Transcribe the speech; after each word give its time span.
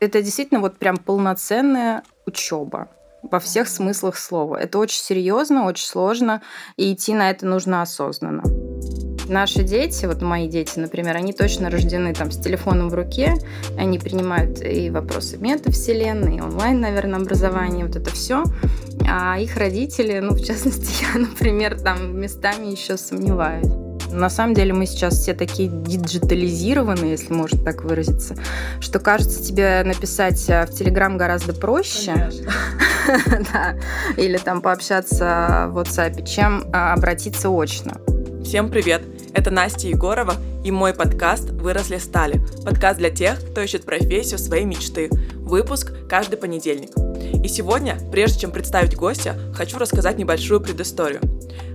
Это 0.00 0.22
действительно 0.22 0.60
вот 0.60 0.78
прям 0.78 0.96
полноценная 0.96 2.02
учеба 2.26 2.88
во 3.22 3.40
всех 3.40 3.68
смыслах 3.68 4.16
слова. 4.16 4.56
Это 4.56 4.78
очень 4.78 5.00
серьезно, 5.00 5.66
очень 5.66 5.86
сложно, 5.86 6.40
и 6.76 6.92
идти 6.92 7.14
на 7.14 7.30
это 7.30 7.46
нужно 7.46 7.82
осознанно. 7.82 8.42
Наши 9.28 9.62
дети, 9.62 10.06
вот 10.06 10.22
мои 10.22 10.48
дети, 10.48 10.78
например, 10.78 11.16
они 11.16 11.34
точно 11.34 11.68
рождены 11.68 12.14
там 12.14 12.30
с 12.30 12.38
телефоном 12.38 12.88
в 12.88 12.94
руке, 12.94 13.34
они 13.76 13.98
принимают 13.98 14.62
и 14.62 14.88
вопросы 14.88 15.36
метавселенной, 15.36 16.36
и 16.36 16.40
онлайн, 16.40 16.80
наверное, 16.80 17.20
образование, 17.20 17.84
вот 17.84 17.96
это 17.96 18.10
все. 18.10 18.44
А 19.06 19.38
их 19.38 19.56
родители, 19.56 20.20
ну, 20.20 20.34
в 20.34 20.42
частности, 20.42 21.04
я, 21.12 21.20
например, 21.20 21.78
там 21.78 22.18
местами 22.18 22.66
еще 22.66 22.96
сомневаюсь. 22.96 23.87
На 24.10 24.30
самом 24.30 24.54
деле 24.54 24.72
мы 24.72 24.86
сейчас 24.86 25.18
все 25.18 25.34
такие 25.34 25.68
диджитализированные, 25.68 27.12
если 27.12 27.32
можно 27.32 27.62
так 27.62 27.82
выразиться, 27.84 28.36
что 28.80 28.98
кажется 28.98 29.42
тебе 29.42 29.82
написать 29.84 30.48
э, 30.48 30.66
в 30.66 30.70
Телеграм 30.70 31.16
гораздо 31.16 31.52
проще. 31.52 32.30
да, 33.52 33.76
или 34.16 34.38
там 34.38 34.60
пообщаться 34.60 35.68
в 35.70 35.78
WhatsApp, 35.78 36.26
чем 36.26 36.64
а, 36.72 36.94
обратиться 36.94 37.48
очно. 37.50 38.00
Всем 38.44 38.70
привет! 38.70 39.02
Это 39.34 39.50
Настя 39.50 39.88
Егорова 39.88 40.34
и 40.64 40.70
мой 40.70 40.94
подкаст 40.94 41.50
«Выросли 41.50 41.98
стали». 41.98 42.40
Подкаст 42.64 42.98
для 42.98 43.10
тех, 43.10 43.38
кто 43.50 43.60
ищет 43.60 43.84
профессию 43.84 44.38
своей 44.38 44.64
мечты. 44.64 45.10
Выпуск 45.34 45.92
каждый 46.08 46.36
понедельник. 46.36 47.07
И 47.44 47.48
сегодня, 47.48 47.96
прежде 48.10 48.40
чем 48.40 48.50
представить 48.50 48.96
гостя, 48.96 49.38
хочу 49.54 49.78
рассказать 49.78 50.18
небольшую 50.18 50.60
предысторию. 50.60 51.20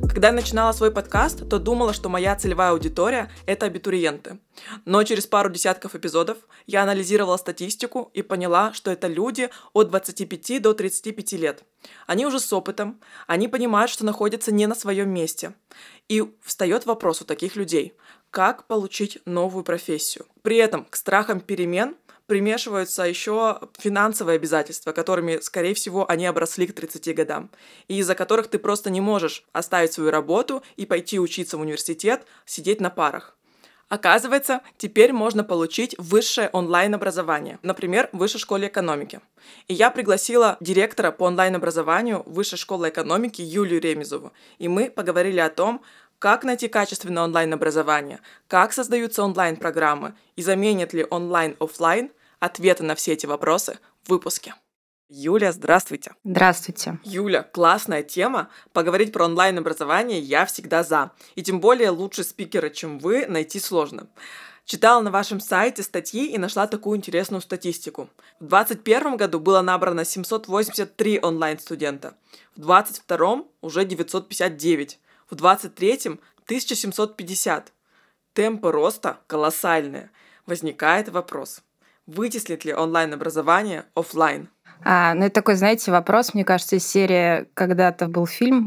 Когда 0.10 0.28
я 0.28 0.34
начинала 0.34 0.74
свой 0.74 0.92
подкаст, 0.92 1.48
то 1.50 1.58
думала, 1.58 1.94
что 1.94 2.10
моя 2.10 2.36
целевая 2.36 2.72
аудитория— 2.72 3.32
это 3.46 3.68
абитуриенты. 3.68 4.40
Но 4.84 5.02
через 5.04 5.26
пару 5.26 5.50
десятков 5.50 5.96
эпизодов 5.96 6.38
я 6.68 6.84
анализировала 6.84 7.38
статистику 7.38 8.12
и 8.14 8.22
поняла, 8.22 8.74
что 8.74 8.92
это 8.92 9.08
люди 9.08 9.50
от 9.72 9.90
25 9.90 10.62
до 10.62 10.74
35 10.74 11.34
лет. 11.34 11.64
Они 12.08 12.26
уже 12.26 12.42
с 12.42 12.52
опытом, 12.52 13.00
они 13.26 13.48
понимают, 13.48 13.90
что 13.90 14.06
находятся 14.06 14.54
не 14.54 14.68
на 14.68 14.76
своем 14.76 15.10
месте. 15.10 15.54
И 16.10 16.24
встает 16.42 16.86
вопрос 16.86 17.22
у 17.22 17.26
таких 17.26 17.56
людей, 17.56 17.94
как 18.30 18.68
получить 18.68 19.20
новую 19.26 19.64
профессию. 19.64 20.26
При 20.42 20.58
этом 20.58 20.86
к 20.86 20.96
страхам 20.96 21.40
перемен 21.40 21.96
примешиваются 22.34 23.04
еще 23.04 23.60
финансовые 23.78 24.38
обязательства, 24.38 24.92
которыми, 24.92 25.38
скорее 25.40 25.76
всего, 25.76 26.10
они 26.10 26.26
обросли 26.26 26.66
к 26.66 26.74
30 26.74 27.14
годам, 27.16 27.52
и 27.88 28.00
из-за 28.00 28.16
которых 28.16 28.48
ты 28.48 28.58
просто 28.58 28.90
не 28.90 29.02
можешь 29.02 29.46
оставить 29.52 29.94
свою 29.94 30.10
работу 30.10 30.64
и 30.76 30.88
пойти 30.88 31.20
учиться 31.20 31.58
в 31.58 31.62
университет, 31.62 32.26
сидеть 32.48 32.82
на 32.82 32.90
парах. 32.90 33.38
Оказывается, 33.88 34.62
теперь 34.80 35.14
можно 35.14 35.44
получить 35.44 35.94
высшее 36.00 36.50
онлайн-образование, 36.54 37.60
например, 37.62 38.10
в 38.12 38.18
Высшей 38.18 38.40
школе 38.40 38.68
экономики. 38.68 39.20
И 39.68 39.76
я 39.76 39.92
пригласила 39.92 40.58
директора 40.60 41.12
по 41.12 41.26
онлайн-образованию 41.26 42.24
Высшей 42.26 42.58
школы 42.58 42.90
экономики 42.90 43.44
Юлию 43.44 43.80
Ремезову, 43.80 44.34
и 44.58 44.68
мы 44.68 44.90
поговорили 44.90 45.40
о 45.40 45.52
том, 45.52 45.84
как 46.18 46.46
найти 46.46 46.70
качественное 46.70 47.26
онлайн-образование, 47.26 48.22
как 48.48 48.72
создаются 48.72 49.24
онлайн-программы 49.24 50.16
и 50.38 50.42
заменит 50.42 50.94
ли 50.94 51.06
онлайн 51.10 51.58
офлайн 51.60 52.12
Ответы 52.44 52.84
на 52.84 52.94
все 52.96 53.14
эти 53.14 53.26
вопросы 53.26 53.80
в 54.04 54.10
выпуске. 54.10 54.54
Юля, 55.08 55.54
здравствуйте. 55.54 56.14
Здравствуйте. 56.26 57.00
Юля, 57.06 57.42
классная 57.42 58.04
тема. 58.04 58.50
Поговорить 58.74 59.14
про 59.14 59.24
онлайн-образование 59.24 60.20
я 60.20 60.46
всегда 60.46 60.84
за. 60.84 61.12
И 61.36 61.42
тем 61.42 61.62
более 61.62 61.90
лучше 61.90 62.26
спикера, 62.26 62.70
чем 62.70 63.00
вы, 63.00 63.28
найти 63.28 63.62
сложно. 63.62 64.10
Читала 64.66 65.02
на 65.02 65.10
вашем 65.10 65.40
сайте 65.40 65.84
статьи 65.84 66.26
и 66.26 66.38
нашла 66.38 66.68
такую 66.68 66.98
интересную 66.98 67.40
статистику. 67.40 68.10
В 68.42 68.48
2021 68.48 69.16
году 69.16 69.40
было 69.40 69.62
набрано 69.62 70.04
783 70.04 71.22
онлайн-студента, 71.22 72.14
в 72.58 72.60
2022 72.60 73.44
уже 73.62 73.86
959, 73.86 75.00
в 75.30 75.36
2023 75.36 76.20
1750. 76.44 77.72
Темпы 78.34 78.70
роста 78.70 79.20
колоссальные. 79.28 80.12
Возникает 80.46 81.08
вопрос– 81.08 81.62
Вытеслит 82.06 82.66
ли 82.66 82.74
онлайн-образование 82.74 83.86
офлайн? 83.96 84.50
А, 84.86 85.14
ну, 85.14 85.26
это 85.26 85.36
такой, 85.36 85.56
знаете, 85.56 85.92
вопрос, 85.92 86.34
мне 86.34 86.44
кажется, 86.44 86.76
из 86.76 86.86
серии 86.86 87.48
когда-то 87.54 88.08
был 88.08 88.26
фильм 88.26 88.62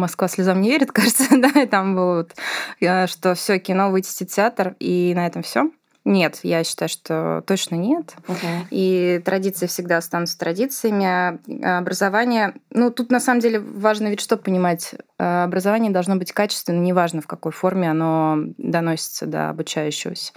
«Москва 0.00 0.26
слезам 0.26 0.60
не 0.60 0.70
верит», 0.70 0.90
кажется, 0.92 1.26
да, 1.30 1.62
и 1.62 1.66
там 1.66 1.94
было 1.94 2.16
вот, 2.16 2.34
э, 2.80 3.06
что 3.06 3.34
все 3.34 3.58
кино 3.58 3.90
вытеснит 3.90 4.30
театр, 4.30 4.74
и 4.80 5.12
на 5.14 5.26
этом 5.26 5.42
все. 5.42 5.70
Нет, 6.10 6.40
я 6.42 6.64
считаю, 6.64 6.88
что 6.88 7.44
точно 7.46 7.76
нет. 7.76 8.16
Uh-huh. 8.26 8.66
И 8.70 9.22
традиции 9.24 9.68
всегда 9.68 9.98
останутся 9.98 10.36
традициями. 10.36 11.04
А 11.04 11.78
образование, 11.78 12.54
ну 12.72 12.90
тут 12.90 13.12
на 13.12 13.20
самом 13.20 13.38
деле 13.38 13.60
важно 13.60 14.08
ведь 14.08 14.20
что 14.20 14.36
понимать. 14.36 14.96
Э, 15.20 15.44
образование 15.44 15.92
должно 15.92 16.16
быть 16.16 16.32
качественным, 16.32 16.82
неважно 16.82 17.20
в 17.20 17.28
какой 17.28 17.52
форме 17.52 17.88
оно 17.88 18.38
доносится 18.58 19.26
до 19.26 19.50
обучающегося. 19.50 20.32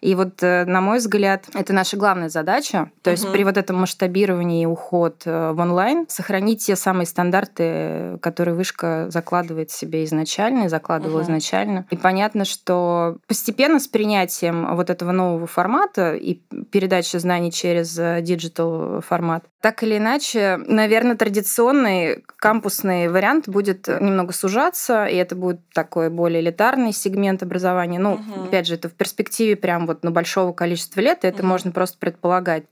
И 0.00 0.16
вот, 0.16 0.42
э, 0.42 0.64
на 0.64 0.80
мой 0.80 0.98
взгляд, 0.98 1.44
это 1.54 1.72
наша 1.72 1.96
главная 1.96 2.28
задача. 2.28 2.90
То 3.02 3.10
uh-huh. 3.10 3.12
есть 3.12 3.30
при 3.30 3.44
вот 3.44 3.56
этом 3.56 3.76
масштабировании 3.76 4.64
и 4.64 4.66
уход 4.66 5.22
э, 5.24 5.52
в 5.52 5.60
онлайн 5.60 6.06
сохранить 6.08 6.66
те 6.66 6.74
самые 6.74 7.06
стандарты, 7.06 8.18
которые 8.22 8.56
вышка 8.56 9.06
закладывает 9.08 9.70
себе 9.70 10.04
изначально, 10.04 10.68
закладывала 10.68 11.20
uh-huh. 11.20 11.24
изначально. 11.24 11.86
И 11.90 11.96
понятно, 11.96 12.44
что 12.44 13.18
постепенно 13.28 13.78
с 13.78 13.86
принятием 13.86 14.74
вот 14.74 14.90
этого 14.90 15.11
нового 15.12 15.46
формата 15.46 16.14
и 16.14 16.34
передачи 16.70 17.16
знаний 17.16 17.52
через 17.52 17.94
digital 18.22 19.00
формат, 19.00 19.44
так 19.62 19.84
или 19.84 19.96
иначе, 19.96 20.58
наверное, 20.66 21.14
традиционный 21.14 22.24
кампусный 22.36 23.06
вариант 23.06 23.48
будет 23.48 23.86
немного 23.86 24.32
сужаться, 24.32 25.06
и 25.06 25.14
это 25.14 25.36
будет 25.36 25.60
такой 25.72 26.10
более 26.10 26.40
элитарный 26.40 26.92
сегмент 26.92 27.44
образования. 27.44 28.00
Ну, 28.00 28.14
угу. 28.14 28.44
опять 28.48 28.66
же, 28.66 28.74
это 28.74 28.88
в 28.88 28.92
перспективе 28.92 29.54
прям 29.54 29.86
вот 29.86 30.02
на 30.02 30.10
большого 30.10 30.52
количества 30.52 31.00
лет, 31.00 31.24
и 31.24 31.28
это 31.28 31.42
угу. 31.42 31.46
можно 31.46 31.70
просто 31.70 31.96
предполагать. 31.98 32.64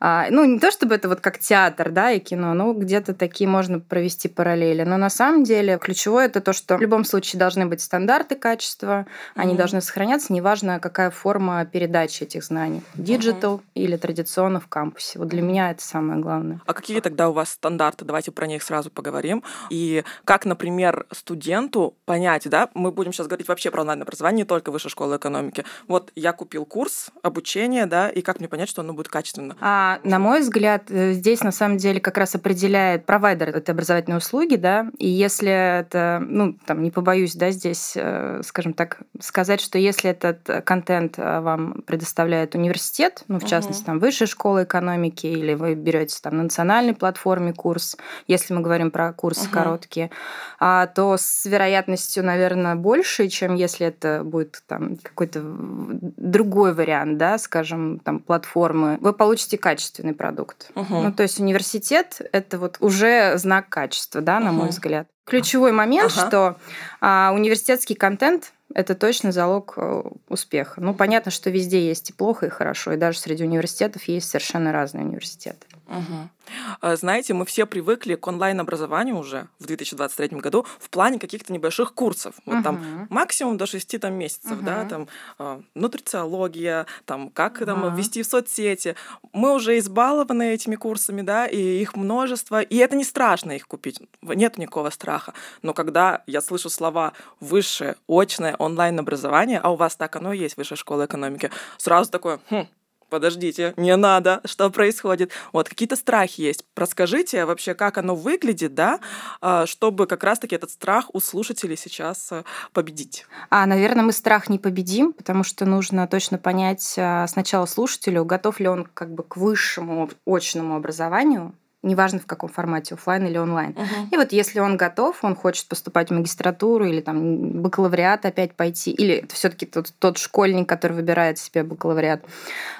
А, 0.00 0.28
ну, 0.30 0.46
не 0.46 0.58
то 0.58 0.70
чтобы 0.70 0.94
это 0.94 1.10
вот 1.10 1.20
как 1.20 1.38
театр, 1.38 1.90
да, 1.90 2.10
и 2.12 2.18
кино, 2.20 2.54
но 2.54 2.72
где-то 2.72 3.12
такие 3.12 3.46
можно 3.46 3.78
провести 3.78 4.28
параллели. 4.28 4.82
Но 4.82 4.96
на 4.96 5.10
самом 5.10 5.44
деле 5.44 5.78
ключевое 5.78 6.24
это 6.24 6.40
то, 6.40 6.54
что 6.54 6.78
в 6.78 6.80
любом 6.80 7.04
случае 7.04 7.38
должны 7.38 7.66
быть 7.66 7.82
стандарты 7.82 8.34
качества, 8.34 9.06
угу. 9.34 9.42
они 9.42 9.56
должны 9.56 9.82
сохраняться, 9.82 10.32
неважно, 10.32 10.80
какая 10.80 11.10
форма 11.10 11.66
передачи 11.70 12.24
этих 12.24 12.44
знаний. 12.44 12.82
Digital 12.94 13.54
угу. 13.54 13.62
или 13.74 13.96
традиционно 13.96 14.60
в 14.60 14.68
кампусе. 14.68 15.18
Вот 15.18 15.28
для 15.28 15.42
меня 15.42 15.70
это 15.70 15.82
самое 15.82 16.20
главное. 16.20 16.60
А 16.66 16.74
какие 16.74 17.00
тогда 17.00 17.28
у 17.28 17.32
вас 17.32 17.50
стандарты? 17.50 18.04
Давайте 18.04 18.30
про 18.30 18.46
них 18.46 18.62
сразу 18.62 18.90
поговорим. 18.90 19.42
И 19.70 20.04
как, 20.24 20.44
например, 20.44 21.06
студенту 21.12 21.94
понять, 22.04 22.48
да, 22.48 22.68
мы 22.74 22.92
будем 22.92 23.12
сейчас 23.12 23.26
говорить 23.26 23.48
вообще 23.48 23.70
про 23.70 23.82
онлайн-образование, 23.82 24.42
не 24.42 24.44
только 24.44 24.70
высшей 24.70 24.90
школы 24.90 25.16
экономики. 25.16 25.64
Вот 25.88 26.12
я 26.14 26.32
купил 26.32 26.64
курс 26.64 27.10
обучения, 27.22 27.86
да, 27.86 28.08
и 28.08 28.22
как 28.22 28.40
мне 28.40 28.48
понять, 28.48 28.68
что 28.68 28.82
оно 28.82 28.92
будет 28.92 29.08
качественно? 29.08 29.56
А, 29.60 30.00
на 30.04 30.18
мой 30.18 30.40
взгляд, 30.40 30.90
э, 30.90 31.12
здесь 31.12 31.42
на 31.42 31.52
самом 31.52 31.78
деле 31.78 32.00
как 32.00 32.16
раз 32.16 32.34
определяет 32.34 33.06
провайдер 33.06 33.50
этой 33.50 33.70
образовательной 33.70 34.18
услуги, 34.18 34.56
да, 34.56 34.86
и 34.98 35.08
если 35.08 35.80
это, 35.80 36.22
ну, 36.26 36.56
там, 36.66 36.82
не 36.82 36.90
побоюсь, 36.90 37.34
да, 37.34 37.50
здесь, 37.50 37.92
э, 37.96 38.40
скажем 38.44 38.72
так, 38.72 39.00
сказать, 39.20 39.60
что 39.60 39.78
если 39.78 40.10
этот 40.10 40.64
контент 40.64 41.18
э, 41.18 41.40
вам 41.60 41.82
предоставляет 41.82 42.54
университет, 42.54 43.22
ну, 43.28 43.38
в 43.38 43.46
частности, 43.46 43.82
угу. 43.82 43.86
там, 43.86 43.98
высшая 43.98 44.26
школа 44.26 44.64
экономики, 44.64 45.26
или 45.26 45.54
вы 45.54 45.74
берете 45.74 46.18
там 46.22 46.36
на 46.36 46.44
национальной 46.44 46.94
платформе 46.94 47.52
курс, 47.52 47.96
если 48.26 48.54
мы 48.54 48.60
говорим 48.60 48.90
про 48.90 49.12
курсы 49.12 49.46
uh-huh. 49.46 49.52
короткие, 49.52 50.10
а, 50.58 50.86
то 50.86 51.16
с 51.18 51.44
вероятностью, 51.44 52.24
наверное, 52.24 52.74
больше, 52.74 53.28
чем 53.28 53.54
если 53.54 53.86
это 53.86 54.22
будет 54.24 54.62
там 54.66 54.96
какой-то 54.96 55.40
другой 55.42 56.74
вариант, 56.74 57.18
да, 57.18 57.38
скажем, 57.38 58.00
там 58.00 58.20
платформы, 58.20 58.98
вы 59.00 59.12
получите 59.12 59.58
качественный 59.58 60.14
продукт. 60.14 60.70
Uh-huh. 60.74 61.02
Ну, 61.02 61.12
то 61.12 61.22
есть 61.22 61.40
университет 61.40 62.20
это 62.32 62.58
вот 62.58 62.76
уже 62.80 63.36
знак 63.38 63.68
качества, 63.68 64.20
да, 64.20 64.40
на 64.40 64.48
uh-huh. 64.48 64.52
мой 64.52 64.68
взгляд. 64.68 65.08
Ключевой 65.24 65.70
момент, 65.70 66.12
ага. 66.16 66.26
что 66.26 66.56
а, 67.00 67.30
университетский 67.32 67.94
контент 67.94 68.52
это 68.74 68.94
точно 68.94 69.32
залог 69.32 69.74
э, 69.76 70.02
успеха. 70.28 70.80
Ну, 70.80 70.94
понятно, 70.94 71.30
что 71.30 71.50
везде 71.50 71.86
есть 71.86 72.10
и 72.10 72.12
плохо, 72.12 72.46
и 72.46 72.50
хорошо, 72.50 72.92
и 72.92 72.96
даже 72.96 73.18
среди 73.18 73.44
университетов 73.44 74.04
есть 74.04 74.28
совершенно 74.28 74.72
разные 74.72 75.04
университеты. 75.04 75.66
Угу. 75.88 76.96
Знаете, 76.96 77.34
мы 77.34 77.44
все 77.44 77.66
привыкли 77.66 78.14
к 78.14 78.26
онлайн-образованию 78.26 79.16
уже 79.16 79.48
в 79.58 79.66
2023 79.66 80.38
году 80.38 80.66
в 80.78 80.88
плане 80.90 81.18
каких-то 81.18 81.52
небольших 81.52 81.94
курсов. 81.94 82.34
Вот 82.46 82.56
угу. 82.56 82.62
там 82.62 83.06
максимум 83.10 83.56
до 83.56 83.66
6 83.66 84.00
там, 84.00 84.14
месяцев, 84.14 84.52
угу. 84.52 84.62
да, 84.62 84.84
там 84.84 85.08
э, 85.38 85.60
нутрициология, 85.74 86.86
там 87.06 87.28
как 87.30 87.56
угу. 87.56 87.66
там 87.66 87.94
ввести 87.94 88.22
в 88.22 88.26
соцсети. 88.26 88.94
Мы 89.32 89.52
уже 89.52 89.78
избалованы 89.78 90.54
этими 90.54 90.76
курсами, 90.76 91.22
да, 91.22 91.46
и 91.46 91.58
их 91.58 91.96
множество, 91.96 92.60
и 92.60 92.76
это 92.76 92.96
не 92.96 93.04
страшно 93.04 93.52
их 93.52 93.66
купить, 93.66 94.00
нет 94.22 94.58
никакого 94.58 94.90
страха. 94.90 95.34
Но 95.62 95.74
когда 95.74 96.22
я 96.26 96.40
слышу 96.40 96.70
слова 96.70 97.12
высшее, 97.40 97.96
очное 98.08 98.54
онлайн-образование, 98.60 99.60
а 99.62 99.70
у 99.70 99.76
вас 99.76 99.96
так 99.96 100.16
оно 100.16 100.32
и 100.32 100.38
есть, 100.38 100.56
высшая 100.56 100.76
школа 100.76 101.06
экономики, 101.06 101.50
сразу 101.78 102.10
такое, 102.10 102.40
хм, 102.50 102.66
подождите, 103.10 103.74
не 103.76 103.94
надо, 103.96 104.40
что 104.44 104.70
происходит? 104.70 105.32
Вот 105.52 105.68
какие-то 105.68 105.96
страхи 105.96 106.40
есть. 106.40 106.64
Расскажите 106.76 107.44
вообще, 107.44 107.74
как 107.74 107.98
оно 107.98 108.14
выглядит, 108.14 108.74
да, 108.74 109.00
а, 109.40 109.66
чтобы 109.66 110.06
как 110.06 110.24
раз-таки 110.24 110.54
этот 110.54 110.70
страх 110.70 111.10
у 111.12 111.20
слушателей 111.20 111.76
сейчас 111.76 112.32
э, 112.32 112.44
победить. 112.72 113.26
А, 113.50 113.66
наверное, 113.66 114.04
мы 114.04 114.12
страх 114.12 114.48
не 114.48 114.58
победим, 114.58 115.12
потому 115.12 115.44
что 115.44 115.66
нужно 115.66 116.06
точно 116.06 116.38
понять 116.38 116.94
а, 116.96 117.26
сначала 117.26 117.66
слушателю, 117.66 118.24
готов 118.24 118.60
ли 118.60 118.68
он 118.68 118.86
как 118.94 119.12
бы 119.12 119.24
к 119.24 119.36
высшему 119.36 120.08
очному 120.24 120.76
образованию, 120.76 121.54
неважно 121.82 122.18
в 122.18 122.26
каком 122.26 122.50
формате, 122.50 122.94
офлайн 122.94 123.26
или 123.26 123.38
онлайн. 123.38 123.72
Uh-huh. 123.72 124.08
И 124.12 124.16
вот 124.16 124.32
если 124.32 124.60
он 124.60 124.76
готов, 124.76 125.22
он 125.22 125.34
хочет 125.34 125.66
поступать 125.68 126.10
в 126.10 126.14
магистратуру 126.14 126.86
или 126.86 127.00
там 127.00 127.62
бакалавриат 127.62 128.26
опять 128.26 128.54
пойти, 128.54 128.90
или 128.90 129.14
это 129.16 129.34
все-таки 129.34 129.66
тот, 129.66 129.92
тот 129.98 130.18
школьник, 130.18 130.68
который 130.68 130.92
выбирает 130.92 131.38
себе 131.38 131.62
бакалавриат. 131.62 132.24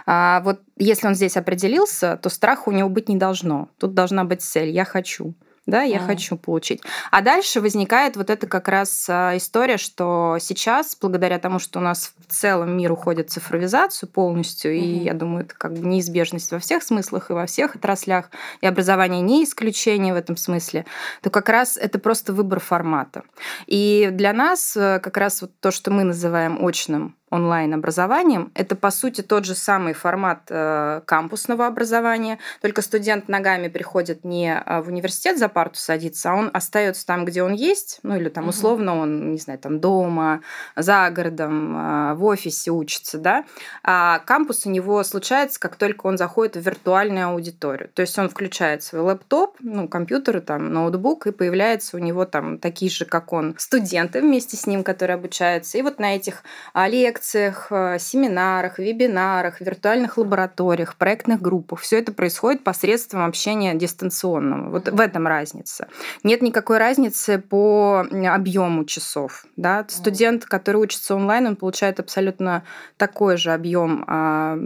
А 0.06 0.40
вот 0.40 0.60
если 0.76 1.06
он 1.06 1.14
здесь 1.14 1.36
определился, 1.36 2.18
то 2.22 2.28
страха 2.28 2.68
у 2.68 2.72
него 2.72 2.88
быть 2.88 3.08
не 3.08 3.16
должно. 3.16 3.68
Тут 3.78 3.94
должна 3.94 4.24
быть 4.24 4.42
цель. 4.42 4.70
Я 4.70 4.84
хочу 4.84 5.34
да, 5.70 5.82
я 5.82 5.98
mm. 5.98 6.06
хочу 6.06 6.36
получить. 6.36 6.82
А 7.10 7.22
дальше 7.22 7.60
возникает 7.60 8.16
вот 8.16 8.30
эта 8.30 8.46
как 8.46 8.68
раз 8.68 9.06
а, 9.08 9.36
история, 9.36 9.76
что 9.78 10.38
сейчас, 10.40 10.96
благодаря 11.00 11.38
тому, 11.38 11.58
что 11.58 11.78
у 11.78 11.82
нас 11.82 12.12
в 12.26 12.32
целом 12.32 12.76
мир 12.76 12.92
уходит 12.92 13.30
в 13.30 13.32
цифровизацию 13.32 14.08
полностью, 14.08 14.72
mm-hmm. 14.72 14.78
и 14.78 15.04
я 15.04 15.14
думаю, 15.14 15.44
это 15.44 15.54
как 15.54 15.72
бы 15.72 15.86
неизбежность 15.86 16.50
во 16.52 16.58
всех 16.58 16.82
смыслах 16.82 17.30
и 17.30 17.34
во 17.34 17.46
всех 17.46 17.76
отраслях, 17.76 18.30
и 18.60 18.66
образование 18.66 19.20
не 19.20 19.44
исключение 19.44 20.12
в 20.12 20.16
этом 20.16 20.36
смысле, 20.36 20.84
то 21.22 21.30
как 21.30 21.48
раз 21.48 21.76
это 21.76 21.98
просто 21.98 22.32
выбор 22.32 22.60
формата. 22.60 23.22
И 23.66 24.08
для 24.12 24.32
нас 24.32 24.76
э, 24.76 25.00
как 25.00 25.16
раз 25.16 25.42
вот 25.42 25.52
то, 25.60 25.70
что 25.70 25.90
мы 25.90 26.04
называем 26.04 26.64
очным 26.64 27.16
онлайн-образованием. 27.30 28.50
Это, 28.54 28.74
по 28.74 28.90
сути, 28.90 29.20
тот 29.20 29.44
же 29.44 29.54
самый 29.54 29.94
формат 29.94 30.42
э, 30.48 31.00
кампусного 31.04 31.66
образования, 31.66 32.38
только 32.60 32.82
студент 32.82 33.28
ногами 33.28 33.68
приходит 33.68 34.24
не 34.24 34.52
э, 34.52 34.80
в 34.82 34.88
университет 34.88 35.38
за 35.38 35.48
парту 35.48 35.78
садиться, 35.78 36.32
а 36.32 36.34
он 36.34 36.50
остается 36.52 37.06
там, 37.06 37.24
где 37.24 37.42
он 37.42 37.52
есть, 37.52 38.00
ну 38.02 38.16
или 38.16 38.28
там 38.28 38.48
условно 38.48 38.98
он, 38.98 39.32
не 39.32 39.38
знаю, 39.38 39.58
там 39.60 39.80
дома, 39.80 40.40
за 40.76 41.08
городом, 41.10 41.76
э, 41.76 42.14
в 42.14 42.24
офисе 42.24 42.72
учится, 42.72 43.18
да. 43.18 43.44
А 43.84 44.18
кампус 44.20 44.66
у 44.66 44.70
него 44.70 45.02
случается, 45.04 45.60
как 45.60 45.76
только 45.76 46.06
он 46.06 46.18
заходит 46.18 46.56
в 46.56 46.60
виртуальную 46.60 47.28
аудиторию. 47.28 47.90
То 47.94 48.02
есть 48.02 48.18
он 48.18 48.28
включает 48.28 48.82
свой 48.82 49.02
лэптоп, 49.02 49.56
ну, 49.60 49.88
компьютер, 49.88 50.40
там, 50.40 50.72
ноутбук, 50.72 51.28
и 51.28 51.32
появляется 51.32 51.96
у 51.96 52.00
него 52.00 52.24
там 52.24 52.58
такие 52.58 52.90
же, 52.90 53.04
как 53.04 53.32
он, 53.32 53.54
студенты 53.56 54.20
вместе 54.20 54.56
с 54.56 54.66
ним, 54.66 54.82
которые 54.82 55.14
обучаются. 55.14 55.78
И 55.78 55.82
вот 55.82 56.00
на 56.00 56.16
этих 56.16 56.42
лекциях 56.74 57.19
лекциях, 57.20 57.66
э, 57.70 57.98
семинарах, 57.98 58.78
вебинарах, 58.78 59.60
виртуальных 59.60 60.16
лабораториях, 60.18 60.96
проектных 60.96 61.42
группах. 61.42 61.80
Все 61.80 61.98
это 61.98 62.12
происходит 62.12 62.64
посредством 62.64 63.24
общения 63.26 63.74
дистанционного. 63.74 64.70
Вот 64.70 64.88
в 64.88 65.00
этом 65.00 65.26
разница. 65.26 65.88
Нет 66.24 66.42
никакой 66.42 66.78
разницы 66.78 67.38
по 67.38 68.06
объему 68.10 68.84
часов. 68.84 69.44
Да? 69.56 69.84
Студент, 69.88 70.44
который 70.44 70.76
учится 70.76 71.14
онлайн, 71.14 71.46
он 71.46 71.56
получает 71.56 72.00
абсолютно 72.00 72.62
такой 72.96 73.36
же 73.36 73.52
объем 73.52 74.04
а, 74.06 74.58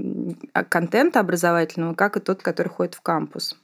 контента 0.68 1.20
образовательного, 1.20 1.94
как 1.94 2.16
и 2.16 2.20
тот, 2.20 2.42
который 2.42 2.68
ходит 2.68 2.94
в 2.94 3.00
кампус. 3.00 3.56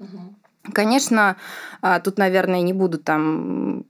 Конечно, 0.73 1.37
а, 1.81 2.01
тут, 2.01 2.19
наверное, 2.19 2.63
не 2.63 2.73
буду 2.73 2.99
там 2.99 3.85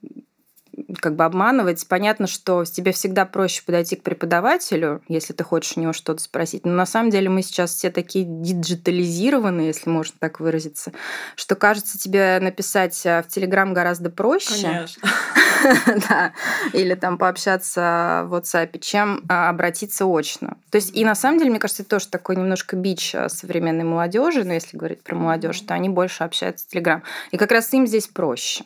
как 1.00 1.16
бы 1.16 1.24
обманывать. 1.24 1.86
Понятно, 1.88 2.26
что 2.26 2.64
тебе 2.64 2.92
всегда 2.92 3.24
проще 3.24 3.62
подойти 3.64 3.96
к 3.96 4.02
преподавателю, 4.02 5.02
если 5.08 5.32
ты 5.32 5.44
хочешь 5.44 5.76
у 5.76 5.80
него 5.80 5.92
что-то 5.92 6.22
спросить. 6.22 6.64
Но 6.64 6.72
на 6.72 6.86
самом 6.86 7.10
деле 7.10 7.28
мы 7.28 7.42
сейчас 7.42 7.74
все 7.74 7.90
такие 7.90 8.24
диджитализированные, 8.26 9.68
если 9.68 9.90
можно 9.90 10.14
так 10.18 10.40
выразиться, 10.40 10.92
что 11.36 11.54
кажется 11.54 11.98
тебе 11.98 12.38
написать 12.40 13.00
э, 13.04 13.22
в 13.22 13.28
Телеграм 13.28 13.72
гораздо 13.72 14.10
проще. 14.10 14.62
Конечно. 14.62 15.08
да, 16.08 16.32
или 16.72 16.94
там 16.94 17.18
пообщаться 17.18 18.24
в 18.26 18.34
WhatsApp, 18.34 18.78
чем 18.78 19.22
а, 19.28 19.48
обратиться 19.50 20.06
очно. 20.06 20.56
То 20.70 20.76
есть, 20.76 20.94
и 20.96 21.04
на 21.04 21.14
самом 21.14 21.38
деле, 21.38 21.50
мне 21.50 21.58
кажется, 21.58 21.82
это 21.82 21.90
тоже 21.90 22.08
такой 22.08 22.36
немножко 22.36 22.76
бич 22.76 23.14
э, 23.14 23.28
современной 23.28 23.84
молодежи, 23.84 24.44
но 24.44 24.54
если 24.54 24.76
говорить 24.76 25.02
про 25.02 25.16
молодежь, 25.16 25.60
то 25.60 25.74
они 25.74 25.88
больше 25.88 26.24
общаются 26.24 26.66
в 26.66 26.70
Телеграм. 26.70 27.02
И 27.30 27.36
как 27.36 27.50
раз 27.52 27.72
им 27.72 27.86
здесь 27.86 28.06
проще. 28.06 28.64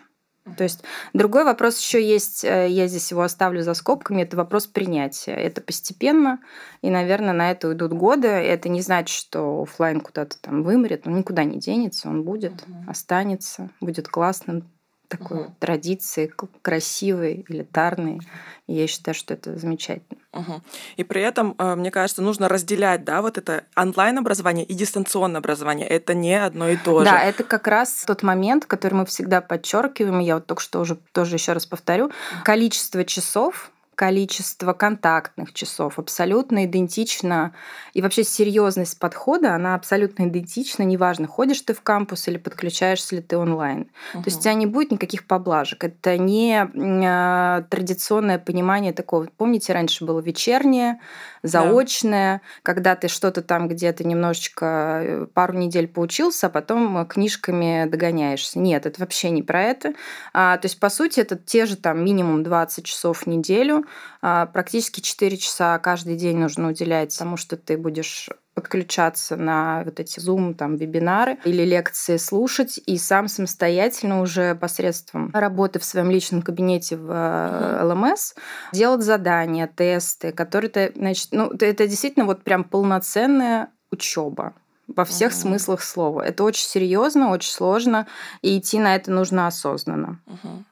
То 0.57 0.65
есть 0.65 0.85
другой 1.15 1.45
вопрос 1.45 1.79
еще 1.79 2.07
есть, 2.07 2.45
э, 2.45 2.69
я 2.69 2.87
здесь 2.87 3.11
его 3.11 3.23
оставлю 3.23 3.63
за 3.63 3.73
скобками, 3.73 4.23
это 4.23 4.37
вопрос 4.37 4.67
принятия. 4.67 5.33
Это 5.33 5.63
постепенно, 5.63 6.39
и, 6.83 6.91
наверное, 6.91 7.33
на 7.33 7.51
это 7.51 7.69
уйдут 7.69 7.93
годы. 7.93 8.29
Это 8.29 8.69
не 8.69 8.83
значит, 8.83 9.17
что 9.17 9.63
офлайн 9.63 10.01
куда-то 10.01 10.39
там 10.39 10.63
вымрет, 10.63 11.07
он 11.07 11.17
никуда 11.17 11.45
не 11.45 11.59
денется, 11.59 12.09
он 12.09 12.25
будет, 12.25 12.53
угу. 12.53 12.91
останется, 12.91 13.71
будет 13.81 14.09
классным, 14.09 14.69
такой 15.09 15.43
угу. 15.43 15.55
традиции, 15.59 16.33
красивой, 16.63 17.45
элитарной. 17.49 18.21
И 18.67 18.75
я 18.75 18.87
считаю, 18.87 19.15
что 19.15 19.35
это 19.35 19.59
замечательно. 19.59 20.21
Угу. 20.33 20.63
И 20.97 21.05
при 21.05 21.23
этом, 21.23 21.55
э, 21.59 21.75
мне 21.75 21.91
кажется, 21.91 22.23
нужно 22.23 22.49
разделять, 22.49 23.05
да, 23.05 23.23
вот 23.23 23.39
это 23.39 23.65
онлайн-образование 23.77 24.65
и 24.65 24.75
дистанционное 24.75 25.39
образование. 25.39 25.87
Это 25.87 26.15
не 26.15 26.35
одно 26.35 26.69
и 26.69 26.77
то 26.77 27.01
же. 27.01 27.05
Да, 27.05 27.23
это 27.23 27.45
как 27.45 27.67
раз 27.69 28.05
тот 28.07 28.23
момент, 28.23 28.67
который 28.67 28.95
мы 28.95 29.07
всегда 29.07 29.41
подчеркиваем. 29.41 30.19
Я 30.21 30.37
вот 30.37 30.47
только 30.47 30.63
что 30.63 30.81
уже 30.81 30.97
тоже 31.13 31.37
еще 31.37 31.53
раз 31.53 31.67
повторю. 31.67 32.11
Количество 32.43 33.05
часов 33.05 33.71
количество 33.95 34.73
контактных 34.73 35.53
часов 35.53 35.99
абсолютно 35.99 36.65
идентично. 36.65 37.55
И 37.93 38.03
вообще 38.03 38.25
серьезность 38.25 38.99
подхода, 38.99 39.55
она 39.55 39.75
абсолютно 39.75 40.25
идентична. 40.25 40.83
Неважно, 40.83 41.27
ходишь 41.27 41.61
ты 41.61 41.75
в 41.75 41.83
кампус 41.83 42.29
или 42.29 42.37
подключаешься 42.37 43.17
ли 43.17 43.23
ты 43.23 43.37
онлайн. 43.37 43.91
Угу. 44.15 44.23
То 44.25 44.29
есть 44.29 44.39
у 44.39 44.43
тебя 44.43 44.55
не 44.55 44.67
будет 44.67 44.91
никаких 44.91 45.27
поблажек. 45.27 45.85
Это 45.85 46.19
не 46.19 46.65
э, 46.65 47.63
традиционное 47.69 48.39
понимание 48.39 48.93
такого. 48.93 49.29
Помните, 49.37 49.73
раньше 49.73 50.05
было 50.05 50.21
вечернее, 50.21 51.01
заочное, 51.43 52.37
да. 52.37 52.41
когда 52.63 52.97
ты 52.97 53.09
что-то 53.09 53.43
там 53.43 53.69
где-то 53.69 54.05
немножечко 54.05 55.01
э, 55.03 55.27
пару 55.33 55.55
недель 55.55 55.89
поучился, 55.89 56.49
а 56.49 56.51
потом 56.51 57.07
книжками 57.07 57.87
догоняешься. 57.89 58.59
Нет, 58.59 58.87
это 58.87 59.01
вообще 59.01 59.31
не 59.31 59.43
про 59.43 59.63
это. 59.63 59.95
А, 60.33 60.57
то 60.57 60.67
есть, 60.67 60.81
по 60.81 60.89
сути, 60.89 61.21
это 61.21 61.37
те 61.37 61.67
же 61.67 61.77
там 61.77 62.05
минимум 62.05 62.43
20 62.43 62.85
часов 62.85 63.23
в 63.23 63.27
неделю, 63.27 63.84
а, 63.84 63.84
практически 64.21 65.01
4 65.01 65.37
часа 65.37 65.79
каждый 65.79 66.17
день 66.17 66.39
нужно 66.39 66.69
уделять 66.69 67.17
тому, 67.19 67.37
что 67.37 67.57
ты 67.57 67.77
будешь 67.77 68.31
подключаться 68.55 69.37
на 69.37 69.83
вот 69.85 70.01
эти 70.01 70.21
Zoom, 70.21 70.55
там, 70.55 70.77
вебинары 70.77 71.39
или 71.45 71.65
лекции 71.65 72.17
слушать 72.17 72.81
и 72.87 72.97
сам 72.99 73.29
самостоятельно 73.29 74.21
уже 74.21 74.55
посредством 74.55 75.31
работы 75.35 75.81
в 75.81 75.85
своем 75.85 76.11
личном 76.11 76.41
кабинете 76.41 76.97
в 76.97 77.83
ЛМС 77.83 78.35
делать 78.73 79.03
задания, 79.03 79.67
тесты, 79.67 80.33
которые 80.33 80.71
ты, 80.71 80.93
значит, 80.95 81.29
ну, 81.33 81.51
это 81.51 81.87
действительно 81.87 82.27
вот 82.27 82.43
прям 82.43 82.65
полноценная 82.65 83.71
учеба 83.91 84.55
во 84.87 85.05
всех 85.05 85.33
uh-huh. 85.33 85.37
смыслах 85.37 85.83
слова. 85.83 86.23
Это 86.23 86.45
очень 86.45 86.67
серьезно, 86.67 87.31
очень 87.31 87.51
сложно, 87.51 88.07
и 88.43 88.59
идти 88.59 88.79
на 88.79 88.95
это 88.95 89.11
нужно 89.11 89.47
осознанно. 89.47 90.21
Uh-huh 90.27 90.63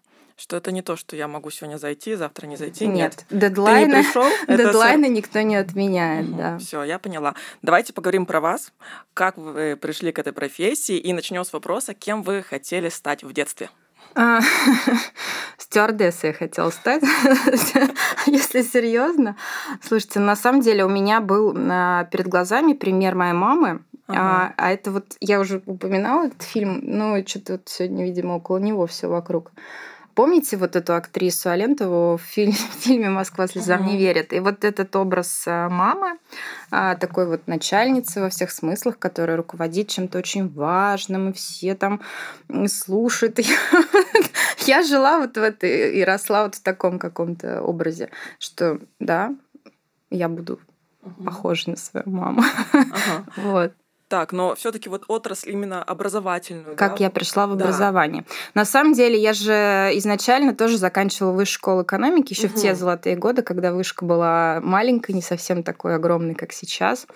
что 0.42 0.56
это 0.56 0.72
не 0.72 0.82
то, 0.82 0.96
что 0.96 1.14
я 1.14 1.28
могу 1.28 1.50
сегодня 1.50 1.76
зайти, 1.76 2.16
завтра 2.16 2.48
не 2.48 2.56
зайти. 2.56 2.88
Нет, 2.88 3.24
нет. 3.30 3.40
дедлайны, 3.40 3.94
не 3.94 4.02
пришел, 4.02 4.24
дедлайны 4.48 5.06
никто 5.06 5.40
не 5.40 5.54
отменяет. 5.54 6.30
Угу, 6.30 6.36
да. 6.36 6.58
Все, 6.58 6.82
я 6.82 6.98
поняла. 6.98 7.36
Давайте 7.62 7.92
поговорим 7.92 8.26
про 8.26 8.40
вас, 8.40 8.72
как 9.14 9.36
вы 9.36 9.78
пришли 9.80 10.10
к 10.10 10.18
этой 10.18 10.32
профессии, 10.32 10.98
и 10.98 11.12
начнем 11.12 11.44
с 11.44 11.52
вопроса, 11.52 11.94
кем 11.94 12.24
вы 12.24 12.42
хотели 12.42 12.88
стать 12.88 13.22
в 13.22 13.32
детстве. 13.32 13.70
А, 14.16 14.40
стюардессой 15.58 16.30
я 16.30 16.34
хотела 16.34 16.70
стать, 16.70 17.04
если 18.26 18.62
серьезно. 18.62 19.36
Слушайте, 19.80 20.18
на 20.18 20.34
самом 20.34 20.60
деле 20.60 20.84
у 20.84 20.88
меня 20.88 21.20
был 21.20 21.56
а, 21.56 22.02
перед 22.06 22.26
глазами 22.26 22.72
пример 22.72 23.14
моей 23.14 23.32
мамы, 23.32 23.84
ага. 24.08 24.18
а, 24.18 24.54
а 24.56 24.72
это 24.72 24.90
вот 24.90 25.14
я 25.20 25.38
уже 25.38 25.62
упоминала 25.66 26.26
этот 26.26 26.42
фильм, 26.42 26.80
ну 26.82 27.24
что-то 27.24 27.52
вот 27.52 27.68
сегодня, 27.68 28.04
видимо, 28.04 28.32
около 28.32 28.58
него 28.58 28.88
все 28.88 29.06
вокруг. 29.06 29.52
Помните 30.14 30.56
вот 30.56 30.76
эту 30.76 30.94
актрису 30.94 31.50
Алентову 31.50 32.16
в 32.16 32.22
фильме, 32.22 32.54
в 32.54 32.82
фильме 32.82 33.10
«Москва 33.10 33.46
слезам 33.46 33.86
не 33.86 33.96
верит»? 33.96 34.32
И 34.32 34.40
вот 34.40 34.64
этот 34.64 34.94
образ 34.96 35.44
э, 35.46 35.68
мамы, 35.68 36.18
а, 36.70 36.96
такой 36.96 37.26
вот 37.26 37.46
начальницы 37.46 38.20
во 38.20 38.28
всех 38.28 38.50
смыслах, 38.50 38.98
которая 38.98 39.36
руководит 39.36 39.88
чем-то 39.88 40.18
очень 40.18 40.48
важным, 40.48 41.30
и 41.30 41.32
все 41.32 41.74
там 41.74 42.00
слушают. 42.66 43.38
Я 44.66 44.82
жила 44.82 45.18
вот 45.18 45.36
в 45.36 45.42
этой 45.42 45.92
и 45.94 46.04
росла 46.04 46.44
вот 46.44 46.56
в 46.56 46.62
таком 46.62 46.98
каком-то 46.98 47.62
образе, 47.62 48.10
что 48.38 48.78
да, 49.00 49.34
я 50.10 50.28
буду 50.28 50.60
похожа 51.24 51.70
на 51.70 51.76
свою 51.76 52.08
маму. 52.08 52.42
Вот. 53.36 53.72
Так, 54.12 54.32
но 54.32 54.54
все-таки 54.56 54.90
вот 54.90 55.04
отрасль 55.08 55.52
именно 55.52 55.82
образовательную. 55.82 56.76
Как 56.76 56.98
да? 56.98 57.04
я 57.04 57.08
пришла 57.08 57.46
в 57.46 57.56
Да. 57.56 57.64
образование. 57.64 58.26
На 58.52 58.66
самом 58.66 58.92
деле, 58.92 59.18
я 59.18 59.32
же 59.32 59.90
изначально 59.94 60.54
тоже 60.54 60.76
заканчивала 60.76 61.32
высшую 61.32 61.54
школу 61.54 61.82
экономики 61.82 62.34
еще 62.34 62.48
в 62.48 62.54
те 62.54 62.74
золотые 62.74 63.16
годы, 63.16 63.40
когда 63.40 63.72
вышка 63.72 64.04
была 64.04 64.60
маленькой, 64.62 65.12
не 65.12 65.22
совсем 65.22 65.62
такой 65.62 65.94
огромной, 65.94 66.34
как 66.34 66.52
сейчас. 66.52 67.06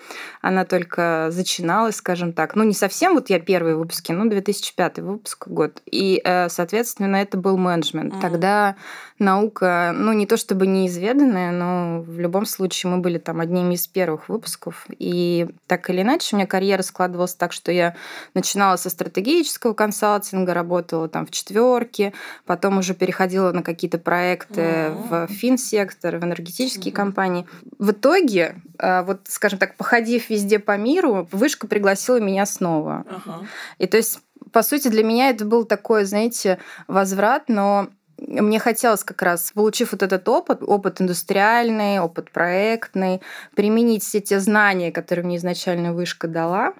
Она 0.41 0.65
только 0.65 1.27
зачиналась, 1.29 1.97
скажем 1.97 2.33
так. 2.33 2.55
Ну, 2.55 2.63
не 2.63 2.73
совсем 2.73 3.13
вот 3.13 3.29
я 3.29 3.39
первые 3.39 3.75
выпуски, 3.75 4.11
ну, 4.11 4.27
2005 4.27 4.97
выпуск 4.97 5.47
год. 5.47 5.83
И, 5.85 6.19
э, 6.23 6.49
соответственно, 6.49 7.17
это 7.17 7.37
был 7.37 7.57
менеджмент. 7.57 8.13
Мгм. 8.13 8.21
Тогда 8.21 8.75
наука, 9.19 9.93
ну, 9.95 10.13
не 10.13 10.25
то 10.25 10.37
чтобы 10.37 10.65
неизведанная, 10.65 11.51
но 11.51 12.01
в 12.01 12.19
любом 12.19 12.47
случае 12.47 12.91
мы 12.91 12.97
были 12.99 13.19
там 13.19 13.39
одними 13.39 13.75
из 13.75 13.85
первых 13.87 14.29
выпусков. 14.29 14.85
И 14.97 15.47
так 15.67 15.89
или 15.91 16.01
иначе 16.01 16.35
у 16.35 16.37
меня 16.37 16.47
карьера 16.47 16.83
складывалась 16.87 17.35
так, 17.35 17.53
что 17.53 17.71
я 17.71 17.95
начинала 18.33 18.75
со 18.77 18.89
стратегического 18.89 19.73
консалтинга, 19.73 20.53
работала 20.53 21.07
там 21.07 21.25
в 21.25 21.31
четверке, 21.31 22.13
потом 22.45 22.79
уже 22.79 22.93
переходила 22.95 23.51
на 23.51 23.61
какие-то 23.61 23.97
проекты 23.99 24.91
в 25.09 25.23
Мгм. 25.23 25.27
финсектор, 25.27 26.17
в 26.17 26.23
энергетические 26.23 26.91
Мгм. 26.91 26.95
компании. 26.95 27.47
В 27.77 27.91
итоге, 27.91 28.55
э, 28.79 29.03
вот, 29.03 29.21
скажем 29.27 29.59
так, 29.59 29.75
походив 29.75 30.29
везде 30.29 30.59
по 30.59 30.75
миру, 30.77 31.27
вышка 31.31 31.67
пригласила 31.67 32.19
меня 32.19 32.45
снова. 32.45 33.05
Ага. 33.09 33.45
И 33.77 33.87
то 33.87 33.97
есть, 33.97 34.19
по 34.51 34.63
сути, 34.63 34.87
для 34.87 35.03
меня 35.03 35.29
это 35.29 35.45
был 35.45 35.65
такой, 35.65 36.05
знаете, 36.05 36.57
возврат, 36.87 37.43
но 37.49 37.89
мне 38.17 38.59
хотелось 38.59 39.03
как 39.03 39.21
раз, 39.21 39.51
получив 39.53 39.91
вот 39.91 40.03
этот 40.03 40.27
опыт, 40.27 40.59
опыт 40.61 41.01
индустриальный, 41.01 41.99
опыт 41.99 42.31
проектный, 42.31 43.21
применить 43.55 44.03
все 44.03 44.21
те 44.21 44.39
знания, 44.39 44.91
которые 44.91 45.25
мне 45.25 45.37
изначально 45.37 45.93
вышка 45.93 46.27
дала, 46.27 46.73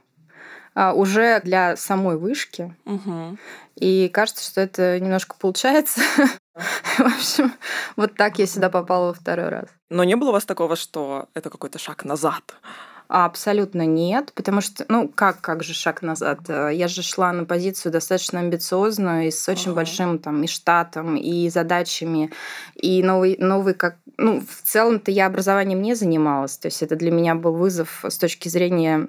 а, 0.73 0.93
уже 0.93 1.41
для 1.41 1.75
самой 1.75 2.17
вышки. 2.17 2.75
Мгм. 2.85 3.37
И 3.75 4.09
кажется, 4.09 4.43
что 4.43 4.61
это 4.61 4.99
немножко 4.99 5.35
получается. 5.39 6.01
В 6.97 7.01
общем, 7.01 7.53
вот 7.95 8.15
так 8.15 8.39
я 8.39 8.47
сюда 8.47 8.69
попала 8.69 9.07
во 9.07 9.13
второй 9.13 9.49
раз. 9.49 9.65
Но 9.89 10.03
не 10.03 10.15
было 10.15 10.29
у 10.29 10.33
вас 10.33 10.45
такого, 10.45 10.75
что 10.75 11.29
это 11.35 11.49
какой-то 11.49 11.77
шаг 11.77 12.03
назад? 12.03 12.55
А, 13.09 13.25
Абсолютно 13.25 13.85
нет, 13.85 14.33
потому 14.33 14.61
что, 14.61 14.85
ну, 14.89 15.07
как, 15.07 15.39
как 15.41 15.63
же 15.63 15.73
шаг 15.73 16.01
назад? 16.01 16.39
Э, 16.49 16.69
Я 16.73 16.87
же 16.87 17.01
шла 17.01 17.31
на 17.31 17.45
позицию 17.45 17.91
достаточно 17.91 18.39
амбициозную 18.39 19.27
и 19.27 19.31
с 19.31 19.47
очень 19.47 19.71
Ага. 19.71 19.75
большим 19.75 20.19
там 20.19 20.43
и 20.43 20.47
штатом, 20.47 21.15
и 21.15 21.49
задачами, 21.49 22.31
и 22.75 23.01
новый, 23.03 23.37
новый 23.39 23.73
как... 23.73 23.95
Ну, 24.17 24.41
в 24.41 24.61
целом-то 24.67 25.11
я 25.11 25.27
образованием 25.27 25.81
не 25.81 25.95
занималась, 25.95 26.57
то 26.57 26.67
есть 26.67 26.81
это 26.83 26.95
для 26.95 27.11
меня 27.11 27.35
был 27.35 27.53
вызов 27.53 28.03
с 28.03 28.17
точки 28.17 28.49
зрения 28.49 29.07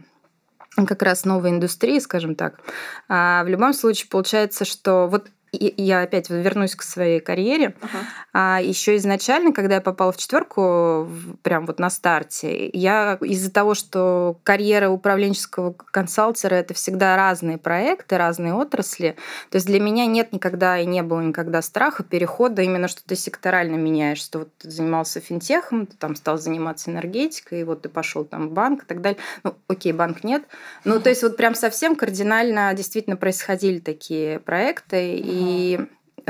как 0.86 1.02
раз 1.02 1.24
новой 1.24 1.50
индустрии, 1.50 1.98
скажем 1.98 2.36
так. 2.36 2.60
А 3.08 3.42
в 3.42 3.48
любом 3.48 3.72
случае 3.72 4.08
получается, 4.08 4.64
что 4.64 5.08
вот 5.08 5.28
и- 5.52 5.74
я 5.82 6.02
опять 6.02 6.30
вернусь 6.30 6.74
к 6.74 6.82
своей 6.82 7.20
карьере. 7.20 7.74
Ага. 7.80 7.98
А 8.32 8.60
еще 8.62 8.96
изначально, 8.96 9.52
когда 9.52 9.76
я 9.76 9.80
попала 9.80 10.12
в 10.12 10.16
четверку, 10.16 11.08
прям 11.42 11.66
вот 11.66 11.78
на 11.78 11.90
старте, 11.90 12.70
я 12.72 13.18
из-за 13.20 13.50
того, 13.50 13.74
что 13.74 14.38
карьера 14.42 14.88
управленческого 14.90 15.72
консалтера 15.72 16.54
это 16.54 16.74
всегда 16.74 17.16
разные 17.16 17.58
проекты, 17.58 18.16
разные 18.18 18.54
отрасли, 18.54 19.16
то 19.50 19.56
есть 19.56 19.66
для 19.66 19.80
меня 19.80 20.06
нет 20.06 20.32
никогда 20.32 20.78
и 20.78 20.86
не 20.86 21.02
было 21.02 21.20
никогда 21.20 21.62
страха 21.62 22.02
перехода 22.04 22.62
именно, 22.62 22.88
что 22.88 23.02
ты 23.04 23.16
секторально 23.16 23.76
меняешь, 23.76 24.18
что 24.18 24.40
вот 24.40 24.48
ты 24.58 24.70
занимался 24.70 25.20
финтехом, 25.20 25.86
ты 25.86 25.96
там 25.96 26.16
стал 26.16 26.38
заниматься 26.38 26.90
энергетикой, 26.90 27.60
и 27.60 27.64
вот 27.64 27.82
ты 27.82 27.88
пошел 27.88 28.24
там 28.24 28.48
в 28.48 28.52
банк 28.52 28.84
и 28.84 28.86
так 28.86 29.00
далее. 29.00 29.18
Ну, 29.44 29.54
окей, 29.68 29.92
банк 29.92 30.24
нет. 30.24 30.42
Ну, 30.84 31.00
то 31.00 31.08
есть 31.08 31.22
вот 31.22 31.36
прям 31.36 31.54
совсем 31.54 31.96
кардинально 31.96 32.72
действительно 32.74 33.16
происходили 33.16 33.78
такие 33.78 34.38
проекты, 34.40 35.16
и 35.16 35.37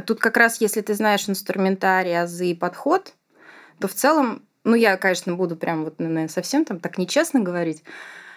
тут 0.06 0.20
как 0.20 0.36
раз, 0.36 0.60
если 0.60 0.80
ты 0.80 0.94
знаешь 0.94 1.28
инструментарий, 1.28 2.20
азы 2.20 2.50
и 2.50 2.54
подход, 2.54 3.14
то 3.80 3.88
в 3.88 3.94
целом, 3.94 4.42
ну, 4.64 4.74
я, 4.74 4.96
конечно, 4.96 5.34
буду 5.34 5.56
прям 5.56 5.84
вот, 5.84 5.98
наверное, 5.98 6.28
совсем 6.28 6.64
там 6.64 6.80
так 6.80 6.98
нечестно 6.98 7.40
говорить, 7.40 7.82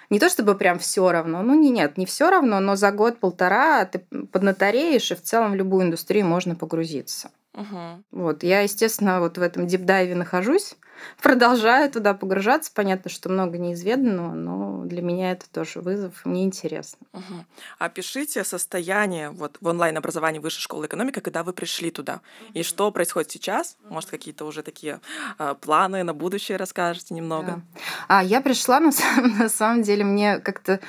не 0.10 0.20
то 0.20 0.30
чтобы 0.30 0.56
прям 0.56 0.78
все 0.78 1.12
равно, 1.12 1.42
ну 1.42 1.56
не, 1.56 1.70
нет, 1.70 1.98
не 1.98 2.06
все 2.06 2.30
равно, 2.30 2.60
но 2.60 2.76
за 2.76 2.92
год-полтора 2.92 3.86
ты 3.86 4.00
поднатореешь, 4.32 5.12
и 5.12 5.16
в 5.16 5.22
целом 5.22 5.54
в 5.54 5.56
любую 5.56 5.86
индустрию 5.86 6.26
можно 6.26 6.56
погрузиться. 6.56 7.32
Мгм. 7.54 8.06
Вот, 8.12 8.44
я, 8.44 8.62
естественно, 8.62 9.20
вот 9.20 9.38
в 9.38 9.42
этом 9.42 9.68
дипдайве 9.68 10.16
нахожусь, 10.16 10.76
продолжаю 11.22 11.92
туда 11.92 12.14
погружаться. 12.14 12.72
Понятно, 12.74 13.10
что 13.10 13.30
много 13.30 13.58
неизведанного, 13.58 14.34
но 14.34 14.86
для 14.86 15.02
меня 15.02 15.32
это 15.32 15.50
тоже 15.50 15.82
вызов, 15.82 16.26
мне 16.26 16.44
интересно. 16.44 17.06
Мгм. 17.14 17.46
Опишите 17.78 18.44
состояние 18.44 19.32
вот 19.32 19.58
в 19.60 19.68
онлайн-образовании 19.68 20.40
Высшей 20.40 20.62
школы 20.62 20.86
экономики, 20.86 21.20
когда 21.20 21.44
вы 21.44 21.54
пришли 21.54 21.92
туда. 21.92 22.22
И 22.54 22.64
что 22.64 22.90
происходит 22.92 23.32
сейчас? 23.32 23.78
Может, 23.90 24.10
какие-то 24.10 24.46
уже 24.46 24.64
такие 24.64 25.02
а, 25.38 25.56
планы 25.56 26.04
на 26.04 26.14
будущее 26.14 26.58
расскажете 26.58 27.14
немного? 27.14 27.64
Да. 27.76 27.82
А 28.08 28.24
я 28.24 28.42
пришла, 28.42 28.80
на 28.80 28.92
самом, 28.92 29.38
на 29.38 29.50
самом 29.50 29.82
деле, 29.82 30.04
мне 30.06 30.40
как-то, 30.40 30.80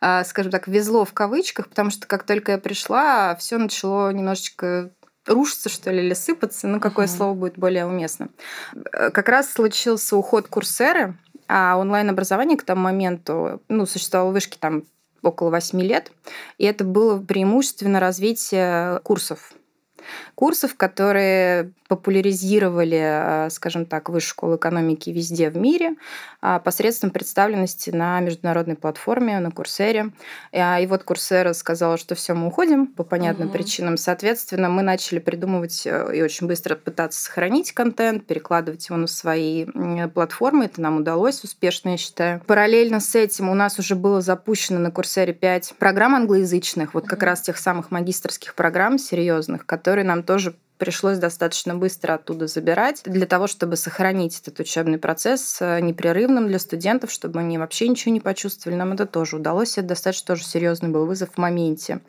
а, 0.00 0.24
скажем 0.24 0.50
так, 0.50 0.66
везло 0.66 1.04
в 1.04 1.12
кавычках, 1.12 1.68
потому 1.68 1.90
что 1.90 2.06
как 2.06 2.24
только 2.24 2.52
я 2.52 2.58
пришла, 2.58 3.36
все 3.36 3.58
начало 3.58 4.10
немножечко 4.10 4.92
рушиться, 5.26 5.68
что 5.68 5.90
ли, 5.90 6.04
или 6.04 6.14
сыпаться, 6.14 6.66
ну, 6.66 6.80
какое 6.80 7.06
Мгм. 7.06 7.16
слово 7.16 7.34
будет 7.34 7.58
более 7.58 7.86
уместно. 7.86 8.28
Э, 8.92 9.10
Как 9.10 9.28
раз 9.28 9.52
случился 9.52 10.16
уход 10.16 10.48
Курсеры, 10.48 11.16
а 11.48 11.76
онлайн-образование 11.76 12.56
к 12.56 12.64
тому 12.64 12.82
моменту, 12.82 13.62
ну, 13.68 13.86
существовало 13.86 14.30
в 14.30 14.34
вышке 14.34 14.56
там 14.60 14.84
около 15.22 15.50
восьми 15.50 15.82
лет, 15.84 16.12
и 16.58 16.64
это 16.64 16.84
было 16.84 17.18
преимущественно 17.20 18.00
развитие 18.00 19.00
курсов. 19.00 19.52
Курсов, 20.34 20.74
которые 20.76 21.72
популяризировали, 21.88 23.46
э, 23.46 23.50
скажем 23.50 23.86
так, 23.86 24.08
высшую 24.08 24.26
школу 24.30 24.56
экономики 24.56 25.10
везде 25.10 25.50
в 25.50 25.56
мире 25.56 25.94
а, 26.42 26.58
посредством 26.58 27.10
представленности 27.10 27.90
на 27.90 28.18
международной 28.20 28.74
платформе, 28.74 29.38
на 29.38 29.50
Курсере. 29.52 30.10
А, 30.52 30.80
И 30.80 30.86
вот 30.86 31.04
Курсера 31.04 31.52
сказала, 31.52 31.96
что 31.96 32.14
все, 32.16 32.34
мы 32.34 32.48
уходим 32.48 32.86
по 32.88 33.04
понятным 33.04 33.46
Мгм. 33.48 33.52
причинам. 33.52 33.96
Соответственно, 33.96 34.68
мы 34.68 34.82
начали 34.82 35.20
придумывать 35.20 35.82
э, 35.86 36.16
и 36.16 36.22
очень 36.22 36.46
быстро 36.48 36.74
пытаться 36.74 37.22
сохранить 37.22 37.72
контент, 37.72 38.26
перекладывать 38.26 38.88
его 38.88 38.96
на 38.98 39.06
свои 39.06 39.66
платформы. 40.12 40.64
Это 40.66 40.80
нам 40.80 40.98
удалось 40.98 41.44
успешно, 41.44 41.90
я 41.90 41.96
считаю. 41.96 42.40
Параллельно 42.46 42.98
с 43.00 43.14
этим 43.14 43.48
у 43.48 43.54
нас 43.54 43.78
уже 43.78 43.94
было 43.94 44.20
запущено 44.20 44.78
на 44.80 44.90
Курсере 44.90 45.32
5 45.32 45.74
программ 45.78 46.14
англоязычных, 46.16 46.94
вот 46.94 47.06
как 47.06 47.18
Мгм. 47.20 47.26
раз 47.26 47.42
тех 47.42 47.56
самых 47.58 47.90
магистрских 47.92 48.54
программ 48.54 48.98
серьезных, 48.98 49.66
которые 49.66 49.95
нам 50.04 50.22
тоже 50.22 50.54
пришлось 50.78 51.18
достаточно 51.18 51.74
быстро 51.74 52.14
оттуда 52.14 52.46
забирать 52.46 53.02
для 53.04 53.26
того, 53.26 53.46
чтобы 53.46 53.76
сохранить 53.76 54.40
этот 54.40 54.60
учебный 54.60 54.98
процесс 54.98 55.58
э, 55.60 55.80
непрерывным 55.80 56.48
для 56.48 56.58
студентов, 56.58 57.10
чтобы 57.10 57.40
они 57.40 57.58
вообще 57.58 57.88
ничего 57.88 58.12
не 58.12 58.20
почувствовали. 58.20 58.76
Нам 58.76 58.92
это 58.92 59.06
тоже 59.06 59.36
удалось. 59.36 59.78
Это 59.78 59.88
достаточно 59.88 60.34
тоже 60.34 60.44
серьезный 60.44 60.90
был 60.90 61.06
вызов 61.06 61.30
в 61.34 61.38
моменте. 61.38 62.00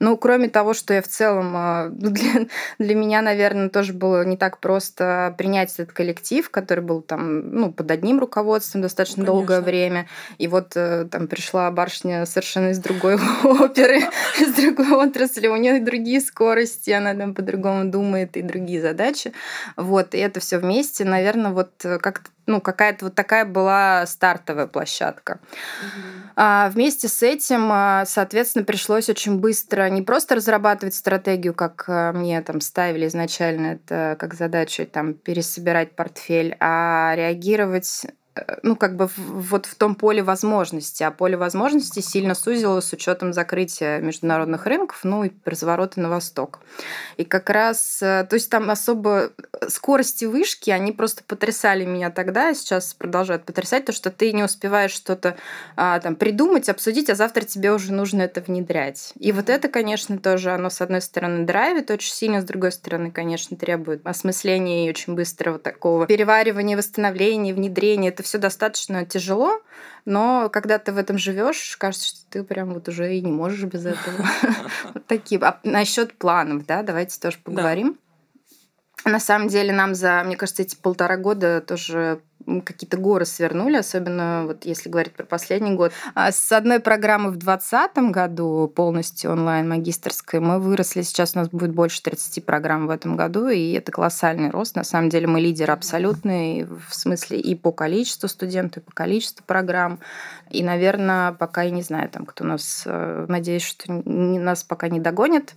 Ну, 0.00 0.16
кроме 0.16 0.48
того, 0.48 0.74
что 0.74 0.94
я 0.94 1.02
в 1.02 1.08
целом 1.08 1.54
э, 1.56 1.88
для, 1.92 2.46
для 2.78 2.94
меня, 2.94 3.22
наверное, 3.22 3.68
тоже 3.68 3.92
было 3.92 4.24
не 4.24 4.36
так 4.36 4.58
просто 4.58 5.34
принять 5.36 5.72
этот 5.74 5.92
коллектив, 5.92 6.48
который 6.50 6.82
был 6.82 7.02
там, 7.02 7.50
ну, 7.50 7.72
под 7.72 7.90
одним 7.90 8.20
руководством 8.20 8.82
достаточно 8.82 9.22
Ну, 9.22 9.26
долгое 9.26 9.60
время. 9.60 10.08
И 10.38 10.48
вот 10.48 10.72
э, 10.76 11.06
там 11.10 11.28
пришла 11.28 11.70
барышня 11.70 12.24
совершенно 12.26 12.70
из 12.70 12.78
другой 12.78 13.14
оперы, 13.44 14.00
из 14.40 14.54
другой 14.54 14.92
отрасли, 14.92 15.48
у 15.48 15.56
нее 15.56 15.80
другие 15.80 16.20
скорости, 16.20 16.90
она 16.90 17.14
там 17.14 17.34
по-другому 17.34 17.90
думает 17.90 18.13
и 18.16 18.42
другие 18.42 18.80
задачи. 18.80 19.32
Вот, 19.76 20.14
и 20.14 20.18
это 20.18 20.40
все 20.40 20.58
вместе, 20.58 21.04
наверное, 21.04 21.52
вот 21.52 21.84
э, 21.84 21.98
как 21.98 22.22
ну, 22.46 22.60
какая-то 22.60 23.06
вот 23.06 23.14
такая 23.14 23.44
была 23.44 24.04
стартовая 24.06 24.66
площадка. 24.66 25.40
Мгм. 25.80 26.30
А 26.36 26.68
вместе 26.68 27.08
с 27.08 27.22
этим, 27.22 27.68
а, 27.70 28.04
соответственно, 28.06 28.64
пришлось 28.64 29.08
очень 29.08 29.38
быстро 29.38 29.88
не 29.88 30.02
просто 30.02 30.34
разрабатывать 30.34 30.94
стратегию, 30.94 31.54
как 31.54 31.84
а, 31.88 32.12
мне 32.12 32.42
там 32.42 32.60
ставили 32.60 33.06
изначально 33.06 33.78
это 33.78 34.16
как 34.18 34.34
задачу 34.34 34.86
там 34.86 35.14
пересобирать 35.14 35.96
портфель, 35.96 36.56
а 36.60 37.14
реагировать 37.16 38.02
э, 38.04 38.10
ну, 38.62 38.76
как 38.76 38.96
бы 38.96 39.08
вот 39.16 39.66
в 39.66 39.74
том 39.76 39.94
поле 39.94 40.22
возможностей. 40.22 41.04
А 41.04 41.10
поле 41.10 41.36
возможностей 41.36 42.02
сильно 42.02 42.34
сузилось 42.34 42.86
с 42.86 42.92
учетом 42.92 43.32
закрытия 43.32 44.00
международных 44.00 44.66
рынков, 44.66 45.00
ну 45.04 45.24
и 45.24 45.30
разворота 45.44 46.00
на 46.00 46.08
восток. 46.08 46.60
И 47.16 47.24
как 47.24 47.48
раз, 47.50 48.02
э, 48.02 48.26
то 48.28 48.34
есть 48.34 48.50
там 48.50 48.70
особо 48.70 49.30
э, 49.52 49.68
скорости 49.68 50.24
вышки, 50.24 50.70
они 50.70 50.90
просто 50.92 51.22
потрясали 51.24 51.84
меня 51.84 52.10
тогда, 52.10 52.50
и 52.50 52.54
сейчас 52.54 52.92
продолжают 52.94 53.44
потрясать, 53.44 53.84
то, 53.84 53.92
что 53.92 54.10
ты 54.10 54.32
не 54.32 54.42
успеваешь 54.42 54.92
что-то 54.92 55.36
а, 55.76 56.00
там 56.00 56.16
придумать, 56.16 56.68
обсудить, 56.68 57.10
а 57.10 57.14
завтра 57.14 57.42
тебе 57.42 57.72
уже 57.72 57.92
нужно 57.92 58.22
это 58.22 58.40
внедрять. 58.40 59.12
И 59.18 59.30
вот 59.30 59.48
это, 59.48 59.68
конечно, 59.68 60.18
тоже, 60.18 60.50
оно, 60.50 60.70
с 60.70 60.80
одной 60.80 61.00
стороны, 61.00 61.46
драйвит 61.46 61.90
очень 61.90 62.12
сильно, 62.12 62.40
с 62.40 62.44
другой 62.44 62.72
стороны, 62.72 63.10
конечно, 63.12 63.56
требует 63.56 64.04
осмысления 64.04 64.86
и 64.86 64.90
очень 64.90 65.14
быстрого 65.14 65.58
такого 65.58 66.06
переваривания, 66.06 66.76
восстановления, 66.76 67.54
внедрения. 67.54 68.08
Это 68.08 68.23
все 68.24 68.38
достаточно 68.38 69.06
тяжело, 69.06 69.60
но 70.04 70.48
когда 70.50 70.78
ты 70.78 70.92
в 70.92 70.98
этом 70.98 71.18
живешь, 71.18 71.76
кажется, 71.76 72.08
что 72.08 72.18
ты 72.30 72.42
прям 72.42 72.74
вот 72.74 72.88
уже 72.88 73.14
и 73.16 73.20
не 73.20 73.30
можешь 73.30 73.64
без 73.64 73.86
этого. 73.86 74.26
Вот 74.94 75.06
такие. 75.06 75.40
А 75.40 75.60
насчет 75.62 76.16
планов, 76.18 76.66
да, 76.66 76.82
давайте 76.82 77.18
тоже 77.18 77.38
поговорим. 77.42 77.98
На 79.04 79.20
самом 79.20 79.48
деле 79.48 79.72
нам 79.72 79.94
за, 79.94 80.22
мне 80.24 80.36
кажется, 80.36 80.62
эти 80.62 80.76
полтора 80.76 81.16
года 81.16 81.60
тоже 81.60 82.20
какие-то 82.64 82.96
горы 82.96 83.24
свернули, 83.24 83.76
особенно 83.76 84.44
вот 84.46 84.64
если 84.64 84.88
говорить 84.88 85.12
про 85.12 85.24
последний 85.24 85.72
год. 85.72 85.92
А 86.14 86.32
с 86.32 86.52
одной 86.52 86.80
программы 86.80 87.30
в 87.30 87.36
2020 87.36 88.12
году, 88.12 88.72
полностью 88.74 89.32
онлайн 89.32 89.68
магистрской, 89.68 90.40
мы 90.40 90.58
выросли. 90.58 91.02
Сейчас 91.02 91.34
у 91.34 91.38
нас 91.38 91.48
будет 91.48 91.72
больше 91.72 92.02
30 92.02 92.44
программ 92.44 92.86
в 92.86 92.90
этом 92.90 93.16
году, 93.16 93.48
и 93.48 93.72
это 93.72 93.92
колоссальный 93.92 94.50
рост. 94.50 94.76
На 94.76 94.84
самом 94.84 95.08
деле 95.08 95.26
мы 95.26 95.40
лидер 95.40 95.70
абсолютный 95.70 96.64
в 96.64 96.94
смысле 96.94 97.40
и 97.40 97.54
по 97.54 97.72
количеству 97.72 98.28
студентов, 98.28 98.82
и 98.82 98.86
по 98.86 98.92
количеству 98.92 99.44
программ. 99.46 100.00
И, 100.50 100.62
наверное, 100.62 101.32
пока 101.32 101.62
я 101.62 101.70
не 101.70 101.82
знаю, 101.82 102.08
там, 102.08 102.26
кто 102.26 102.44
нас, 102.44 102.84
э, 102.86 103.26
надеюсь, 103.28 103.64
что 103.64 103.92
нас 104.04 104.62
пока 104.62 104.88
не 104.88 105.00
догонит. 105.00 105.54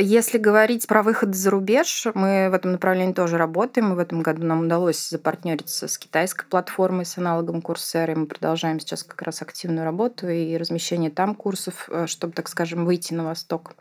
Если 0.00 0.38
говорить 0.38 0.86
про 0.86 1.02
выход 1.02 1.34
за 1.34 1.50
рубеж, 1.50 2.06
мы 2.14 2.48
в 2.50 2.54
этом 2.54 2.72
направлении 2.72 3.12
тоже 3.12 3.36
работаем. 3.36 3.92
И 3.92 3.96
в 3.96 3.98
этом 3.98 4.22
году 4.22 4.46
нам 4.46 4.64
удалось 4.64 5.10
запартнериться 5.10 5.88
с 5.88 5.98
китайской 5.98 6.46
платформой, 6.46 7.04
с 7.04 7.18
аналогом 7.18 7.60
Курсеры. 7.60 8.16
Мы 8.16 8.26
продолжаем 8.26 8.80
сейчас 8.80 9.04
как 9.04 9.20
раз 9.20 9.42
активную 9.42 9.84
работу 9.84 10.26
и 10.28 10.56
размещение 10.56 11.10
там 11.10 11.34
курсов, 11.34 11.88
э, 11.90 12.06
чтобы, 12.06 12.32
так 12.32 12.48
скажем, 12.48 12.86
выйти 12.86 13.12
на 13.12 13.24
восток. 13.24 13.74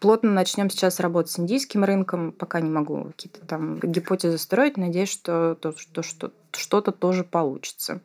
Плотно 0.00 0.32
начнем 0.32 0.70
сейчас 0.70 0.98
работать 0.98 1.30
с 1.30 1.38
индийским 1.38 1.84
рынком. 1.84 2.32
Пока 2.32 2.60
не 2.60 2.70
могу 2.70 3.04
какие-то 3.04 3.46
там 3.46 3.78
гипотезы 3.78 4.38
строить. 4.38 4.76
Надеюсь, 4.76 5.10
что, 5.10 5.54
то, 5.54 5.72
что, 5.76 6.02
что 6.02 6.32
что-то 6.56 6.92
тоже 6.92 7.24
получится. 7.24 8.00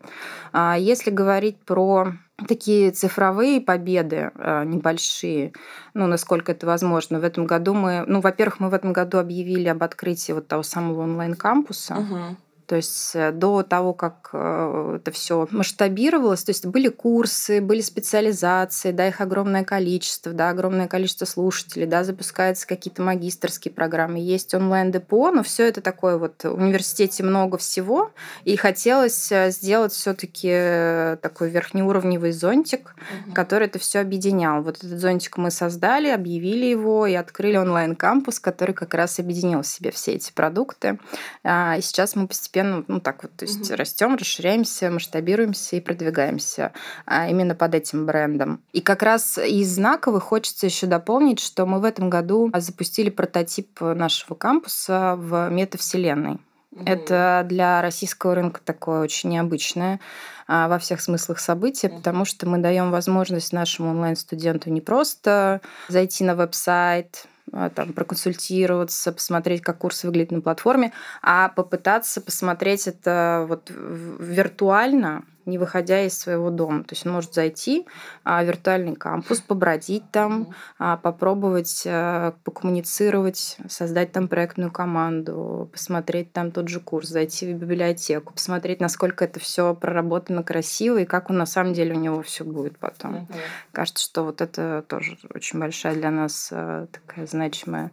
А 0.52 0.78
если 0.78 1.12
говорить 1.12 1.58
про 1.58 2.14
такие 2.48 2.92
цифровые 2.92 3.62
победы 3.62 4.32
э, 4.36 4.64
небольшие, 4.66 5.54
ну, 5.94 6.08
насколько 6.08 6.52
это 6.52 6.66
возможно. 6.66 7.20
В 7.20 7.24
этом 7.24 7.46
году 7.46 7.74
мы, 7.74 8.04
ну, 8.08 8.20
во-первых, 8.20 8.60
мы 8.60 8.70
в 8.70 8.74
этом 8.74 8.94
году 8.94 9.20
объявили 9.20 9.68
об 9.70 9.84
открытии 9.84 10.34
вот 10.34 10.48
того 10.48 10.64
самого 10.64 11.04
онлайн-кампуса. 11.04 11.96
Угу. 11.96 12.36
То 12.67 12.75
есть 12.75 13.12
э, 13.13 13.31
до 13.31 13.62
того, 13.62 13.93
как 13.93 14.29
э, 14.34 14.98
это 14.98 15.12
все 15.12 15.48
масштабировалось, 15.51 16.43
то 16.43 16.50
есть 16.50 16.65
были 16.65 16.88
курсы, 16.88 17.62
были 17.62 17.81
специализации, 17.81 18.91
да, 18.91 19.07
их 19.07 19.22
огромное 19.22 19.63
количество, 19.63 20.34
да, 20.34 20.50
огромное 20.50 20.88
количество 20.88 21.25
слушателей, 21.25 21.86
да, 21.86 22.03
запускаются 22.03 22.65
какие-то 22.65 23.03
магистрские 23.03 23.72
программы, 23.72 24.19
есть 24.19 24.53
онлайн-депо, 24.55 25.29
но 25.31 25.43
все 25.43 25.67
это 25.67 25.81
такое 25.81 26.17
вот 26.17 26.43
в 26.43 26.53
университете 26.53 27.22
много 27.22 27.60
всего, 27.60 28.12
и 28.45 28.55
хотелось 28.55 29.31
э, 29.31 29.51
сделать 29.51 29.93
все-таки 29.93 31.17
такой 31.22 31.50
верхнеуровневый 31.51 32.31
зонтик, 32.31 32.95
угу. 33.25 33.34
который 33.34 33.67
это 33.67 33.77
все 33.77 34.00
объединял. 34.00 34.63
Вот 34.63 34.77
этот 34.77 35.00
зонтик 35.00 35.38
мы 35.38 35.51
создали, 35.51 36.07
объявили 36.10 36.65
его 36.65 37.05
и 37.05 37.13
открыли 37.13 37.57
онлайн-кампус, 37.57 38.39
который 38.39 38.74
как 38.74 38.95
раз 38.95 39.19
объединил 39.19 39.62
в 39.62 39.67
себе 39.67 39.91
все 39.91 40.13
эти 40.13 40.31
продукты. 40.31 40.98
А, 41.43 41.75
и 41.77 41.81
сейчас 41.81 42.15
мы 42.15 42.27
постепенно 42.27 42.54
постепенно, 42.55 42.85
ну 42.88 43.00
так 43.00 43.24
вот, 43.24 43.31
то 43.35 43.45
есть 43.45 43.69
угу. 43.69 43.77
растем, 43.77 44.15
расширяемся, 44.15 44.89
масштабируемся 44.89 45.75
и 45.75 45.81
продвигаемся 45.81 46.71
а, 47.05 47.27
именно 47.27 47.55
под 47.55 47.75
этим 47.75 48.05
брендом. 48.05 48.62
И 48.71 48.81
как 48.81 49.03
раз 49.03 49.38
из 49.38 49.75
знаковых 49.75 50.24
хочется 50.24 50.65
еще 50.65 50.88
дополнить, 50.88 51.39
что 51.39 51.65
мы 51.65 51.79
в 51.79 51.83
этом 51.83 52.09
году 52.09 52.51
запустили 52.55 53.09
прототип 53.09 53.81
нашего 53.81 54.35
кампуса 54.35 55.15
в 55.17 55.50
метавселенной. 55.50 56.39
Это 56.85 57.45
для 57.47 57.81
российского 57.81 58.35
рынка 58.35 58.59
такое 58.63 59.01
очень 59.01 59.29
необычное 59.29 60.01
а, 60.45 60.67
во 60.67 60.77
всех 60.77 61.00
смыслах 61.00 61.39
события, 61.39 61.88
потому 61.88 62.25
что 62.25 62.50
мы 62.50 62.57
даем 62.57 62.91
возможность 62.91 63.53
нашему 63.53 63.91
онлайн-студенту 63.91 64.69
не 64.69 64.81
просто 64.81 65.62
зайти 65.88 66.25
на 66.25 66.35
веб-сайт, 66.35 67.27
там, 67.52 67.94
проконсультироваться, 67.94 69.12
посмотреть, 69.12 69.62
как 69.62 69.78
курс 69.78 70.04
выглядит 70.04 70.32
на 70.32 70.42
платформе, 70.42 70.94
а 71.22 71.50
попытаться 71.50 72.22
посмотреть 72.22 72.88
это 72.88 73.46
вот 73.48 73.72
виртуально, 73.72 75.24
не 75.46 75.58
выходя 75.58 76.02
из 76.02 76.18
своего 76.18 76.50
дома. 76.50 76.84
То 76.84 76.94
есть 76.94 77.06
он 77.06 77.14
может 77.14 77.34
зайти 77.34 77.86
а, 78.24 78.44
в 78.44 78.48
виртуальный 78.48 78.96
кампус, 78.96 79.42
побродить 79.42 80.10
там, 80.12 80.54
а, 80.80 80.98
попробовать 80.98 81.84
а, 81.88 82.34
покоммуницировать, 82.44 83.58
создать 83.70 84.12
там 84.12 84.27
проектную 84.27 84.72
команду, 84.72 85.70
посмотреть 85.72 86.34
там 86.34 86.51
тот 86.51 86.68
же 86.68 86.79
курс, 86.79 87.10
зайти 87.10 87.53
в 87.53 87.58
библиотеку, 87.58 88.34
посмотреть, 88.34 88.79
насколько 88.79 89.25
это 89.25 89.40
все 89.40 89.74
проработано 89.75 90.44
красиво 90.44 90.98
и 90.98 91.05
как 91.05 91.29
он 91.29 91.38
на 91.38 91.46
самом 91.46 91.74
деле 91.74 91.94
у 91.94 92.00
него 92.00 92.22
все 92.22 92.44
будет 92.44 92.77
потом. 92.77 93.16
Угу. 93.16 93.34
Кажется, 93.72 94.03
что 94.03 94.24
вот 94.24 94.42
это 94.42 94.84
тоже 94.88 95.18
очень 95.34 95.60
большая 95.60 95.96
для 95.96 96.12
нас 96.12 96.48
такая 96.48 97.27
значимая 97.27 97.92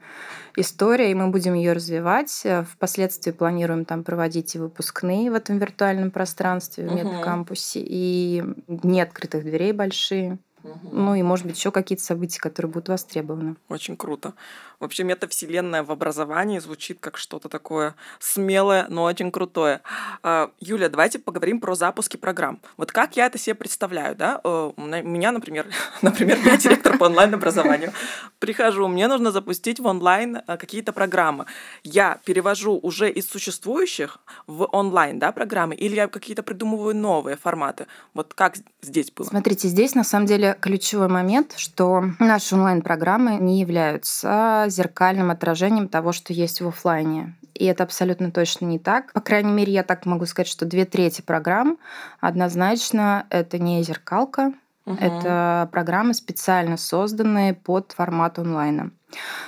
история, 0.57 1.11
и 1.11 1.15
мы 1.15 1.29
будем 1.29 1.55
ее 1.55 1.73
развивать. 1.73 2.47
Впоследствии 2.73 3.31
планируем 3.31 3.85
там 3.85 4.05
проводить 4.05 4.55
и 4.55 4.59
выпускные 4.59 5.31
в 5.31 5.35
этом 5.35 5.59
виртуальном 5.59 6.11
пространстве, 6.11 6.87
в 6.87 6.95
медкампусе 6.95 7.41
кампусе, 7.42 7.83
и 7.85 8.42
дни 8.68 9.00
открытых 9.00 9.44
дверей 9.44 9.72
большие. 9.72 10.38
Угу. 10.64 10.88
Ну 10.92 11.14
и, 11.14 11.22
может 11.22 11.46
быть, 11.46 11.57
еще 11.57 11.70
какие-то 11.70 12.05
события, 12.05 12.40
которые 12.40 12.70
будут 12.70 12.88
востребованы. 12.88 13.57
Очень 13.68 13.96
круто. 13.96 14.35
Вообще 14.83 15.05
метавселенная 15.05 15.85
в 15.85 15.92
образовании 15.92 16.59
звучит 16.59 16.98
как 17.01 17.16
что-то 17.16 17.48
такое 17.48 17.94
смелое, 18.18 18.87
но 18.88 19.05
очень 19.05 19.31
крутое. 19.31 19.81
А, 20.22 20.51
Юля, 20.61 20.88
давайте 20.88 21.18
поговорим 21.18 21.61
про 21.61 21.75
запуски 21.75 22.16
программ. 22.16 22.61
Вот 22.77 22.90
как 22.90 23.16
я 23.16 23.27
это 23.27 23.38
себе 23.38 23.55
представляю, 23.55 24.16
да? 24.16 24.40
Э, 24.42 24.72
у 24.77 24.81
меня, 24.83 25.33
например, 25.33 25.66
например, 26.03 26.38
я 26.44 26.57
директор 26.57 26.98
по 26.98 27.05
онлайн-образованию. 27.05 27.92
Прихожу, 28.38 28.88
мне 28.88 29.07
нужно 29.09 29.31
запустить 29.31 29.79
в 29.79 29.87
онлайн 29.87 30.37
э, 30.37 30.57
какие-то 30.57 30.92
программы. 30.92 31.46
Я 31.85 32.18
перевожу 32.25 32.79
уже 32.83 33.11
из 33.11 33.29
существующих 33.29 34.18
в 34.46 34.68
онлайн, 34.72 35.18
да, 35.18 35.33
программы, 35.33 35.75
или 35.75 35.94
я 35.94 36.09
какие-то 36.09 36.42
придумываю 36.42 36.94
новые 36.96 37.37
форматы? 37.37 37.87
Вот 38.14 38.35
как 38.35 38.57
здесь 38.81 39.11
было? 39.11 39.27
Смотрите, 39.27 39.68
здесь 39.68 39.94
на 39.94 40.05
самом 40.05 40.27
деле 40.27 40.52
ключевой 40.61 41.09
момент, 41.09 41.55
что 41.57 42.05
наши 42.19 42.55
онлайн-программы 42.55 43.37
не 43.37 43.61
являются 43.61 44.67
зеркальным 44.69 45.31
отражением 45.31 45.88
того, 45.88 46.12
что 46.12 46.33
есть 46.33 46.61
в 46.61 46.69
офлайне. 46.69 47.35
И 47.55 47.67
это 47.67 47.85
абсолютно 47.85 48.31
точно 48.31 48.67
не 48.67 48.79
так. 48.79 49.12
По 49.12 49.21
крайней 49.21 49.53
мере, 49.53 49.73
я 49.73 49.83
так 49.83 50.07
могу 50.07 50.27
сказать, 50.27 50.49
что 50.49 50.65
две 50.65 50.85
трети 50.85 51.21
программ 51.21 51.79
однозначно 52.21 53.27
это 53.31 53.59
не 53.59 53.83
зеркалка, 53.83 54.53
Угу. 54.85 54.97
Это 55.01 55.69
программы, 55.71 56.12
специально 56.12 56.77
созданные 56.77 57.55
под 57.55 57.93
формат 57.93 58.38
онлайна. 58.38 58.91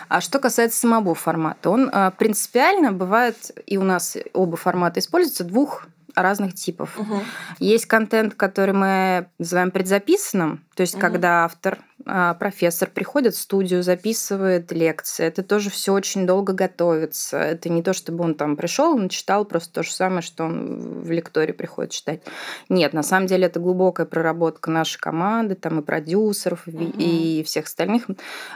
А 0.09 0.21
что 0.21 0.39
касается 0.39 0.79
самого 0.79 1.15
формата, 1.15 1.71
он 1.71 1.91
а, 1.93 2.11
принципиально 2.13 2.93
бывает, 2.93 3.51
и 3.67 3.77
у 3.77 3.83
нас 3.83 4.17
оба 4.33 4.57
формата 4.57 5.01
используются, 5.01 5.43
двух 5.43 5.87
разных 6.15 6.55
типов. 6.55 6.99
Угу. 6.99 7.21
Есть 7.59 7.87
контент, 7.87 8.35
который 8.35 8.75
мы 8.75 9.27
называем 9.39 9.71
предзаписанным, 9.71 10.65
то 10.75 10.83
есть 10.83 10.95
угу. 10.95 11.01
когда 11.01 11.45
автор 11.45 11.79
профессор 12.05 12.91
приходит 12.91 13.35
в 13.35 13.39
студию, 13.39 13.83
записывает 13.83 14.73
лекции. 14.73 15.27
Это 15.27 15.43
тоже 15.43 15.71
все 15.71 15.93
очень 15.93 16.27
долго 16.27 16.53
готовится. 16.53 17.39
Это 17.39 17.69
не 17.69 17.83
то, 17.83 17.93
чтобы 17.93 18.25
он 18.25 18.35
там 18.35 18.57
пришел, 18.57 18.99
и 18.99 19.09
читал 19.09 19.45
просто 19.45 19.73
то 19.73 19.83
же 19.83 19.93
самое, 19.93 20.23
что 20.23 20.45
он 20.45 21.03
в 21.03 21.11
лектории 21.11 21.53
приходит 21.53 21.93
читать. 21.93 22.23
Нет, 22.69 22.93
на 22.93 23.03
самом 23.03 23.27
деле 23.27 23.47
это 23.47 23.61
глубокая 23.61 24.07
проработка 24.07 24.71
нашей 24.71 24.99
команды, 24.99 25.55
там 25.55 25.81
и 25.81 25.83
продюсеров, 25.83 26.67
угу. 26.67 26.93
и 26.99 27.43
всех 27.45 27.67
остальных, 27.67 28.07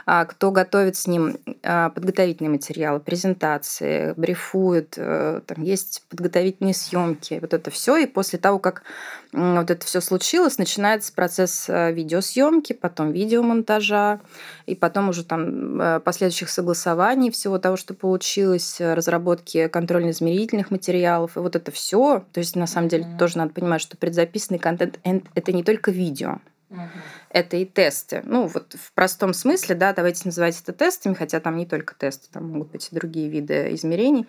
а, 0.05 0.25
кто 0.25 0.51
готовит 0.51 0.95
с 0.95 1.07
ним 1.07 1.37
а, 1.63 1.89
подготовительные 1.89 2.51
материалы, 2.51 2.99
презентации, 2.99 4.13
брифует, 4.15 4.93
э, 4.97 5.41
там 5.45 5.63
есть 5.63 6.03
подготовительные 6.09 6.73
съемки, 6.73 7.39
вот 7.41 7.53
это 7.53 7.71
все. 7.71 7.97
И 7.97 8.05
после 8.05 8.39
того, 8.39 8.59
как 8.59 8.83
вот 9.31 9.69
это 9.69 9.85
все 9.85 10.01
случилось, 10.01 10.57
начинается 10.57 11.13
процесс 11.13 11.65
э, 11.69 11.91
видеосъемки, 11.91 12.73
потом 12.73 13.11
видеомонтажа, 13.39 14.19
и 14.65 14.75
потом 14.75 15.09
уже 15.09 15.23
там 15.23 15.81
э, 15.81 15.99
последующих 15.99 16.49
согласований 16.49 17.31
всего 17.31 17.57
того, 17.59 17.77
что 17.77 17.93
получилось, 17.93 18.79
э, 18.79 18.93
разработки 18.93 19.67
контрольно-измерительных 19.67 20.71
материалов, 20.71 21.37
и 21.37 21.39
вот 21.39 21.55
это 21.55 21.71
все. 21.71 22.25
То 22.31 22.39
есть 22.39 22.55
на 22.55 22.67
самом 22.67 22.89
деле 22.89 23.05
mm-hmm. 23.05 23.17
тоже 23.17 23.37
надо 23.37 23.53
понимать, 23.53 23.81
что 23.81 23.97
предзаписанный 23.97 24.59
контент 24.59 24.99
это 25.03 25.51
не 25.51 25.63
только 25.63 25.91
видео. 25.91 26.39
Mm-hmm. 26.69 26.87
Это 27.31 27.57
и 27.57 27.65
тесты. 27.65 28.21
Ну, 28.25 28.47
вот 28.47 28.75
в 28.79 28.93
простом 28.93 29.33
смысле, 29.33 29.75
да, 29.75 29.93
давайте 29.93 30.21
называть 30.25 30.59
это 30.61 30.71
тестами, 30.71 31.15
хотя 31.15 31.39
там 31.39 31.57
не 31.57 31.65
только 31.65 31.95
тесты, 31.95 32.27
там 32.31 32.49
могут 32.49 32.71
быть 32.71 32.89
и 32.91 32.95
другие 32.95 33.29
виды 33.29 33.73
измерений 33.73 34.27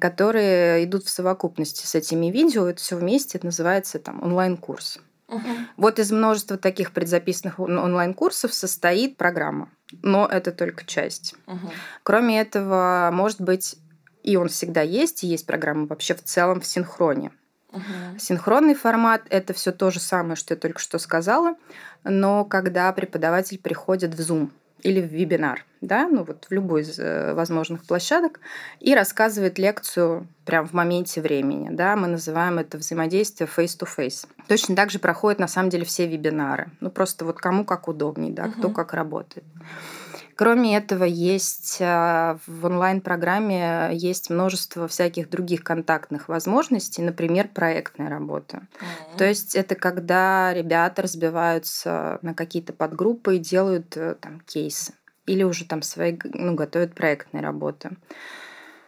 которые 0.00 0.82
идут 0.84 1.04
в 1.04 1.10
совокупности 1.10 1.84
с 1.84 1.94
этими 1.94 2.30
видео. 2.30 2.66
Это 2.68 2.80
все 2.80 2.96
вместе, 2.96 3.36
это 3.36 3.44
называется 3.44 3.98
там 3.98 4.22
онлайн-курс. 4.22 4.98
Угу. 5.28 5.48
Вот 5.76 5.98
из 5.98 6.10
множества 6.10 6.56
таких 6.56 6.92
предзаписанных 6.92 7.60
онлайн-курсов 7.60 8.52
состоит 8.54 9.16
программа, 9.16 9.70
но 10.02 10.26
это 10.26 10.52
только 10.52 10.86
часть. 10.86 11.34
Угу. 11.46 11.70
Кроме 12.02 12.40
этого, 12.40 13.10
может 13.12 13.40
быть, 13.40 13.76
и 14.22 14.36
он 14.36 14.48
всегда 14.48 14.80
есть, 14.80 15.24
и 15.24 15.26
есть 15.26 15.46
программа 15.46 15.86
вообще 15.86 16.14
в 16.14 16.22
целом 16.22 16.60
в 16.60 16.66
синхроне. 16.66 17.30
Угу. 17.72 18.18
Синхронный 18.18 18.74
формат– 18.74 19.22
это 19.30 19.52
все 19.52 19.72
то 19.72 19.90
же 19.90 20.00
самое, 20.00 20.36
что 20.36 20.54
я 20.54 20.60
только 20.60 20.78
что 20.78 20.98
сказала, 20.98 21.56
но 22.04 22.46
когда 22.46 22.90
преподаватель 22.92 23.58
приходит 23.58 24.14
в 24.14 24.20
Zoom 24.20 24.50
или 24.82 25.00
в 25.00 25.12
вебинар, 25.12 25.64
да, 25.80 26.08
ну 26.08 26.24
вот 26.24 26.46
в 26.48 26.52
любой 26.52 26.82
из 26.82 26.98
э, 26.98 27.34
возможных 27.34 27.84
площадок, 27.84 28.40
и 28.80 28.94
рассказывает 28.94 29.58
лекцию 29.58 30.26
прямо 30.44 30.66
в 30.66 30.72
моменте 30.72 31.20
времени, 31.20 31.68
да, 31.70 31.96
мы 31.96 32.08
называем 32.08 32.58
это 32.58 32.78
взаимодействие 32.78 33.48
face-to-face. 33.48 34.26
Точно 34.46 34.76
так 34.76 34.90
же 34.90 34.98
проходят 34.98 35.38
на 35.38 35.48
самом 35.48 35.70
деле 35.70 35.84
все 35.84 36.06
вебинары, 36.06 36.70
ну 36.80 36.90
просто 36.90 37.24
вот 37.24 37.38
кому 37.38 37.64
как 37.64 37.88
удобнее, 37.88 38.32
да, 38.32 38.44
угу. 38.44 38.52
кто 38.52 38.70
как 38.70 38.92
работает. 38.92 39.44
Кроме 40.38 40.76
этого, 40.76 41.02
есть 41.02 41.78
э, 41.80 42.38
в 42.46 42.64
онлайн-программе 42.64 43.90
есть 43.94 44.30
множество 44.30 44.86
всяких 44.86 45.30
других 45.30 45.64
контактных 45.64 46.28
возможностей, 46.28 47.02
например, 47.02 47.48
проектная 47.48 48.08
работа. 48.08 48.58
Mm-hmm. 48.58 49.18
То 49.18 49.24
есть 49.24 49.56
это 49.56 49.74
когда 49.74 50.54
ребята 50.54 51.02
разбиваются 51.02 52.20
на 52.22 52.34
какие-то 52.34 52.72
подгруппы 52.72 53.34
и 53.34 53.40
делают 53.40 53.96
э, 53.96 54.14
там 54.20 54.38
кейсы 54.46 54.94
или 55.26 55.42
уже 55.42 55.64
там 55.64 55.82
свои, 55.82 56.16
ну, 56.22 56.54
готовят 56.54 56.94
проектные 56.94 57.42
работы 57.42 57.96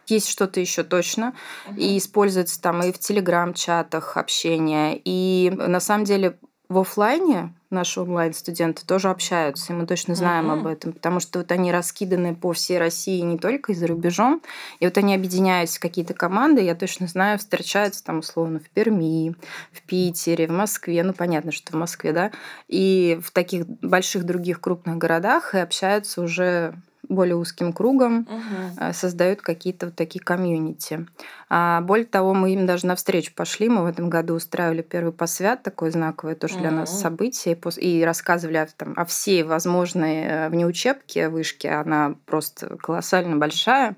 есть 0.07 0.29
что-то 0.29 0.59
еще 0.59 0.83
точно, 0.83 1.33
uh-huh. 1.69 1.77
и 1.77 1.97
используется 1.97 2.61
там 2.61 2.83
и 2.83 2.91
в 2.91 2.99
телеграм-чатах 2.99 4.17
общение. 4.17 4.99
И 5.05 5.49
на 5.55 5.79
самом 5.79 6.03
деле 6.03 6.37
в 6.67 6.79
офлайне 6.79 7.53
наши 7.71 8.01
онлайн-студенты 8.01 8.85
тоже 8.85 9.09
общаются, 9.09 9.73
и 9.73 9.75
мы 9.75 9.85
точно 9.85 10.15
знаем 10.15 10.51
mm-hmm. 10.51 10.59
об 10.59 10.67
этом, 10.67 10.93
потому 10.93 11.19
что 11.19 11.39
вот 11.39 11.51
они 11.51 11.71
раскиданы 11.71 12.35
по 12.35 12.53
всей 12.53 12.77
России, 12.77 13.19
не 13.21 13.37
только 13.37 13.71
и 13.71 13.75
за 13.75 13.87
рубежом, 13.87 14.41
и 14.79 14.85
вот 14.85 14.97
они 14.97 15.15
объединяются 15.15 15.77
в 15.77 15.81
какие-то 15.81 16.13
команды, 16.13 16.61
я 16.61 16.75
точно 16.75 17.07
знаю, 17.07 17.39
встречаются 17.39 18.03
там 18.03 18.19
условно 18.19 18.59
в 18.59 18.69
Перми, 18.69 19.35
в 19.71 19.81
Питере, 19.83 20.47
в 20.47 20.51
Москве, 20.51 21.03
ну 21.03 21.13
понятно, 21.13 21.51
что 21.51 21.71
в 21.71 21.75
Москве, 21.75 22.13
да, 22.13 22.31
и 22.67 23.19
в 23.23 23.31
таких 23.31 23.67
больших 23.67 24.25
других 24.25 24.61
крупных 24.61 24.97
городах 24.97 25.55
и 25.55 25.59
общаются 25.59 26.21
уже 26.21 26.75
более 27.13 27.35
узким 27.35 27.73
кругом, 27.73 28.27
угу. 28.29 28.93
создают 28.93 29.41
какие-то 29.41 29.87
вот 29.87 29.95
такие 29.95 30.23
комьюнити. 30.23 31.05
А 31.49 31.81
более 31.81 32.05
того, 32.05 32.33
мы 32.33 32.53
им 32.53 32.65
даже 32.65 32.87
навстречу 32.87 33.33
пошли. 33.35 33.67
Мы 33.67 33.83
в 33.83 33.85
этом 33.85 34.09
году 34.09 34.35
устраивали 34.35 34.81
первый 34.81 35.11
посвят, 35.11 35.63
такое 35.63 35.91
знаковое 35.91 36.35
тоже 36.35 36.55
угу. 36.55 36.61
для 36.61 36.71
нас 36.71 36.99
событие, 36.99 37.59
и 37.77 38.03
рассказывали 38.03 38.57
о, 38.57 38.67
там, 38.67 38.93
о 38.95 39.05
всей 39.05 39.43
возможной 39.43 40.23
э, 40.23 40.49
внеучебке 40.49 41.29
вышки. 41.29 41.67
Она 41.67 42.15
просто 42.25 42.77
колоссально 42.77 43.35
большая. 43.35 43.95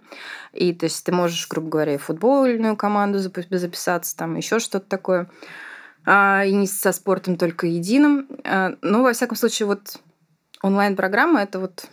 И 0.54 0.74
то 0.74 0.86
есть 0.86 1.06
ты 1.06 1.12
можешь, 1.12 1.48
грубо 1.48 1.70
говоря, 1.70 1.98
футбольную 1.98 2.76
команду 2.76 3.20
записаться, 3.20 4.18
там 4.18 4.36
еще 4.36 4.60
что-то 4.60 4.88
такое. 4.88 5.30
А, 6.06 6.44
и 6.44 6.54
не 6.54 6.68
со 6.68 6.92
спортом 6.92 7.38
только 7.38 7.68
единым. 7.68 8.28
А, 8.44 8.74
ну, 8.82 9.04
во 9.04 9.14
всяком 9.14 9.38
случае, 9.38 9.68
вот 9.68 10.00
онлайн-программа 10.62 11.42
это 11.42 11.60
вот 11.60 11.86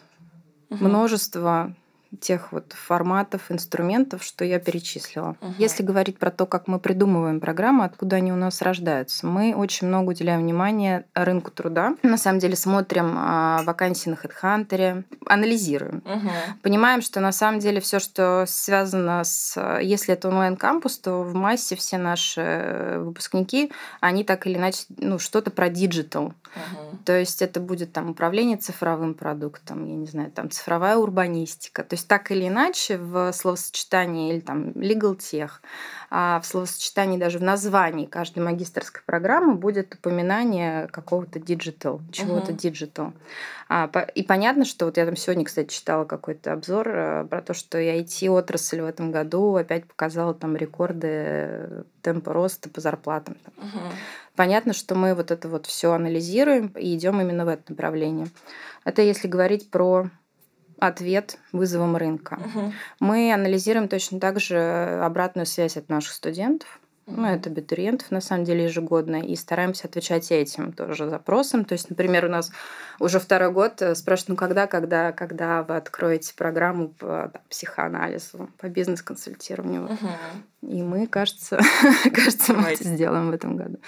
угу. 0.71 0.85
множество 0.85 1.75
тех 2.21 2.53
вот 2.53 2.73
форматов, 2.73 3.51
инструментов, 3.51 4.25
что 4.25 4.45
я 4.45 4.59
перечислила. 4.59 5.37
Угу. 5.41 5.55
Если 5.59 5.83
говорить 5.83 6.19
про 6.19 6.31
то, 6.31 6.47
как 6.47 6.67
мы 6.67 6.81
придумываем 6.81 7.41
программы, 7.41 7.85
откуда 7.85 8.17
они 8.17 8.33
у 8.33 8.37
нас 8.37 8.63
рождаются, 8.63 9.27
мы 9.27 9.55
очень 9.55 9.87
много 9.87 10.11
уделяем 10.11 10.41
внимания 10.41 11.07
рынку 11.15 11.51
труда. 11.51 11.95
На 12.03 12.19
самом 12.19 12.41
деле 12.41 12.57
смотрим 12.57 13.15
а, 13.17 13.63
вакансии 13.63 14.11
на 14.11 14.15
HeadHunter, 14.15 15.05
анализируем. 15.27 16.03
Угу. 16.05 16.31
Понимаем, 16.63 17.03
что 17.03 17.21
на 17.21 17.33
самом 17.33 17.61
деле 17.61 17.81
все, 17.81 17.99
что 17.99 18.45
связано 18.49 19.23
с... 19.25 19.61
Если 19.81 20.15
это 20.15 20.29
онлайн-кампус, 20.29 20.99
то 20.99 21.23
в 21.23 21.35
массе 21.35 21.77
все 21.77 21.99
наши 21.99 22.97
выпускники, 22.99 23.73
они 24.01 24.25
так 24.25 24.47
или 24.47 24.57
иначе, 24.57 24.85
ну, 24.97 25.19
что-то 25.19 25.51
про 25.51 25.69
digital. 25.69 26.27
Угу. 26.27 26.99
То 27.05 27.19
есть 27.19 27.43
это 27.43 27.61
будет 27.61 27.93
там 27.93 28.11
управление 28.11 28.57
цифровым 28.57 29.15
продуктом, 29.15 29.85
я 29.87 29.95
не 29.95 30.07
знаю, 30.07 30.31
там 30.31 30.51
цифровая 30.51 30.97
урбанистика. 30.97 31.85
То 31.85 31.95
есть 31.95 32.00
так 32.05 32.31
или 32.31 32.49
иначе 32.49 32.99
в 32.99 33.33
словосочетании 33.33 34.33
или 34.33 34.41
там 34.41 34.71
legal 34.71 35.17
tech, 35.17 35.51
а 36.11 36.41
в 36.41 36.47
словосочетании 36.47 37.19
даже 37.19 37.39
в 37.39 37.43
названии 37.43 38.07
каждой 38.07 38.43
магистрской 38.43 39.03
программы 39.07 39.55
будет 39.55 39.95
упоминание 39.95 40.89
какого-то 40.89 41.39
digital, 41.39 42.01
чего-то 42.13 42.53
digital. 42.53 43.13
А, 43.69 43.89
и 44.15 44.25
понятно, 44.25 44.65
что 44.65 44.87
вот 44.87 44.97
я 44.97 45.07
там 45.07 45.15
сегодня, 45.15 45.45
кстати, 45.45 45.73
читала 45.73 46.05
какой-то 46.05 46.53
обзор 46.53 46.89
э, 46.89 47.27
про 47.31 47.41
то, 47.41 47.55
что 47.55 47.79
и 47.79 47.87
IT-отрасль 48.01 48.81
в 48.81 48.85
этом 48.85 49.13
году 49.13 49.55
опять 49.55 49.87
показала 49.87 50.35
там 50.35 50.57
рекорды 50.57 51.85
темпа 52.03 52.33
роста 52.33 52.69
по 52.69 52.81
зарплатам. 52.81 53.37
Понятно, 54.35 54.73
что 54.73 54.95
мы 54.95 55.15
вот 55.15 55.31
это 55.31 55.49
вот 55.49 55.67
все 55.67 55.93
анализируем 55.93 56.69
и 56.77 56.97
идем 56.97 57.21
именно 57.21 57.45
в 57.45 57.49
это 57.49 57.63
направление. 57.69 58.27
Это 58.85 59.03
если 59.03 59.29
говорить 59.29 59.71
про 59.71 60.11
ответ 60.81 61.39
вызовам 61.53 61.97
рынка. 61.97 62.39
Угу. 62.45 62.73
Мы 63.01 63.33
анализируем 63.33 63.89
точно 63.89 64.19
так 64.19 64.41
же 64.41 65.01
обратную 65.03 65.47
связь 65.47 65.77
от 65.77 65.89
наших 65.89 66.13
студентов. 66.13 66.81
Ну, 67.07 67.27
это 67.27 67.51
абитуриентов, 67.51 68.11
на 68.11 68.21
самом 68.21 68.45
деле, 68.45 68.65
ежегодно, 68.65 69.17
и 69.17 69.35
стараемся 69.35 69.89
отвечать 69.89 70.31
этим 70.31 70.73
тоже 70.73 71.09
запросам. 71.09 71.65
То 71.65 71.73
есть, 71.73 71.91
например, 71.91 72.27
у 72.27 72.29
нас 72.29 72.53
уже 73.01 73.19
второй 73.19 73.51
год 73.51 73.83
э, 73.83 73.95
спрашивают, 73.95 74.29
ну, 74.29 74.37
когда, 74.37 74.67
когда, 74.69 75.11
когда 75.11 75.63
вы 75.63 75.77
откроете 75.77 76.35
программу 76.37 76.89
по 76.89 77.31
там, 77.33 77.43
психоанализу, 77.49 78.49
по 78.59 78.69
бизнес-консультированию. 78.69 79.85
Угу. 79.85 80.69
И 80.71 80.83
мы, 80.83 81.07
кажется, 81.09 81.59
кажется, 82.15 82.55
мы 82.55 82.69
это 82.69 82.85
сделаем 82.85 83.31
в 83.31 83.35
этом 83.35 83.57
году. 83.57 83.79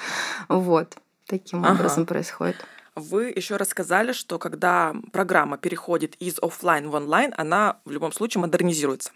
Вот. 0.48 0.96
Таким 1.26 1.64
ага. 1.64 1.74
образом 1.74 2.06
происходит. 2.06 2.56
Вы 2.94 3.32
еще 3.34 3.56
рассказали, 3.56 4.12
что 4.12 4.38
когда 4.38 4.94
программа 5.12 5.56
переходит 5.56 6.14
из 6.16 6.38
офлайн 6.42 6.90
в 6.90 6.94
онлайн, 6.94 7.32
она 7.38 7.78
в 7.86 7.90
любом 7.90 8.12
случае 8.12 8.42
модернизируется. 8.42 9.12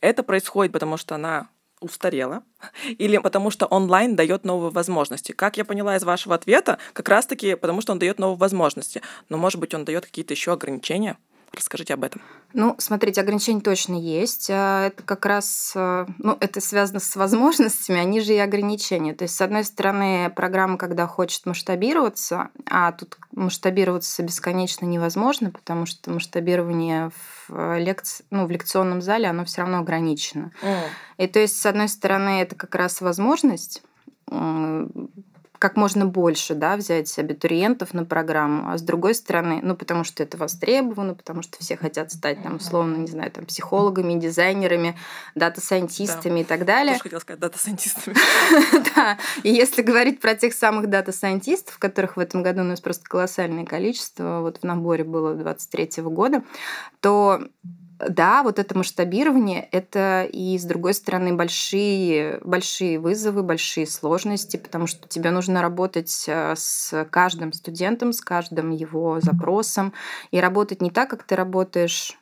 Это 0.00 0.22
происходит, 0.22 0.72
потому 0.72 0.96
что 0.96 1.16
она 1.16 1.48
устарела, 1.80 2.44
или 2.98 3.18
потому 3.18 3.50
что 3.50 3.66
онлайн 3.66 4.14
дает 4.14 4.44
новые 4.44 4.70
возможности. 4.70 5.32
Как 5.32 5.56
я 5.56 5.64
поняла 5.64 5.96
из 5.96 6.04
вашего 6.04 6.36
ответа, 6.36 6.78
как 6.92 7.08
раз-таки 7.08 7.56
потому 7.56 7.80
что 7.80 7.92
он 7.92 7.98
дает 7.98 8.20
новые 8.20 8.38
возможности. 8.38 9.02
Но, 9.28 9.38
может 9.38 9.58
быть, 9.58 9.74
он 9.74 9.84
дает 9.84 10.06
какие-то 10.06 10.32
еще 10.32 10.52
ограничения? 10.52 11.18
Расскажите 11.56 11.94
об 11.94 12.04
этом. 12.04 12.20
Ну, 12.52 12.74
смотрите, 12.78 13.20
ограничения 13.20 13.60
точно 13.60 13.94
есть. 13.94 14.48
А, 14.50 14.86
это 14.86 15.02
как 15.02 15.24
раз, 15.24 15.72
а, 15.74 16.06
ну, 16.18 16.36
это 16.40 16.60
связано 16.60 17.00
с 17.00 17.16
возможностями, 17.16 17.98
они 17.98 18.20
же 18.20 18.34
и 18.34 18.38
ограничения. 18.38 19.14
То 19.14 19.24
есть, 19.24 19.34
с 19.34 19.40
одной 19.40 19.64
стороны, 19.64 20.30
программа, 20.36 20.76
когда 20.76 21.06
хочет 21.06 21.46
масштабироваться, 21.46 22.50
а 22.68 22.92
тут 22.92 23.18
масштабироваться 23.32 24.22
бесконечно 24.22 24.84
невозможно, 24.84 25.50
потому 25.50 25.86
что 25.86 26.10
масштабирование 26.10 27.10
в, 27.48 27.78
лекци... 27.78 28.24
ну, 28.30 28.46
в 28.46 28.50
лекционном 28.50 29.00
зале, 29.00 29.28
оно 29.28 29.44
все 29.44 29.62
равно 29.62 29.78
ограничено. 29.78 30.52
Мм. 30.62 30.80
И 31.18 31.26
то 31.26 31.40
есть, 31.40 31.58
с 31.58 31.64
одной 31.64 31.88
стороны, 31.88 32.42
это 32.42 32.54
как 32.54 32.74
раз 32.74 33.00
возможность 33.00 33.82
как 35.58 35.76
можно 35.76 36.06
больше 36.06 36.54
да, 36.54 36.76
взять 36.76 37.18
абитуриентов 37.18 37.94
на 37.94 38.04
программу, 38.04 38.70
а 38.70 38.78
с 38.78 38.82
другой 38.82 39.14
стороны, 39.14 39.60
ну, 39.62 39.76
потому 39.76 40.04
что 40.04 40.22
это 40.22 40.36
востребовано, 40.36 41.14
потому 41.14 41.42
что 41.42 41.58
все 41.58 41.76
хотят 41.76 42.12
стать, 42.12 42.42
там, 42.42 42.56
условно, 42.56 42.96
не 42.96 43.08
знаю, 43.08 43.30
там, 43.30 43.46
психологами, 43.46 44.18
дизайнерами, 44.18 44.96
дата-сайентистами 45.34 46.34
да. 46.34 46.40
и 46.40 46.44
так 46.44 46.64
далее. 46.64 46.94
Я 46.94 46.98
хотела 46.98 47.20
сказать 47.20 47.40
дата-сайентистами. 47.40 48.16
Да, 48.94 49.18
и 49.42 49.50
если 49.50 49.82
говорить 49.82 50.20
про 50.20 50.34
тех 50.34 50.54
самых 50.54 50.88
дата-сайентистов, 50.88 51.78
которых 51.78 52.16
в 52.16 52.20
этом 52.20 52.42
году 52.42 52.60
у 52.60 52.64
нас 52.64 52.80
просто 52.80 53.04
колоссальное 53.04 53.64
количество, 53.64 54.40
вот 54.40 54.58
в 54.58 54.64
наборе 54.64 55.04
было 55.04 55.34
23 55.34 56.02
года, 56.04 56.42
то 57.00 57.42
да, 57.98 58.42
вот 58.42 58.58
это 58.58 58.76
масштабирование, 58.76 59.68
это 59.72 60.28
и, 60.30 60.58
с 60.58 60.64
другой 60.64 60.94
стороны, 60.94 61.34
большие, 61.34 62.40
большие 62.44 62.98
вызовы, 62.98 63.42
большие 63.42 63.86
сложности, 63.86 64.56
потому 64.56 64.86
что 64.86 65.08
тебе 65.08 65.30
нужно 65.30 65.62
работать 65.62 66.24
э, 66.26 66.54
с 66.56 67.06
каждым 67.10 67.52
студентом, 67.52 68.12
с 68.12 68.20
каждым 68.20 68.70
его 68.70 69.20
запросом, 69.20 69.92
и 70.30 70.40
работать 70.40 70.82
не 70.82 70.90
так, 70.90 71.08
как 71.10 71.22
ты 71.22 71.36
работаешь 71.36 72.18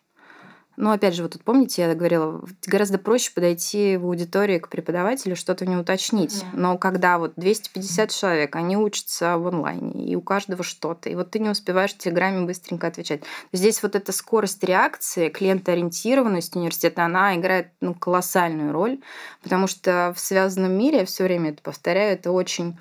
но 0.76 0.92
опять 0.92 1.14
же, 1.14 1.22
вот 1.22 1.32
тут 1.32 1.44
помните, 1.44 1.82
я 1.82 1.94
говорила, 1.94 2.42
гораздо 2.66 2.98
проще 2.98 3.32
подойти 3.32 3.96
в 3.96 4.04
аудиторию 4.06 4.60
к 4.60 4.68
преподавателю, 4.68 5.36
что-то 5.36 5.66
не 5.66 5.76
уточнить. 5.76 6.44
Но 6.52 6.78
когда 6.78 7.18
вот 7.18 7.34
250 7.36 8.10
человек, 8.10 8.56
они 8.56 8.76
учатся 8.76 9.38
в 9.38 9.46
онлайне, 9.46 10.06
и 10.06 10.16
у 10.16 10.20
каждого 10.20 10.62
что-то, 10.64 11.08
и 11.08 11.14
вот 11.14 11.30
ты 11.30 11.38
не 11.38 11.48
успеваешь 11.48 11.94
в 11.94 11.98
Телеграме 11.98 12.46
быстренько 12.46 12.86
отвечать. 12.86 13.22
Здесь 13.52 13.82
вот 13.82 13.94
эта 13.94 14.12
скорость 14.12 14.62
реакции, 14.64 15.28
клиентоориентированность 15.28 16.56
университета, 16.56 17.04
она 17.04 17.36
играет 17.36 17.68
ну, 17.80 17.94
колоссальную 17.94 18.72
роль, 18.72 19.00
потому 19.42 19.66
что 19.66 20.12
в 20.16 20.20
связанном 20.20 20.72
мире, 20.72 20.98
я 20.98 21.04
все 21.04 21.24
время 21.24 21.50
это 21.50 21.62
повторяю, 21.62 22.14
это 22.14 22.32
очень 22.32 22.76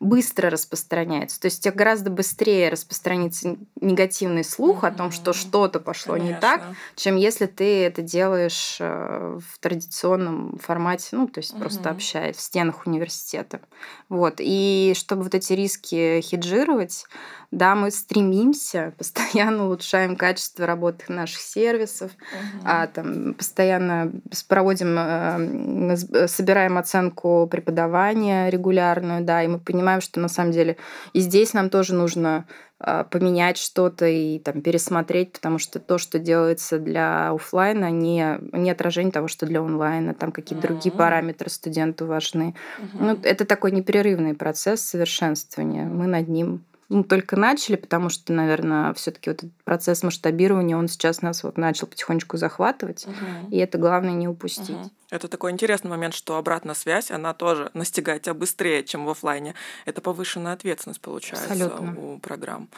быстро 0.00 0.50
распространяется. 0.50 1.40
То 1.40 1.46
есть 1.46 1.60
у 1.60 1.62
тебя 1.62 1.72
гораздо 1.72 2.10
быстрее 2.10 2.68
распространится 2.68 3.56
негативный 3.80 4.44
слух 4.44 4.84
mm-hmm. 4.84 4.88
о 4.88 4.92
том, 4.92 5.10
что 5.10 5.32
что-то 5.32 5.80
пошло 5.80 6.14
Конечно. 6.14 6.34
не 6.34 6.40
так, 6.40 6.62
чем 6.94 7.16
если 7.16 7.46
ты 7.46 7.82
это 7.82 8.02
делаешь 8.02 8.76
э, 8.80 9.38
в 9.40 9.58
традиционном 9.58 10.58
формате, 10.58 11.08
ну, 11.12 11.26
то 11.26 11.40
есть 11.40 11.52
mm-hmm. 11.52 11.60
просто 11.60 11.90
общаясь 11.90 12.36
в 12.36 12.40
стенах 12.40 12.86
университета. 12.86 13.60
Вот. 14.08 14.36
И 14.38 14.92
чтобы 14.96 15.24
вот 15.24 15.34
эти 15.34 15.52
риски 15.52 16.20
хеджировать, 16.20 17.04
да, 17.50 17.74
мы 17.74 17.90
стремимся, 17.90 18.92
постоянно 18.98 19.64
улучшаем 19.66 20.16
качество 20.16 20.66
работы 20.66 21.12
наших 21.12 21.40
сервисов, 21.40 22.12
угу. 22.12 22.62
а, 22.64 22.86
там, 22.86 23.34
постоянно 23.34 24.12
проводим, 24.48 24.96
э, 24.98 26.26
собираем 26.26 26.76
оценку 26.78 27.48
преподавания 27.50 28.50
регулярную, 28.50 29.24
да, 29.24 29.42
и 29.42 29.48
мы 29.48 29.58
понимаем, 29.58 29.87
что 30.00 30.20
на 30.20 30.28
самом 30.28 30.52
деле 30.52 30.76
и 31.12 31.20
здесь 31.20 31.54
нам 31.54 31.70
тоже 31.70 31.94
нужно 31.94 32.46
а, 32.80 33.04
поменять 33.04 33.58
что-то 33.58 34.06
и 34.06 34.38
там 34.38 34.62
пересмотреть, 34.62 35.32
потому 35.32 35.58
что 35.58 35.80
то, 35.80 35.98
что 35.98 36.20
делается 36.20 36.78
для 36.78 37.30
офлайна, 37.30 37.90
не, 37.90 38.38
не 38.52 38.70
отражение 38.70 39.10
того, 39.10 39.26
что 39.26 39.46
для 39.46 39.60
онлайна, 39.60 40.14
там 40.14 40.30
какие-то 40.30 40.66
mm-hmm. 40.66 40.70
другие 40.70 40.92
параметры 40.92 41.50
студенту 41.50 42.06
важны. 42.06 42.54
Mm-hmm. 42.78 42.88
Ну, 43.00 43.18
это 43.22 43.44
такой 43.44 43.72
непрерывный 43.72 44.34
процесс 44.34 44.82
совершенствования. 44.82 45.86
Мы 45.86 46.06
над 46.06 46.28
ним 46.28 46.62
ну, 46.88 47.04
только 47.04 47.36
начали, 47.36 47.76
потому 47.76 48.08
что, 48.08 48.32
наверное, 48.32 48.94
все-таки 48.94 49.30
вот 49.30 49.38
этот 49.42 49.52
процесс 49.64 50.02
масштабирования, 50.02 50.76
он 50.76 50.88
сейчас 50.88 51.20
нас 51.20 51.42
вот 51.42 51.58
начал 51.58 51.86
потихонечку 51.86 52.36
захватывать, 52.36 53.06
угу. 53.06 53.50
и 53.50 53.58
это 53.58 53.76
главное 53.76 54.14
не 54.14 54.26
упустить. 54.26 54.70
Угу. 54.70 54.90
Это 55.10 55.28
такой 55.28 55.52
интересный 55.52 55.90
момент, 55.90 56.14
что 56.14 56.36
обратная 56.36 56.74
связь, 56.74 57.10
она 57.10 57.32
тоже 57.32 57.70
настигает 57.72 58.22
тебя 58.22 58.34
быстрее, 58.34 58.84
чем 58.84 59.06
в 59.06 59.10
офлайне. 59.10 59.54
Это 59.86 60.00
повышенная 60.02 60.52
ответственность 60.52 61.00
получается 61.00 61.52
Абсолютно. 61.52 61.98
у 61.98 62.18
программ. 62.18 62.68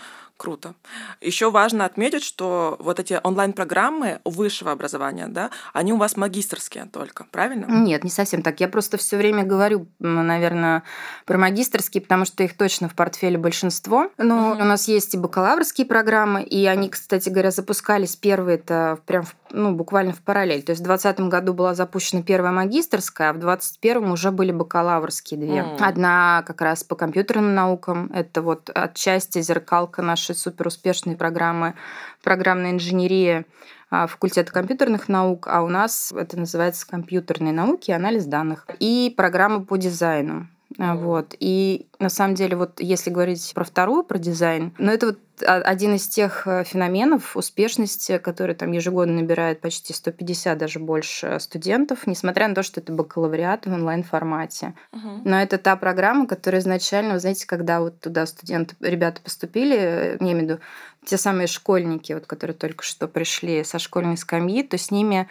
Круто. 0.40 0.74
Еще 1.20 1.50
важно 1.50 1.84
отметить, 1.84 2.24
что 2.24 2.76
вот 2.78 2.98
эти 2.98 3.20
онлайн-программы 3.22 4.20
высшего 4.24 4.72
образования, 4.72 5.26
да, 5.28 5.50
они 5.74 5.92
у 5.92 5.98
вас 5.98 6.16
магистрские 6.16 6.86
только, 6.90 7.26
правильно? 7.30 7.66
Нет, 7.68 8.04
не 8.04 8.10
совсем 8.10 8.40
так. 8.40 8.58
Я 8.58 8.68
просто 8.68 8.96
все 8.96 9.18
время 9.18 9.44
говорю, 9.44 9.86
наверное, 9.98 10.82
про 11.26 11.36
магистрские, 11.36 12.00
потому 12.00 12.24
что 12.24 12.42
их 12.42 12.56
точно 12.56 12.88
в 12.88 12.94
портфеле 12.94 13.36
большинство. 13.36 14.10
Но 14.16 14.54
uh-huh. 14.54 14.62
у 14.62 14.64
нас 14.64 14.88
есть 14.88 15.12
и 15.12 15.18
бакалаврские 15.18 15.86
программы, 15.86 16.42
и 16.42 16.64
они, 16.64 16.88
кстати 16.88 17.28
говоря, 17.28 17.50
запускались 17.50 18.16
первые 18.16 18.56
это 18.56 18.98
прям 19.04 19.26
ну, 19.50 19.72
буквально 19.72 20.14
в 20.14 20.22
параллель. 20.22 20.62
То 20.62 20.70
есть 20.70 20.80
в 20.80 20.84
2020 20.84 21.28
году 21.28 21.52
была 21.52 21.74
запущена 21.74 22.19
первая 22.22 22.52
магистрская, 22.52 23.30
а 23.30 23.32
в 23.32 23.38
2021 23.38 24.10
уже 24.10 24.30
были 24.30 24.52
бакалаврские 24.52 25.40
две. 25.40 25.58
Mm. 25.60 25.76
Одна 25.80 26.44
как 26.46 26.60
раз 26.60 26.84
по 26.84 26.94
компьютерным 26.94 27.54
наукам. 27.54 28.10
Это 28.12 28.42
вот 28.42 28.70
отчасти 28.74 29.40
зеркалка 29.40 30.02
нашей 30.02 30.34
суперуспешной 30.34 31.16
программы 31.16 31.74
программная 32.22 32.72
инженерия 32.72 33.46
а, 33.90 34.06
факультета 34.06 34.52
компьютерных 34.52 35.08
наук, 35.08 35.48
а 35.48 35.62
у 35.62 35.68
нас 35.68 36.12
это 36.12 36.38
называется 36.38 36.86
компьютерные 36.86 37.52
науки 37.52 37.90
и 37.90 37.94
анализ 37.94 38.26
данных. 38.26 38.66
И 38.78 39.12
программа 39.16 39.64
по 39.64 39.76
дизайну. 39.76 40.48
Mm. 40.78 40.96
Вот. 40.96 41.34
И 41.40 41.86
на 41.98 42.08
самом 42.08 42.34
деле, 42.34 42.56
вот 42.56 42.80
если 42.80 43.10
говорить 43.10 43.52
про 43.54 43.64
вторую, 43.64 44.04
про 44.04 44.18
дизайн, 44.18 44.72
ну 44.78 44.92
это 44.92 45.06
вот 45.06 45.18
один 45.46 45.94
из 45.94 46.06
тех 46.08 46.46
э, 46.46 46.64
феноменов 46.64 47.36
успешности, 47.36 48.18
который 48.18 48.54
там 48.54 48.72
ежегодно 48.72 49.14
набирает 49.14 49.60
почти 49.60 49.92
150, 49.92 50.58
даже 50.58 50.78
больше 50.78 51.38
студентов, 51.40 52.06
несмотря 52.06 52.48
на 52.48 52.54
то, 52.54 52.62
что 52.62 52.80
это 52.80 52.92
бакалавриат 52.92 53.66
в 53.66 53.72
онлайн-формате. 53.72 54.74
Uh-huh. 54.92 55.22
Но 55.24 55.40
это 55.40 55.58
та 55.58 55.76
программа, 55.76 56.26
которая 56.26 56.60
изначально, 56.60 57.14
вы 57.14 57.20
знаете, 57.20 57.46
когда 57.46 57.80
вот 57.80 58.00
туда 58.00 58.26
студенты, 58.26 58.76
ребята 58.80 59.20
поступили, 59.22 60.16
не 60.20 60.32
имею 60.32 60.46
в 60.46 60.50
виду, 60.50 60.60
те 61.04 61.16
самые 61.16 61.46
школьники, 61.46 62.12
вот, 62.12 62.26
которые 62.26 62.54
только 62.54 62.84
что 62.84 63.08
пришли 63.08 63.64
со 63.64 63.78
школьной 63.78 64.18
скамьи, 64.18 64.62
то 64.62 64.76
с 64.76 64.90
ними 64.90 65.20
а 65.20 65.26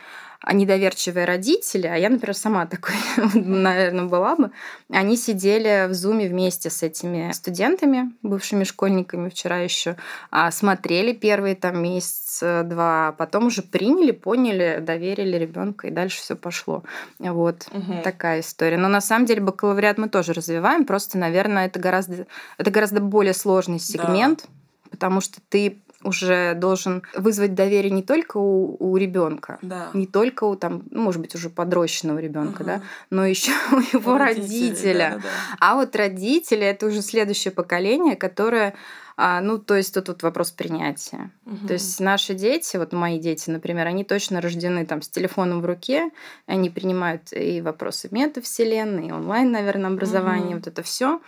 недоверчивые 0.48 1.26
родители, 1.26 1.88
а 1.88 1.96
я, 1.96 2.10
например, 2.10 2.36
сама 2.36 2.66
такой, 2.66 2.96
наверное, 3.34 4.06
была 4.06 4.36
бы, 4.36 4.52
они 4.90 5.18
сидели 5.18 5.88
в 5.88 5.94
зуме 5.94 6.28
вместе 6.28 6.70
с 6.70 6.82
этими 6.82 7.32
студентами, 7.34 8.14
бывшими 8.24 8.64
школьниками 8.64 9.30
вчера 9.30 9.58
еще, 9.58 9.98
а 10.32 10.50
смотрели 10.52 11.12
первые 11.12 11.56
там 11.56 11.84
месяц-два, 11.84 13.14
потом 13.18 13.48
уже 13.48 13.62
приняли, 13.62 14.12
поняли, 14.12 14.80
доверили 14.82 15.36
ребенка, 15.36 15.88
и 15.88 15.92
дальше 15.92 16.22
все 16.22 16.36
пошло. 16.36 16.84
Вот 17.20 17.68
угу. 17.72 18.02
такая 18.04 18.40
история. 18.40 18.78
Но 18.78 18.88
на 18.88 19.02
самом 19.02 19.26
деле 19.26 19.42
бакалавриат 19.42 19.98
мы 19.98 20.08
тоже 20.08 20.32
развиваем, 20.34 20.86
просто, 20.86 21.18
наверное, 21.18 21.66
это 21.66 21.80
гораздо, 21.80 22.28
это 22.58 22.72
гораздо 22.72 23.02
более 23.02 23.34
сложный 23.34 23.80
сегмент, 23.80 24.44
да. 24.44 24.90
потому 24.92 25.20
что 25.20 25.40
ты 25.50 25.78
уже 26.04 26.54
должен 26.56 27.04
вызвать 27.16 27.54
доверие 27.54 27.92
не 27.92 28.04
только 28.04 28.38
у, 28.38 28.78
у 28.80 28.98
ребенка, 28.98 29.60
да. 29.62 29.90
не 29.94 30.08
только 30.08 30.46
у 30.46 30.56
там, 30.56 30.84
ну, 30.92 31.02
может 31.02 31.22
быть, 31.22 31.36
уже 31.36 31.50
подрощенного 31.50 32.20
ребенка, 32.20 32.62
угу. 32.62 32.68
да, 32.68 32.82
но 33.10 33.26
еще 33.26 33.52
у 33.72 33.98
его 33.98 34.18
родителей, 34.18 34.70
родителя. 34.70 35.10
Да, 35.16 35.22
да. 35.22 35.30
А 35.60 35.76
вот 35.76 35.96
родители 35.96 36.66
это 36.66 36.88
уже 36.88 37.02
следующее 37.02 37.52
поколение, 37.52 38.16
которое 38.16 38.76
а, 39.22 39.42
ну, 39.42 39.58
то 39.58 39.76
есть 39.76 39.94
тут 39.94 40.08
вот 40.08 40.24
вопрос 40.24 40.52
принятия. 40.52 41.30
Угу. 41.46 41.68
То 41.68 41.74
есть 41.74 42.00
наши 42.00 42.34
дети, 42.34 42.78
вот 42.78 42.94
мои 42.94 43.20
дети, 43.20 43.50
например, 43.50 43.86
они 43.86 44.06
точно 44.06 44.40
рождены 44.40 44.86
там 44.86 45.02
с 45.02 45.10
телефоном 45.10 45.60
в 45.60 45.66
руке, 45.66 46.10
они 46.46 46.70
принимают 46.70 47.34
и 47.34 47.60
вопросы 47.60 48.08
метавселенной, 48.12 49.08
и 49.08 49.12
онлайн, 49.12 49.52
наверное, 49.52 49.92
образование, 49.92 50.52
угу. 50.52 50.60
вот 50.60 50.68
это 50.68 50.84
все. 50.84 51.20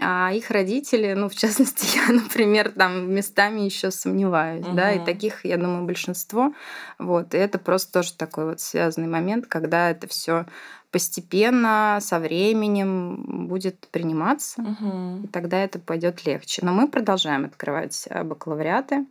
А 0.00 0.32
их 0.32 0.50
родители, 0.50 1.12
ну, 1.12 1.28
в 1.28 1.34
частности, 1.34 1.96
я, 2.08 2.12
например, 2.12 2.70
там 2.70 3.12
местами 3.12 3.60
еще 3.60 3.90
сомневаюсь, 3.90 4.66
угу. 4.66 4.76
да, 4.76 4.92
и 4.92 5.04
таких, 5.04 5.44
я 5.44 5.56
думаю, 5.56 5.84
большинство. 5.84 6.52
Вот, 6.98 7.34
и 7.34 7.38
это 7.38 7.58
просто 7.58 8.00
тоже 8.00 8.14
такой 8.14 8.46
вот 8.46 8.60
связанный 8.60 9.08
момент, 9.08 9.46
когда 9.46 9.90
это 9.90 10.06
все 10.06 10.46
постепенно, 10.90 11.98
со 12.00 12.18
временем 12.18 13.48
будет 13.48 13.88
приниматься, 13.90 14.60
угу. 14.60 15.24
и 15.24 15.26
тогда 15.26 15.58
это 15.58 15.78
пойдет 15.78 16.26
легче. 16.26 16.62
Но 16.64 16.72
мы 16.72 16.86
продолжаем 16.86 17.46
открывать 17.46 18.06
э, 18.08 18.22
бакалавриаты. 18.22 19.06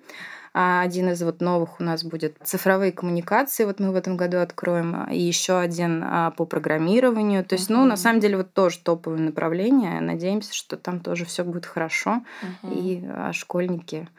А 0.54 0.82
один 0.82 1.10
из 1.10 1.22
вот 1.24 1.40
новых 1.40 1.80
у 1.80 1.84
нас 1.84 2.04
будет 2.04 2.38
цифровые 2.44 2.92
коммуникации, 2.92 3.64
вот 3.64 3.80
мы 3.80 3.92
в 3.92 3.96
этом 3.96 4.18
году 4.18 4.40
откроем, 4.40 5.10
и 5.10 5.18
еще 5.18 5.58
один 5.58 6.04
а, 6.04 6.32
по 6.32 6.46
программированию. 6.46 7.46
То 7.46 7.56
есть, 7.56 7.70
uh-huh. 7.70 7.78
ну, 7.78 7.86
на 7.86 7.96
самом 7.96 8.20
деле, 8.20 8.38
вот 8.38 8.54
тоже 8.54 8.80
топовое 8.80 9.20
направление. 9.20 10.02
Надеемся, 10.02 10.54
что 10.54 10.76
там 10.76 11.00
тоже 11.00 11.24
все 11.24 11.46
будет 11.46 11.66
хорошо, 11.66 12.22
uh-huh. 12.42 12.74
и 12.74 13.06
а, 13.08 13.32
школьники 13.32 14.10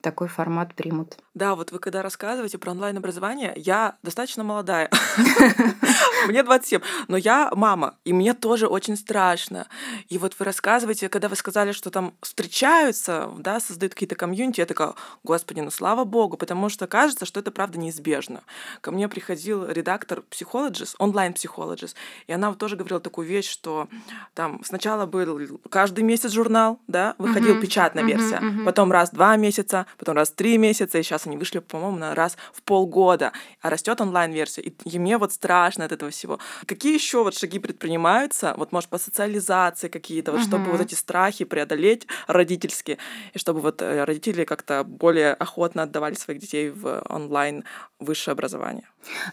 такой 0.00 0.28
формат 0.28 0.74
примут. 0.74 1.18
Да, 1.34 1.54
вот 1.54 1.72
вы 1.72 1.78
когда 1.78 2.02
рассказываете 2.02 2.58
про 2.58 2.72
онлайн-образование, 2.72 3.52
я 3.56 3.96
достаточно 4.02 4.44
молодая. 4.44 4.90
Мне 6.26 6.42
27, 6.42 6.80
но 7.08 7.16
я 7.16 7.50
мама, 7.54 7.94
и 8.04 8.12
мне 8.12 8.34
тоже 8.34 8.66
очень 8.66 8.96
страшно. 8.96 9.66
И 10.08 10.18
вот 10.18 10.34
вы 10.38 10.44
рассказываете, 10.44 11.08
когда 11.08 11.28
вы 11.28 11.36
сказали, 11.36 11.72
что 11.72 11.90
там 11.90 12.14
встречаются, 12.22 13.30
да, 13.38 13.60
создают 13.60 13.94
какие-то 13.94 14.16
комьюнити, 14.16 14.60
я 14.60 14.66
такая, 14.66 14.94
господи, 15.22 15.60
ну 15.60 15.70
слава 15.70 16.04
богу, 16.04 16.36
потому 16.36 16.68
что 16.68 16.86
кажется, 16.86 17.24
что 17.24 17.40
это 17.40 17.50
правда 17.50 17.78
неизбежно. 17.78 18.42
Ко 18.80 18.90
мне 18.90 19.08
приходил 19.08 19.66
редактор 19.66 20.22
психологист, 20.22 20.96
онлайн-психологист, 20.98 21.96
и 22.26 22.32
она 22.32 22.52
тоже 22.54 22.76
говорила 22.76 23.00
такую 23.00 23.28
вещь, 23.28 23.48
что 23.48 23.88
там 24.34 24.62
сначала 24.64 25.06
был 25.06 25.60
каждый 25.70 26.02
месяц 26.02 26.32
журнал, 26.32 26.80
да, 26.88 27.14
выходил 27.18 27.60
печатная 27.60 28.04
версия, 28.04 28.42
потом 28.64 28.90
раз 28.92 29.10
в 29.10 29.14
два 29.14 29.36
месяца, 29.36 29.86
потом 29.96 30.16
раз 30.16 30.30
в 30.30 30.34
три 30.34 30.58
месяца, 30.58 30.98
и 30.98 31.02
сейчас 31.02 31.26
они 31.26 31.36
вышли, 31.36 31.60
по-моему, 31.60 31.98
на 31.98 32.14
раз 32.14 32.36
в 32.52 32.62
полгода, 32.62 33.32
а 33.60 33.70
растет 33.70 34.00
онлайн-версия. 34.00 34.62
И, 34.62 34.74
и 34.84 34.98
мне 34.98 35.18
вот 35.18 35.32
страшно 35.32 35.84
от 35.84 35.92
этого 35.92 36.10
всего. 36.10 36.38
Какие 36.66 36.94
еще 36.94 37.22
вот 37.22 37.34
шаги 37.36 37.58
предпринимаются, 37.58 38.54
вот, 38.56 38.72
может, 38.72 38.90
по 38.90 38.98
социализации 38.98 39.88
какие-то, 39.88 40.32
вот, 40.32 40.42
чтобы 40.42 40.70
вот 40.70 40.80
эти 40.80 40.94
страхи 40.94 41.44
преодолеть 41.44 42.06
родительские, 42.26 42.98
и 43.34 43.38
чтобы 43.38 43.60
вот 43.60 43.82
э, 43.82 44.04
родители 44.04 44.44
как-то 44.44 44.84
более 44.84 45.32
охотно 45.34 45.82
отдавали 45.84 46.14
своих 46.14 46.40
детей 46.40 46.70
в 46.70 47.02
онлайн 47.08 47.64
высшее 47.98 48.32
образование? 48.32 48.84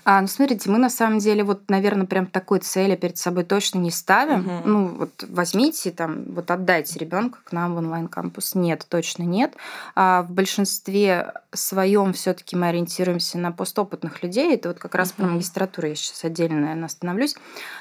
А, 0.04 0.22
ну, 0.22 0.28
смотрите, 0.28 0.70
мы 0.70 0.78
на 0.78 0.90
самом 0.90 1.20
деле 1.20 1.44
вот, 1.44 1.70
наверное, 1.70 2.06
прям 2.06 2.28
такой 2.28 2.60
цели 2.60 2.96
перед 2.96 3.18
собой 3.18 3.44
точно 3.44 3.80
не 3.80 3.92
ставим. 3.92 4.46
Угу. 4.46 4.68
Ну, 4.70 4.88
вот 4.88 5.26
возьмите 5.28 5.92
там, 5.92 6.24
вот 6.34 6.50
отдайте 6.52 7.00
ребенка 7.00 7.40
к 7.44 7.52
нам 7.52 7.76
в 7.76 7.78
онлайн-кампус. 7.80 8.56
Нет, 8.56 8.86
точно 8.88 9.24
нет. 9.24 9.56
А 9.96 10.24
в 10.24 10.32
большинстве 10.46 11.34
своем 11.54 12.14
все-таки 12.14 12.56
мы 12.56 12.68
ориентируемся 12.68 13.40
на 13.40 13.52
постопытных 13.52 14.22
людей. 14.22 14.54
Это 14.54 14.70
вот 14.70 14.78
как 14.78 14.94
раз 14.94 15.10
угу. 15.10 15.24
про 15.24 15.26
магистратуру 15.26 15.88
я 15.88 15.96
сейчас 15.96 16.24
отдельно, 16.24 16.86
остановлюсь. 16.86 17.36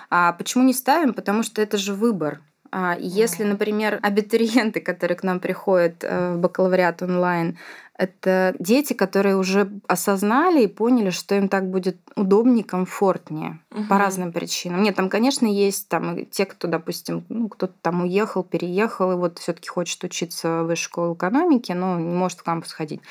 А 0.09 0.33
почему 0.33 0.64
не 0.64 0.72
ставим? 0.72 1.12
Потому 1.12 1.42
что 1.42 1.61
это 1.61 1.77
же 1.77 1.92
выбор. 1.92 2.40
А 2.76 2.96
если, 2.98 3.44
например, 3.44 4.00
абитуриенты, 4.02 4.80
которые 4.80 5.16
к 5.16 5.22
нам 5.22 5.38
приходят 5.38 6.02
э, 6.02 6.34
в 6.34 6.38
бакалавриат 6.40 7.02
онлайн, 7.02 7.56
это 7.96 8.56
дети, 8.58 8.94
которые 8.94 9.37
уже 9.37 9.70
осознали 9.87 10.64
и 10.64 10.66
поняли, 10.66 11.10
что 11.10 11.37
им 11.37 11.48
так 11.48 11.70
будет 11.70 11.98
удобнее, 12.16 12.64
комфортнее 12.64 13.60
угу. 13.70 13.84
по 13.84 13.96
разным 13.96 14.32
причинам. 14.32 14.82
Нет, 14.82 14.96
там, 14.96 15.08
конечно, 15.08 15.46
есть 15.46 15.88
там 15.88 16.26
те, 16.26 16.46
кто, 16.46 16.66
допустим, 16.66 17.24
ну, 17.28 17.48
кто-то 17.48 17.74
там 17.80 18.02
уехал, 18.02 18.42
переехал, 18.42 19.12
и 19.12 19.16
вот 19.16 19.38
все-таки 19.38 19.68
хочет 19.68 20.02
учиться 20.02 20.64
в 20.64 20.66
высшей 20.66 20.87
школе 20.87 21.14
экономики, 21.14 21.70
но 21.70 22.00
не 22.00 22.12
может 22.12 22.40
в 22.40 22.42
кампус 22.42 22.72
ходить. 22.72 23.02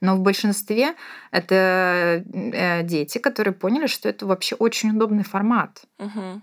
Но 0.00 0.16
в 0.16 0.20
большинстве 0.20 0.94
это 1.30 2.24
э, 2.32 2.82
дети, 2.84 3.18
которые 3.18 3.52
поняли, 3.52 3.86
что 3.86 4.08
это 4.08 4.24
вообще 4.24 4.54
очень 4.54 4.96
удобный 4.96 5.24
формат. 5.24 5.82
Угу. 5.98 6.40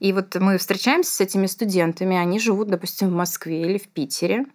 И 0.00 0.12
вот 0.12 0.34
мы 0.36 0.58
встречаемся 0.58 1.12
с 1.12 1.20
этими 1.20 1.46
студентами, 1.46 2.16
они 2.16 2.40
живут, 2.40 2.68
допустим, 2.68 3.10
в 3.10 3.12
Москве 3.12 3.62
или 3.62 3.78
в 3.78 3.88
Питере. 3.88 4.46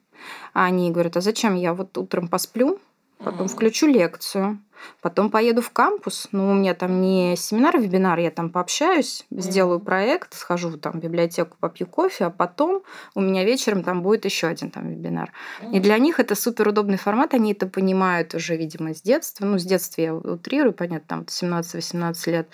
А 0.53 0.65
они 0.65 0.91
говорят, 0.91 1.17
а 1.17 1.21
зачем 1.21 1.55
я 1.55 1.73
вот 1.73 1.97
утром 1.97 2.27
посплю, 2.27 2.79
потом 3.19 3.47
включу 3.47 3.85
лекцию, 3.87 4.59
Потом 5.01 5.29
поеду 5.29 5.61
в 5.61 5.71
кампус, 5.71 6.27
ну, 6.31 6.51
у 6.51 6.53
меня 6.53 6.73
там 6.73 7.01
не 7.01 7.35
семинар, 7.35 7.75
а 7.75 7.79
вебинар, 7.79 8.19
я 8.19 8.31
там 8.31 8.49
пообщаюсь, 8.49 9.25
сделаю 9.31 9.79
проект, 9.79 10.33
схожу 10.33 10.77
там 10.77 10.93
в 10.93 11.03
библиотеку, 11.03 11.57
попью 11.59 11.87
кофе, 11.87 12.25
а 12.25 12.29
потом 12.29 12.83
у 13.13 13.21
меня 13.21 13.43
вечером 13.43 13.83
там 13.83 14.01
будет 14.01 14.25
еще 14.25 14.47
один 14.47 14.71
там 14.71 14.89
вебинар. 14.89 15.31
И 15.71 15.79
для 15.79 15.97
них 15.97 16.19
это 16.19 16.35
супер 16.35 16.67
удобный 16.67 16.97
формат, 16.97 17.33
они 17.33 17.53
это 17.53 17.67
понимают 17.67 18.33
уже, 18.33 18.55
видимо, 18.55 18.93
с 18.93 19.01
детства. 19.01 19.45
Ну, 19.45 19.59
с 19.59 19.63
детства 19.63 20.01
я 20.01 20.15
утрирую, 20.15 20.73
понятно, 20.73 21.07
там 21.07 21.21
17-18 21.21 22.31
лет. 22.31 22.49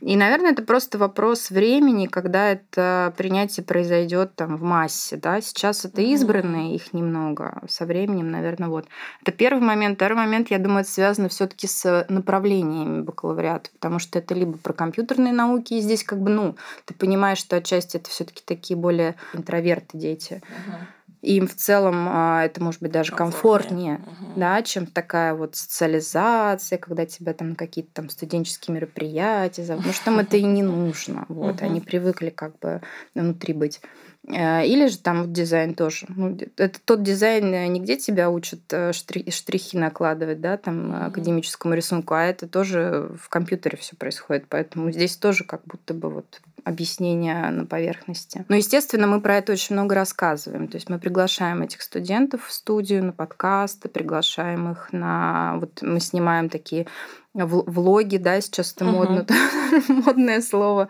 И, 0.00 0.16
наверное, 0.16 0.52
это 0.52 0.62
просто 0.62 0.98
вопрос 0.98 1.50
времени, 1.50 2.06
когда 2.06 2.50
это 2.50 3.12
принятие 3.16 3.64
произойдет 3.64 4.34
там 4.34 4.56
в 4.56 4.62
массе. 4.62 5.16
Да? 5.16 5.40
Сейчас 5.40 5.84
это 5.84 6.02
избранные, 6.02 6.74
их 6.74 6.92
немного. 6.92 7.62
Со 7.68 7.84
временем, 7.84 8.30
наверное, 8.30 8.68
вот. 8.68 8.86
Это 9.22 9.32
первый 9.32 9.62
момент. 9.62 9.96
Второй 9.96 10.16
момент, 10.16 10.50
я 10.50 10.58
думаю, 10.58 10.82
это 10.82 10.90
связано 10.90 11.28
все 11.28 11.46
все-таки 11.62 11.66
с 11.66 12.06
направлениями 12.08 13.02
бакалавриата, 13.02 13.70
потому 13.70 13.98
что 13.98 14.18
это 14.18 14.34
либо 14.34 14.58
про 14.58 14.72
компьютерные 14.72 15.32
науки, 15.32 15.74
и 15.74 15.80
здесь 15.80 16.04
как 16.04 16.20
бы, 16.20 16.30
ну, 16.30 16.56
ты 16.84 16.94
понимаешь, 16.94 17.38
что 17.38 17.56
отчасти 17.56 17.96
это 17.96 18.10
все-таки 18.10 18.42
такие 18.44 18.76
более 18.76 19.14
интроверты 19.34 19.98
дети. 19.98 20.42
Угу. 20.66 20.76
Им 21.22 21.46
в 21.46 21.54
целом 21.54 22.06
а, 22.08 22.44
это 22.44 22.60
может 22.60 22.82
быть 22.82 22.90
даже 22.90 23.12
комфортнее, 23.12 23.98
комфортнее 23.98 24.30
угу. 24.30 24.40
да, 24.40 24.62
чем 24.62 24.86
такая 24.86 25.34
вот 25.34 25.54
социализация, 25.54 26.78
когда 26.78 27.06
тебя 27.06 27.32
там 27.32 27.54
какие-то 27.54 27.90
там 27.94 28.08
студенческие 28.10 28.74
мероприятия, 28.74 29.62
потому 29.62 29.92
что 29.92 30.10
им 30.10 30.18
это 30.18 30.36
и 30.36 30.42
не 30.42 30.62
нужно. 30.62 31.24
Вот, 31.28 31.62
они 31.62 31.80
привыкли 31.80 32.30
как 32.30 32.58
бы 32.58 32.82
внутри 33.14 33.54
быть. 33.54 33.80
Э, 34.28 34.64
или 34.64 34.86
же 34.86 34.98
там 34.98 35.32
дизайн 35.32 35.74
тоже. 35.74 36.06
Ну, 36.08 36.36
это 36.56 36.80
тот 36.84 37.02
дизайн, 37.02 37.52
э, 37.52 37.66
нигде 37.66 37.96
тебя 37.96 38.30
учат 38.30 38.60
э, 38.70 38.92
штрихи 38.92 39.76
накладывать, 39.76 40.40
да, 40.40 40.56
там 40.56 40.92
mm-hmm. 40.92 41.06
академическому 41.06 41.74
рисунку, 41.74 42.14
а 42.14 42.22
это 42.22 42.46
тоже 42.46 43.10
в 43.20 43.28
компьютере 43.28 43.76
все 43.78 43.96
происходит. 43.96 44.44
Поэтому 44.48 44.92
здесь 44.92 45.16
тоже 45.16 45.44
как 45.44 45.62
будто 45.64 45.92
бы 45.92 46.08
вот 46.08 46.40
объяснения 46.64 47.50
на 47.50 47.66
поверхности. 47.66 48.44
Но, 48.48 48.54
естественно, 48.54 49.08
мы 49.08 49.20
про 49.20 49.38
это 49.38 49.52
очень 49.52 49.74
много 49.74 49.96
рассказываем. 49.96 50.68
То 50.68 50.76
есть 50.76 50.88
мы 50.88 51.00
приглашаем 51.00 51.62
этих 51.62 51.82
студентов 51.82 52.46
в 52.46 52.52
студию, 52.52 53.04
на 53.04 53.12
подкасты, 53.12 53.88
приглашаем 53.88 54.70
их 54.70 54.92
на... 54.92 55.56
Вот 55.58 55.82
мы 55.82 55.98
снимаем 55.98 56.48
такие 56.48 56.86
влоги, 57.34 58.18
да, 58.18 58.40
сейчас 58.40 58.72
это 58.74 58.84
модно, 58.84 59.20
uh-huh. 59.20 59.92
модное 60.06 60.40
слово. 60.42 60.88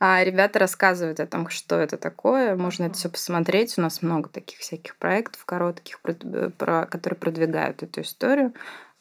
А 0.00 0.24
ребята 0.24 0.58
рассказывают 0.58 1.20
о 1.20 1.26
том, 1.26 1.48
что 1.48 1.76
это 1.76 1.96
такое. 1.96 2.56
Можно 2.56 2.84
это 2.84 2.94
все 2.94 3.08
посмотреть. 3.08 3.78
У 3.78 3.80
нас 3.80 4.02
много 4.02 4.28
таких 4.28 4.58
всяких 4.58 4.96
проектов 4.96 5.44
коротких, 5.44 6.00
про, 6.00 6.14
про, 6.50 6.86
которые 6.86 7.18
продвигают 7.18 7.82
эту 7.82 8.00
историю. 8.00 8.52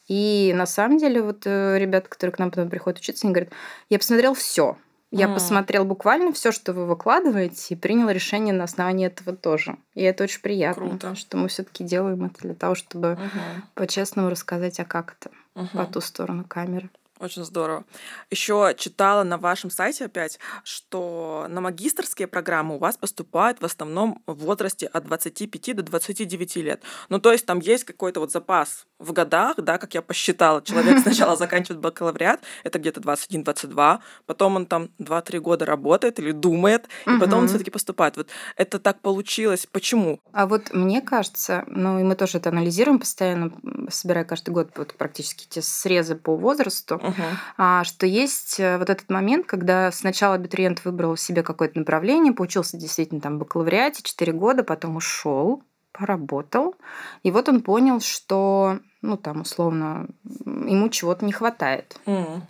И 0.08 0.54
на 0.56 0.66
самом 0.66 0.98
деле 0.98 1.22
вот 1.22 1.44
э, 1.46 1.78
ребята, 1.80 2.10
которые 2.10 2.34
к 2.34 2.40
нам 2.40 2.52
потом 2.52 2.70
приходят 2.70 3.00
учиться, 3.00 3.26
они 3.26 3.34
говорят, 3.34 3.54
я 3.90 3.98
посмотрел 3.98 4.34
все. 4.34 4.78
Я 5.12 5.28
mm. 5.28 5.34
посмотрел 5.36 5.86
буквально 5.86 6.34
все, 6.34 6.52
что 6.52 6.74
вы 6.74 6.88
выкладываете, 6.88 7.76
и 7.76 7.78
принял 7.78 8.10
решение 8.10 8.54
на 8.54 8.64
основании 8.64 9.06
этого 9.06 9.38
тоже. 9.38 9.78
И 9.94 10.02
это 10.02 10.24
очень 10.24 10.42
приятно, 10.42 10.90
Круто. 10.90 11.16
что 11.16 11.38
мы 11.38 11.50
все-таки 11.50 11.84
делаем 11.84 12.26
это 12.26 12.42
для 12.42 12.56
того, 12.56 12.74
чтобы 12.74 13.08
uh 13.08 13.30
по-честному 13.76 14.30
рассказать, 14.30 14.80
а 14.80 14.86
как 14.86 15.16
это 15.20 15.30
uh 15.56 15.68
по 15.78 15.86
ту 15.86 16.02
сторону 16.02 16.46
камеры. 16.48 16.90
Очень 17.24 17.46
здорово. 17.46 17.86
Еще 18.32 18.76
читала 18.78 19.24
на 19.24 19.38
вашем 19.38 19.70
сайте 19.70 20.06
опять, 20.06 20.40
что 20.66 21.46
на 21.50 21.62
магистрские 21.62 22.28
программы 22.28 22.76
у 22.76 22.80
вас 22.80 22.98
поступают 22.98 23.62
в 23.62 23.66
основном 23.66 24.22
в 24.28 24.44
возрасте 24.44 24.88
от 24.88 25.06
25 25.06 25.78
до 25.78 25.84
29 25.84 26.56
лет. 26.58 26.84
Ну, 27.08 27.20
то 27.20 27.32
есть 27.32 27.46
там 27.46 27.60
есть 27.60 27.86
какой-то 27.86 28.20
вот 28.20 28.34
запас 28.34 28.88
в 29.00 29.14
годах, 29.14 29.56
да, 29.58 29.78
как 29.78 29.94
я 29.94 30.02
посчитала. 30.02 30.62
Человек 30.62 31.00
сначала 31.04 31.38
заканчивает 31.38 31.80
бакалавриат, 31.80 32.42
это 32.66 32.78
где-то 32.78 33.00
21-22, 33.00 34.00
потом 34.26 34.58
он 34.58 34.66
там 34.66 34.90
2-3 35.00 35.40
года 35.40 35.66
работает 35.66 36.20
или 36.20 36.32
думает, 36.32 36.90
и 37.06 37.20
потом 37.22 37.40
он 37.40 37.48
все 37.48 37.58
таки 37.58 37.72
поступает. 37.72 38.18
Вот 38.18 38.28
это 38.58 38.80
так 38.80 39.00
получилось. 39.00 39.66
Почему? 39.72 40.20
А 40.34 40.46
вот 40.46 40.74
мне 40.74 41.02
кажется, 41.02 41.64
ну, 41.68 42.00
и 42.00 42.04
мы 42.04 42.16
тоже 42.16 42.40
это 42.40 42.50
анализируем 42.50 43.00
постоянно, 43.00 43.54
собирая 43.90 44.26
каждый 44.26 44.50
год 44.50 44.72
вот 44.76 44.94
практически 44.96 45.48
те 45.48 45.62
срезы 45.62 46.16
по 46.16 46.36
возрасту, 46.36 47.00
uh-huh. 47.18 47.84
что 47.84 48.06
есть 48.06 48.60
э, 48.60 48.78
вот 48.78 48.90
этот 48.90 49.10
момент, 49.10 49.46
когда 49.46 49.92
сначала 49.92 50.36
абитуриент 50.36 50.84
выбрал 50.86 51.18
себе 51.18 51.44
какое-то 51.44 51.80
направление, 51.80 52.34
поучился 52.34 52.78
действительно 52.78 53.22
там 53.22 53.36
в 53.36 53.40
бакалавриате 53.40 54.04
4 54.04 54.34
года, 54.34 54.64
потом 54.64 54.96
ушел, 54.96 55.64
поработал, 55.92 56.76
и 57.24 57.32
вот 57.32 57.50
он 57.50 57.62
понял, 57.62 58.00
что, 58.00 58.80
ну 59.02 59.18
там 59.18 59.42
условно, 59.42 60.08
ему 60.26 60.90
чего-то 60.90 61.26
не 61.26 61.32
хватает. 61.32 61.96
Uh-huh. 62.06 62.42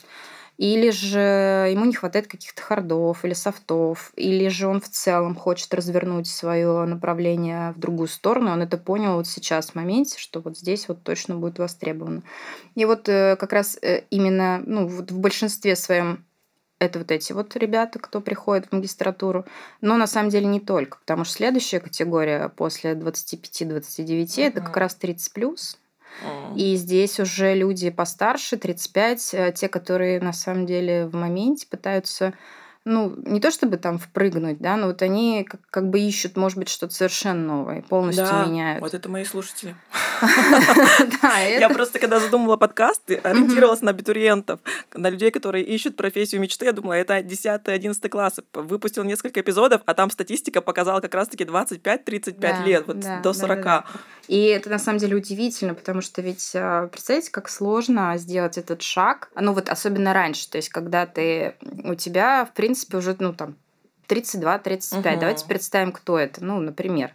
Или 0.57 0.91
же 0.91 1.19
ему 1.71 1.85
не 1.85 1.93
хватает 1.93 2.27
каких-то 2.27 2.61
хардов 2.61 3.25
или 3.25 3.33
софтов, 3.33 4.11
или 4.15 4.47
же 4.49 4.67
он 4.67 4.81
в 4.81 4.89
целом 4.89 5.35
хочет 5.35 5.73
развернуть 5.73 6.27
свое 6.27 6.85
направление 6.85 7.71
в 7.71 7.79
другую 7.79 8.07
сторону. 8.07 8.51
Он 8.51 8.61
это 8.61 8.77
понял 8.77 9.15
вот 9.15 9.27
сейчас 9.27 9.71
в 9.71 9.75
моменте, 9.75 10.19
что 10.19 10.41
вот 10.41 10.57
здесь 10.57 10.87
вот 10.87 11.01
точно 11.03 11.35
будет 11.35 11.57
востребовано. 11.57 12.21
И 12.75 12.85
вот 12.85 13.09
э, 13.09 13.35
как 13.35 13.51
раз 13.51 13.77
э, 13.81 14.03
именно 14.11 14.61
ну, 14.65 14.87
вот 14.87 15.11
в 15.11 15.19
большинстве 15.19 15.75
своем 15.75 16.23
это 16.83 16.99
вот 16.99 17.11
эти 17.11 17.33
вот 17.33 17.55
ребята, 17.55 17.97
кто 17.97 18.21
приходит 18.21 18.67
в 18.67 18.71
магистратуру. 18.73 19.45
Но 19.81 19.97
на 19.97 20.05
самом 20.05 20.29
деле 20.29 20.47
не 20.47 20.59
только, 20.59 20.97
потому 20.99 21.23
что 21.23 21.35
следующая 21.35 21.79
категория 21.79 22.49
после 22.49 22.93
25-29 22.93 23.79
mm-hmm. 23.79 24.43
это 24.43 24.61
как 24.61 24.77
раз 24.77 24.95
30 24.95 25.33
плюс. 25.33 25.79
И 26.56 26.76
здесь 26.76 27.19
уже 27.19 27.56
люди 27.56 27.89
постарше, 27.89 28.58
35, 28.58 29.34
э, 29.34 29.52
те, 29.56 29.67
которые 29.67 30.19
на 30.19 30.34
самом 30.34 30.65
деле 30.65 31.08
в 31.08 31.15
моменте 31.15 31.67
пытаются 31.67 32.34
ну, 32.86 33.13
не 33.17 33.39
то 33.39 33.50
чтобы 33.50 33.78
там 33.78 33.98
впрыгнуть, 33.98 34.60
да, 34.60 34.76
но 34.76 34.88
вот 34.88 35.02
они 35.02 35.46
как, 35.46 35.62
как 35.69 35.89
бы 35.89 36.00
ищут, 36.00 36.36
может 36.36 36.58
быть, 36.58 36.69
что-то 36.69 36.93
совершенно 36.93 37.41
новое, 37.41 37.82
полностью 37.82 38.26
да, 38.26 38.46
меняют. 38.46 38.82
вот 38.82 38.93
это 38.93 39.10
мои 39.10 39.24
слушатели. 39.24 39.76
Я 41.60 41.69
просто, 41.69 42.00
когда 42.00 42.19
задумывала 42.19 42.58
подкаст, 42.58 43.10
ориентировалась 43.10 43.82
на 43.82 43.91
абитуриентов, 43.91 44.60
на 44.93 45.10
людей, 45.10 45.32
которые 45.32 45.63
ищут 45.63 45.96
профессию 45.96 46.41
мечты. 46.41 46.65
Я 46.65 46.74
думала, 46.74 46.93
это 46.93 47.19
10-11 47.19 48.10
класс. 48.10 48.39
Выпустил 48.54 49.04
несколько 49.04 49.41
эпизодов, 49.41 49.82
а 49.86 49.93
там 49.93 50.10
статистика 50.10 50.62
показала 50.62 51.00
как 51.00 51.13
раз-таки 51.15 51.46
25-35 51.46 52.65
лет, 52.65 52.88
вот 52.88 52.98
до 53.22 53.34
40. 53.34 53.86
И 54.28 54.46
это 54.46 54.69
на 54.69 54.80
самом 54.80 55.00
деле 55.00 55.17
удивительно, 55.17 55.74
потому 55.74 56.02
что 56.02 56.22
ведь 56.22 56.52
а, 56.56 56.88
представьте, 56.88 57.30
как 57.30 57.50
сложно 57.50 58.17
сделать 58.17 58.58
этот 58.58 58.82
шаг, 58.82 59.30
ну 59.36 59.52
вот 59.54 59.67
особенно 59.67 60.13
раньше, 60.13 60.50
то 60.50 60.58
есть 60.58 60.69
когда 60.69 61.06
ты 61.06 61.56
у 61.84 61.96
тебя, 61.96 62.46
в 62.46 62.54
принципе, 62.54 62.72
уже, 62.97 63.15
ну 63.19 63.33
там, 63.33 63.55
32-35. 64.07 64.93
Угу. 64.93 65.19
Давайте 65.19 65.45
представим, 65.45 65.91
кто 65.91 66.17
это. 66.17 66.43
Ну, 66.43 66.59
например, 66.59 67.12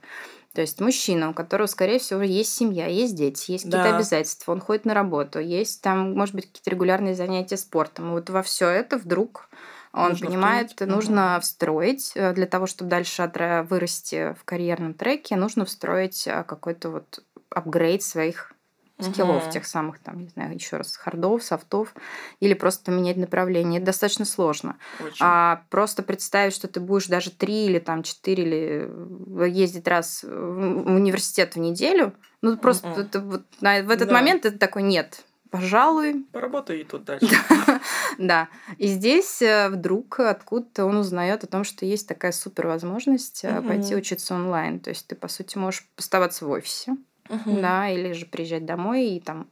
то 0.54 0.62
есть 0.62 0.80
мужчина, 0.80 1.30
у 1.30 1.34
которого, 1.34 1.66
скорее 1.66 1.98
всего, 1.98 2.22
есть 2.22 2.54
семья, 2.54 2.86
есть 2.86 3.14
дети, 3.14 3.52
есть 3.52 3.68
да. 3.68 3.78
какие-то 3.78 3.96
обязательства, 3.98 4.52
он 4.52 4.60
ходит 4.60 4.86
на 4.86 4.94
работу, 4.94 5.38
есть 5.38 5.82
там, 5.82 6.14
может 6.14 6.34
быть, 6.34 6.46
какие-то 6.46 6.70
регулярные 6.70 7.14
занятия 7.14 7.56
спортом. 7.56 8.08
И 8.08 8.10
вот 8.12 8.30
во 8.30 8.42
все 8.42 8.68
это 8.68 8.96
вдруг 8.96 9.48
он 9.92 10.10
нужно 10.10 10.26
понимает, 10.26 10.70
встроить. 10.70 10.92
нужно 10.92 11.34
угу. 11.34 11.42
встроить 11.42 12.12
э, 12.14 12.32
для 12.32 12.46
того, 12.46 12.66
чтобы 12.66 12.90
дальше 12.90 13.30
вырасти 13.68 14.34
в 14.40 14.44
карьерном 14.44 14.94
треке, 14.94 15.36
нужно 15.36 15.64
встроить 15.64 16.26
э, 16.26 16.44
какой-то 16.44 16.90
вот 16.90 17.22
апгрейд 17.50 18.02
своих 18.02 18.52
скиллов, 19.00 19.44
угу. 19.44 19.52
тех 19.52 19.66
самых, 19.66 19.98
там, 20.00 20.20
не 20.20 20.28
знаю, 20.28 20.54
еще 20.54 20.76
раз, 20.76 20.96
хардов, 20.96 21.42
софтов, 21.42 21.94
или 22.40 22.54
просто 22.54 22.90
менять 22.90 23.16
направление. 23.16 23.78
Это 23.78 23.86
достаточно 23.86 24.24
сложно. 24.24 24.76
Очень. 25.00 25.16
А 25.20 25.62
просто 25.70 26.02
представить, 26.02 26.54
что 26.54 26.68
ты 26.68 26.80
будешь 26.80 27.06
даже 27.06 27.30
три 27.30 27.66
или 27.66 27.78
там 27.78 28.02
четыре 28.02 28.44
или 28.44 29.44
э, 29.44 29.48
ездить 29.48 29.86
раз 29.86 30.24
в 30.24 30.28
университет 30.28 31.54
в 31.54 31.58
неделю, 31.58 32.12
ну 32.42 32.56
просто 32.56 32.88
угу. 32.88 33.00
это, 33.00 33.20
вот, 33.20 33.42
на, 33.60 33.82
в 33.82 33.90
этот 33.90 34.08
да. 34.08 34.14
момент 34.14 34.44
это 34.44 34.58
такой 34.58 34.82
нет. 34.82 35.24
Пожалуй. 35.50 36.26
Поработай 36.32 36.80
и 36.80 36.84
тут 36.84 37.04
дальше. 37.04 37.26
да. 38.18 38.48
И 38.76 38.86
здесь 38.86 39.40
э, 39.40 39.70
вдруг 39.70 40.20
откуда-то 40.20 40.84
он 40.84 40.98
узнает 40.98 41.42
о 41.42 41.46
том, 41.46 41.64
что 41.64 41.86
есть 41.86 42.06
такая 42.06 42.32
супер 42.32 42.66
возможность 42.66 43.44
угу. 43.44 43.68
пойти 43.68 43.96
учиться 43.96 44.34
онлайн. 44.34 44.78
То 44.78 44.90
есть 44.90 45.06
ты, 45.06 45.14
по 45.14 45.28
сути, 45.28 45.56
можешь 45.56 45.88
оставаться 45.96 46.44
в 46.44 46.50
офисе 46.50 46.96
угу. 47.28 47.60
да, 47.60 47.88
или 47.88 48.12
же 48.12 48.26
приезжать 48.26 48.64
домой 48.64 49.06
и 49.06 49.20
там 49.20 49.48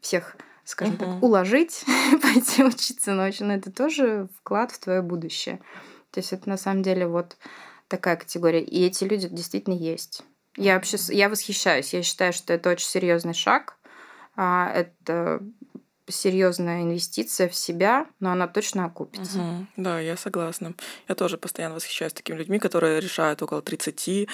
всех 0.00 0.36
скажем 0.64 0.94
угу. 0.94 1.04
так, 1.04 1.22
уложить, 1.22 1.84
пойти 2.22 2.64
учиться 2.64 3.12
ночью, 3.14 3.46
но 3.46 3.54
это 3.54 3.70
тоже 3.70 4.28
вклад 4.38 4.72
в 4.72 4.78
твое 4.78 5.02
будущее. 5.02 5.60
То 6.10 6.20
есть 6.20 6.32
это 6.32 6.48
на 6.48 6.56
самом 6.56 6.82
деле 6.82 7.06
вот 7.06 7.36
такая 7.88 8.16
категория. 8.16 8.62
И 8.62 8.84
эти 8.84 9.04
люди 9.04 9.28
действительно 9.28 9.74
есть. 9.74 10.22
Я 10.56 10.74
вообще 10.74 10.98
я 11.08 11.28
восхищаюсь. 11.28 11.94
Я 11.94 12.02
считаю, 12.02 12.32
что 12.32 12.52
это 12.52 12.70
очень 12.70 12.86
серьезный 12.86 13.34
шаг. 13.34 13.76
А, 14.36 14.70
это 14.74 15.40
серьезная 16.12 16.82
инвестиция 16.82 17.48
в 17.48 17.54
себя, 17.54 18.06
но 18.20 18.30
она 18.30 18.46
точно 18.46 18.84
окупится. 18.84 19.38
Угу. 19.38 19.66
Да, 19.78 20.00
я 20.00 20.16
согласна. 20.16 20.74
Я 21.08 21.14
тоже 21.14 21.38
постоянно 21.38 21.74
восхищаюсь 21.74 22.12
такими 22.12 22.36
людьми, 22.36 22.58
которые 22.58 23.00
решают 23.00 23.42
около 23.42 23.62
30, 23.62 24.28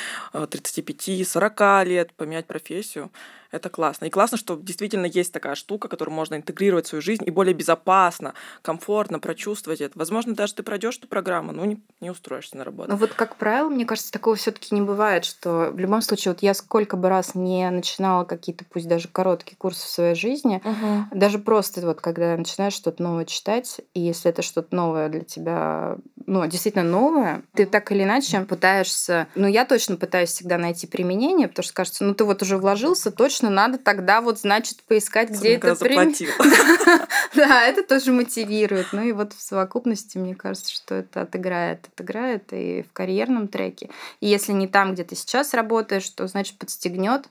35, 0.51 1.29
40 1.29 1.87
лет 1.87 2.13
поменять 2.15 2.47
профессию 2.47 3.11
это 3.51 3.71
классно. 3.71 4.07
И 4.07 4.11
классно, 4.11 4.37
что 4.37 4.57
действительно 4.57 5.07
есть 5.07 5.33
такая 5.33 5.55
штука, 5.55 5.89
которую 5.89 6.15
можно 6.15 6.35
интегрировать 6.35 6.87
в 6.87 6.89
свою 6.89 7.03
жизнь 7.03 7.25
и 7.27 7.31
более 7.31 7.55
безопасно, 7.55 8.35
комфортно 8.63 9.19
прочувствовать 9.19 9.81
это. 9.81 9.99
Возможно, 9.99 10.35
даже 10.35 10.55
ты 10.55 10.63
пройдешь 10.63 10.99
эту 10.99 11.09
программу, 11.09 11.53
но 11.53 11.65
не, 11.65 11.81
не 12.01 12.11
устроишься 12.11 12.57
на 12.57 12.65
работу. 12.65 12.91
Ну 12.91 12.97
вот, 12.97 13.13
как 13.13 13.37
правило, 13.37 13.69
мне 13.69 13.85
кажется, 13.85 14.13
такого 14.13 14.37
все 14.37 14.51
таки 14.51 14.75
не 14.75 14.83
бывает, 14.83 15.25
что 15.25 15.71
в 15.73 15.79
любом 15.79 16.03
случае, 16.03 16.33
вот 16.33 16.43
я 16.43 16.55
сколько 16.55 16.97
бы 16.97 17.09
раз 17.09 17.35
не 17.35 17.69
начинала 17.71 18.25
какие-то, 18.25 18.65
пусть 18.65 18.89
даже 18.89 19.09
короткие 19.09 19.57
курсы 19.57 19.87
в 19.87 19.91
своей 19.91 20.15
жизни, 20.15 20.61
угу. 20.65 21.19
даже 21.19 21.39
просто 21.39 21.81
вот 21.81 22.01
когда 22.01 22.37
начинаешь 22.37 22.75
что-то 22.75 23.03
новое 23.03 23.25
читать, 23.25 23.81
и 23.95 24.01
если 24.01 24.31
это 24.31 24.43
что-то 24.43 24.75
новое 24.75 25.09
для 25.09 25.21
тебя, 25.21 25.97
ну, 26.27 26.47
действительно 26.47 26.85
новое, 26.85 27.43
ты 27.55 27.67
так 27.67 27.91
или 27.93 28.03
иначе 28.03 28.41
пытаешься, 28.41 29.29
ну, 29.35 29.47
я 29.47 29.65
точно 29.65 29.97
пытаюсь 29.97 30.31
всегда 30.31 30.59
найти 30.59 30.87
применение, 30.87 31.49
потому 31.49 31.65
что 31.65 31.75
кажется, 31.75 32.05
ну, 32.05 32.15
ты 32.15 32.25
вот 32.25 32.43
уже 32.43 32.59
вложился, 32.59 33.11
точно 33.11 33.38
точно 33.39 33.51
надо 33.51 33.79
тогда 33.79 34.21
вот, 34.21 34.39
значит, 34.39 34.83
поискать, 34.83 35.31
где 35.31 35.55
это 35.55 35.75
заплатил. 35.75 36.31
Да, 37.35 37.63
это 37.63 37.83
тоже 37.83 38.11
мотивирует. 38.11 38.89
Ну 38.93 39.03
и 39.03 39.13
вот 39.13 39.33
в 39.33 39.41
совокупности, 39.41 40.19
мне 40.19 40.35
кажется, 40.35 40.73
что 40.73 40.97
это 40.97 41.23
отыграет, 41.23 41.87
отыграет 41.93 42.53
и 42.53 42.83
в 42.83 42.93
карьерном 42.93 43.49
треке. 43.49 43.91
И 44.21 44.27
если 44.27 44.53
не 44.53 44.67
там, 44.67 44.95
где 44.95 45.05
ты 45.05 45.15
сейчас 45.15 45.55
работаешь, 45.55 46.09
то, 46.09 46.27
значит, 46.27 46.59
подстегнет 46.59 47.29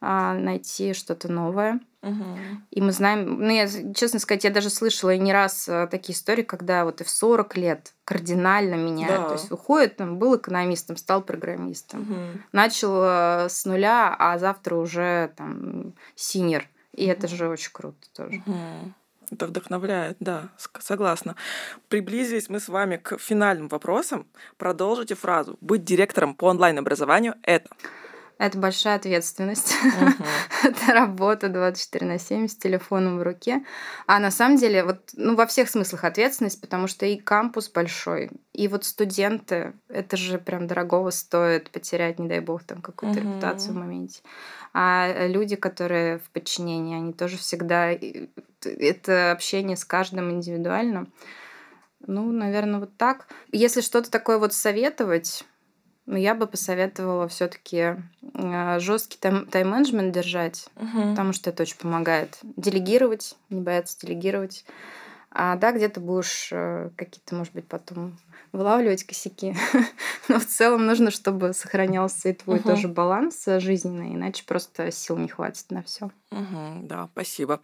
а, 0.00 0.34
найти 0.34 0.94
что-то 0.94 1.30
новое. 1.30 1.80
Угу. 2.02 2.24
И 2.70 2.80
мы 2.80 2.92
знаем, 2.92 3.40
ну, 3.40 3.50
я, 3.50 3.68
честно 3.94 4.20
сказать, 4.20 4.44
я 4.44 4.50
даже 4.50 4.70
слышала 4.70 5.14
не 5.16 5.32
раз 5.32 5.68
э, 5.68 5.86
такие 5.90 6.16
истории, 6.16 6.42
когда 6.42 6.84
вот 6.84 7.00
и 7.02 7.04
в 7.04 7.10
40 7.10 7.56
лет 7.58 7.92
кардинально 8.04 8.74
меняют. 8.74 9.22
Да. 9.22 9.28
То 9.28 9.34
есть 9.34 9.52
уходит, 9.52 9.96
там, 9.96 10.18
был 10.18 10.36
экономистом, 10.36 10.96
стал 10.96 11.22
программистом. 11.22 12.02
Угу. 12.02 12.40
Начал 12.52 13.02
э, 13.02 13.48
с 13.50 13.66
нуля, 13.66 14.16
а 14.18 14.38
завтра 14.38 14.76
уже 14.76 15.32
там 15.36 15.92
синер. 16.14 16.68
И 16.94 17.04
угу. 17.04 17.12
это 17.12 17.28
же 17.28 17.48
очень 17.48 17.72
круто 17.72 18.08
тоже. 18.14 18.42
Угу. 18.46 18.56
Это 19.32 19.46
вдохновляет, 19.46 20.16
да, 20.18 20.48
согласна. 20.80 21.36
Приблизились 21.88 22.48
мы 22.48 22.58
с 22.58 22.68
вами 22.68 22.96
к 22.96 23.18
финальным 23.18 23.68
вопросам. 23.68 24.26
Продолжите 24.56 25.14
фразу. 25.14 25.56
Быть 25.60 25.84
директором 25.84 26.34
по 26.34 26.46
онлайн-образованию— 26.46 27.34
это... 27.42 27.68
Это 28.40 28.56
большая 28.56 28.96
ответственность. 28.96 29.74
Uh-huh. 29.84 30.24
это 30.64 30.94
работа 30.94 31.50
24 31.50 32.06
на 32.06 32.18
7 32.18 32.48
с 32.48 32.56
телефоном 32.56 33.18
в 33.18 33.22
руке. 33.22 33.62
А 34.06 34.18
на 34.18 34.30
самом 34.30 34.56
деле, 34.56 34.82
вот, 34.82 35.10
ну, 35.12 35.36
во 35.36 35.46
всех 35.46 35.68
смыслах 35.68 36.04
ответственность, 36.04 36.58
потому 36.58 36.86
что 36.86 37.04
и 37.04 37.18
кампус 37.18 37.68
большой, 37.68 38.30
и 38.54 38.66
вот 38.66 38.86
студенты, 38.86 39.74
это 39.90 40.16
же 40.16 40.38
прям 40.38 40.66
дорогого 40.66 41.10
стоит 41.10 41.68
потерять, 41.70 42.18
не 42.18 42.28
дай 42.28 42.40
бог, 42.40 42.62
там 42.62 42.80
какую-то 42.80 43.20
uh-huh. 43.20 43.30
репутацию 43.30 43.74
в 43.74 43.76
моменте. 43.76 44.22
А 44.72 45.26
люди, 45.26 45.56
которые 45.56 46.20
в 46.20 46.30
подчинении, 46.30 46.96
они 46.96 47.12
тоже 47.12 47.36
всегда... 47.36 47.90
Это 48.62 49.32
общение 49.32 49.76
с 49.76 49.84
каждым 49.84 50.30
индивидуально. 50.30 51.08
Ну, 52.06 52.32
наверное, 52.32 52.80
вот 52.80 52.96
так. 52.96 53.28
Если 53.52 53.82
что-то 53.82 54.10
такое 54.10 54.38
вот 54.38 54.54
советовать, 54.54 55.44
но 56.06 56.16
я 56.16 56.34
бы 56.34 56.46
посоветовала 56.46 57.28
все-таки 57.28 57.96
а, 58.34 58.78
жесткий 58.78 59.18
тайм-менеджмент 59.18 60.12
держать, 60.12 60.68
угу. 60.76 61.10
потому 61.10 61.32
что 61.32 61.50
это 61.50 61.62
очень 61.62 61.78
помогает. 61.78 62.38
Делегировать, 62.42 63.36
не 63.48 63.60
бояться 63.60 63.98
делегировать. 64.00 64.64
А 65.32 65.54
да, 65.56 65.70
где-то 65.70 66.00
будешь 66.00 66.48
э, 66.50 66.90
какие-то, 66.96 67.36
может 67.36 67.52
быть, 67.52 67.68
потом 67.68 68.18
вылавливать 68.52 69.04
косяки. 69.04 69.54
Но 70.28 70.40
в 70.40 70.46
целом 70.46 70.86
нужно, 70.86 71.12
чтобы 71.12 71.52
сохранялся 71.52 72.30
и 72.30 72.32
твой 72.32 72.58
угу. 72.58 72.70
тоже 72.70 72.88
баланс 72.88 73.44
жизненный, 73.46 74.14
иначе 74.14 74.44
просто 74.44 74.90
сил 74.90 75.16
не 75.18 75.28
хватит 75.28 75.70
на 75.70 75.84
все. 75.84 76.10
Угу, 76.32 76.82
да, 76.82 77.08
спасибо. 77.12 77.60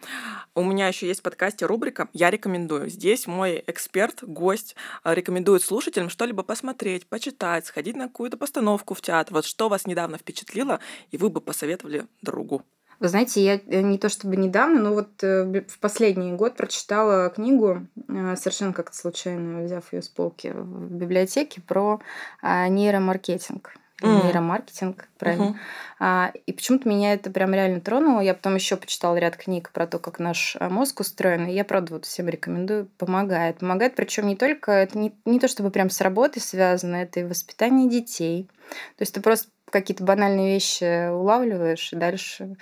У 0.55 0.63
меня 0.63 0.87
еще 0.87 1.09
есть 1.09 1.21
в 1.21 1.23
подкасте 1.25 1.67
рубрика 1.67 2.09
«Я 2.13 2.31
рекомендую». 2.31 2.89
Здесь 2.89 3.27
мой 3.27 3.63
эксперт, 3.67 4.23
гость 4.23 4.77
э, 5.03 5.13
рекомендует 5.13 5.63
слушателям 5.63 6.09
что-либо 6.09 6.45
посмотреть, 6.45 7.09
почитать, 7.09 7.67
сходить 7.67 7.97
на 7.97 8.07
какую-то 8.07 8.37
постановку 8.37 8.95
в 8.95 9.01
театр. 9.01 9.35
Вот 9.35 9.45
что 9.45 9.69
вас 9.69 9.87
недавно 9.87 10.19
впечатлило, 10.19 10.79
и 11.11 11.17
вы 11.17 11.31
бы 11.31 11.41
посоветовали 11.41 12.07
другу? 12.23 12.63
Вы 12.99 13.09
знаете, 13.09 13.45
я 13.45 13.55
э, 13.55 13.83
не 13.83 13.99
то 13.99 14.09
чтобы 14.09 14.37
недавно, 14.37 14.81
но 14.81 14.95
вот 14.95 15.23
э, 15.23 15.63
в 15.69 15.79
последний 15.81 16.33
год 16.33 16.57
прочитала 16.57 17.29
книгу, 17.29 17.87
э, 18.09 18.37
совершенно 18.37 18.73
как-то 18.73 18.97
случайно 18.97 19.65
взяв 19.65 19.93
ее 19.93 20.03
с 20.03 20.09
полки 20.09 20.53
в 20.55 20.91
библиотеке, 20.93 21.61
про 21.61 22.01
а, 22.41 22.69
нейромаркетинг. 22.69 23.75
Mm. 24.03 24.27
Нейромаркетинг, 24.27 25.09
правильно. 25.19 25.59
Uh-huh. 25.99 26.33
И 26.45 26.53
почему-то 26.53 26.87
меня 26.87 27.15
это 27.15 27.31
прям 27.31 27.55
реально 27.55 27.81
тронуло. 27.81 28.21
Я 28.21 28.35
потом 28.35 28.55
еще 28.57 28.77
почитала 28.77 29.17
ряд 29.17 29.37
книг 29.37 29.71
про 29.73 29.87
то, 29.87 29.99
как 29.99 30.19
наш 30.19 30.57
мозг 30.61 31.01
устроен. 31.01 31.47
И 31.47 31.55
я, 31.55 31.65
правда, 31.65 31.95
вот 31.95 32.05
всем 32.05 32.29
рекомендую. 32.29 32.89
Помогает. 32.99 33.59
Помогает, 33.59 33.95
причем 33.95 34.27
не 34.27 34.37
только, 34.37 34.73
это 34.73 34.99
не, 34.99 35.15
не 35.25 35.41
то 35.41 35.49
чтобы 35.49 35.71
прям 35.71 35.89
с 35.89 36.03
работой 36.03 36.41
связано, 36.41 36.97
это 36.97 37.21
и 37.21 37.25
воспитание 37.25 37.89
детей. 37.89 38.51
То 38.97 39.03
есть 39.03 39.15
ты 39.15 39.23
просто 39.23 39.49
какие-то 39.71 40.05
банальные 40.05 40.55
вещи 40.55 41.11
улавливаешь, 41.11 41.93
и 41.93 41.97
дальше 41.97 42.57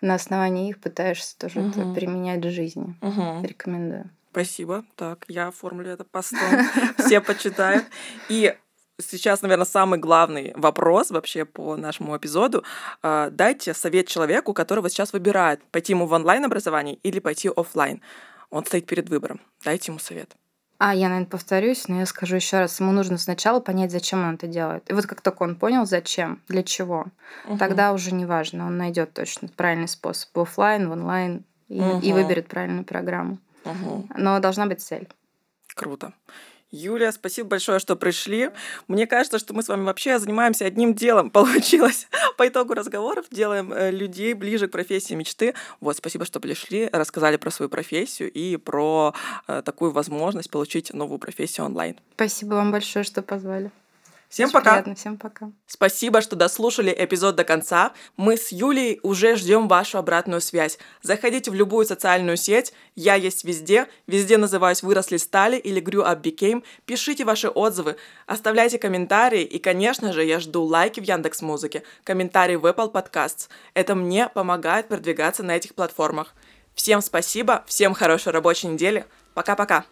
на 0.00 0.14
основании 0.14 0.70
их 0.70 0.80
пытаешься 0.80 1.36
тоже 1.38 1.60
угу. 1.60 1.68
это 1.68 1.92
применять 1.92 2.44
в 2.44 2.50
жизни. 2.50 2.96
Угу. 3.02 3.46
Рекомендую. 3.46 4.10
Спасибо. 4.30 4.84
Так, 4.96 5.24
я 5.28 5.48
оформлю 5.48 5.90
это 5.90 6.04
постом. 6.04 6.38
Все 6.98 7.20
почитают. 7.20 7.84
И 8.28 8.54
сейчас, 8.98 9.42
наверное, 9.42 9.66
самый 9.66 9.98
главный 9.98 10.52
вопрос 10.56 11.10
вообще 11.10 11.44
по 11.44 11.76
нашему 11.76 12.16
эпизоду. 12.16 12.64
А, 13.02 13.30
дайте 13.30 13.74
совет 13.74 14.08
человеку, 14.08 14.52
которого 14.52 14.90
сейчас 14.90 15.12
выбирает, 15.12 15.62
пойти 15.70 15.92
ему 15.92 16.06
в 16.06 16.12
онлайн-образование 16.12 16.96
или 16.96 17.18
пойти 17.18 17.50
офлайн. 17.54 18.02
Он 18.50 18.64
стоит 18.64 18.86
перед 18.86 19.08
выбором. 19.08 19.40
Дайте 19.64 19.92
ему 19.92 19.98
совет. 19.98 20.34
А, 20.78 20.94
я, 20.94 21.08
наверное, 21.08 21.28
повторюсь, 21.28 21.88
но 21.88 22.00
я 22.00 22.06
скажу 22.06 22.36
еще 22.36 22.60
раз. 22.60 22.78
Ему 22.78 22.92
нужно 22.92 23.18
сначала 23.18 23.58
понять, 23.58 23.90
зачем 23.90 24.26
он 24.26 24.36
это 24.36 24.46
делает. 24.46 24.88
И 24.88 24.94
вот 24.94 25.06
как 25.06 25.20
только 25.20 25.42
он 25.42 25.56
понял, 25.56 25.86
зачем, 25.86 26.40
для 26.46 26.62
чего, 26.62 27.06
угу. 27.46 27.58
тогда 27.58 27.92
уже 27.92 28.14
не 28.14 28.26
важно, 28.26 28.66
он 28.66 28.76
найдет 28.76 29.12
точно 29.12 29.48
правильный 29.48 29.88
способ 29.88 30.30
в 30.34 30.40
офлайн, 30.40 30.88
в 30.88 30.92
онлайн 30.92 31.44
и, 31.68 31.80
угу. 31.80 32.00
и 32.00 32.12
выберет 32.12 32.46
правильную 32.46 32.84
программу. 32.84 33.38
Угу. 33.64 34.10
Но 34.16 34.38
должна 34.38 34.66
быть 34.66 34.80
цель. 34.80 35.08
Круто. 35.74 36.12
Юлия, 36.70 37.12
спасибо 37.12 37.48
большое, 37.48 37.78
что 37.78 37.96
пришли. 37.96 38.50
Мне 38.88 39.06
кажется, 39.06 39.38
что 39.38 39.54
мы 39.54 39.62
с 39.62 39.68
вами 39.68 39.84
вообще 39.84 40.18
занимаемся 40.18 40.66
одним 40.66 40.94
делом. 40.94 41.30
Получилось 41.38 42.08
по 42.36 42.46
итогу 42.46 42.74
разговоров, 42.74 43.26
делаем 43.30 43.72
э, 43.72 43.90
людей 43.90 44.34
ближе 44.34 44.68
к 44.68 44.72
профессии 44.72 45.14
мечты. 45.14 45.54
Вот, 45.80 45.96
спасибо, 45.96 46.26
что 46.26 46.40
пришли, 46.40 46.90
рассказали 46.92 47.36
про 47.36 47.50
свою 47.50 47.70
профессию 47.70 48.30
и 48.30 48.56
про 48.58 49.14
э, 49.46 49.62
такую 49.64 49.92
возможность 49.92 50.50
получить 50.50 50.92
новую 50.92 51.18
профессию 51.18 51.64
онлайн. 51.64 51.96
Спасибо 52.14 52.54
вам 52.54 52.70
большое, 52.70 53.04
что 53.04 53.22
позвали. 53.22 53.70
Всем 54.28 54.48
Очень 54.48 54.52
пока. 54.52 54.70
Приятно. 54.72 54.94
Всем 54.94 55.16
пока. 55.16 55.50
Спасибо, 55.66 56.20
что 56.20 56.36
дослушали 56.36 56.94
эпизод 56.96 57.34
до 57.34 57.44
конца. 57.44 57.92
Мы 58.16 58.36
с 58.36 58.52
Юлей 58.52 59.00
уже 59.02 59.36
ждем 59.36 59.68
вашу 59.68 59.96
обратную 59.96 60.42
связь. 60.42 60.78
Заходите 61.00 61.50
в 61.50 61.54
любую 61.54 61.86
социальную 61.86 62.36
сеть. 62.36 62.74
Я 62.94 63.14
есть 63.14 63.44
везде. 63.44 63.88
Везде 64.06 64.36
называюсь 64.36 64.82
«Выросли 64.82 65.16
стали» 65.16 65.56
или 65.56 65.80
«Grew 65.80 66.04
up 66.04 66.20
became». 66.20 66.62
Пишите 66.84 67.24
ваши 67.24 67.48
отзывы, 67.48 67.96
оставляйте 68.26 68.78
комментарии. 68.78 69.42
И, 69.42 69.58
конечно 69.58 70.12
же, 70.12 70.24
я 70.24 70.40
жду 70.40 70.62
лайки 70.62 71.00
в 71.00 71.04
Яндекс 71.04 71.40
Музыке, 71.40 71.82
комментарии 72.04 72.56
в 72.56 72.66
Apple 72.66 72.92
Podcasts. 72.92 73.48
Это 73.72 73.94
мне 73.94 74.28
помогает 74.28 74.88
продвигаться 74.88 75.42
на 75.42 75.56
этих 75.56 75.74
платформах. 75.74 76.34
Всем 76.74 77.00
спасибо, 77.00 77.64
всем 77.66 77.94
хорошей 77.94 78.32
рабочей 78.32 78.68
недели. 78.68 79.06
Пока-пока. 79.34 79.86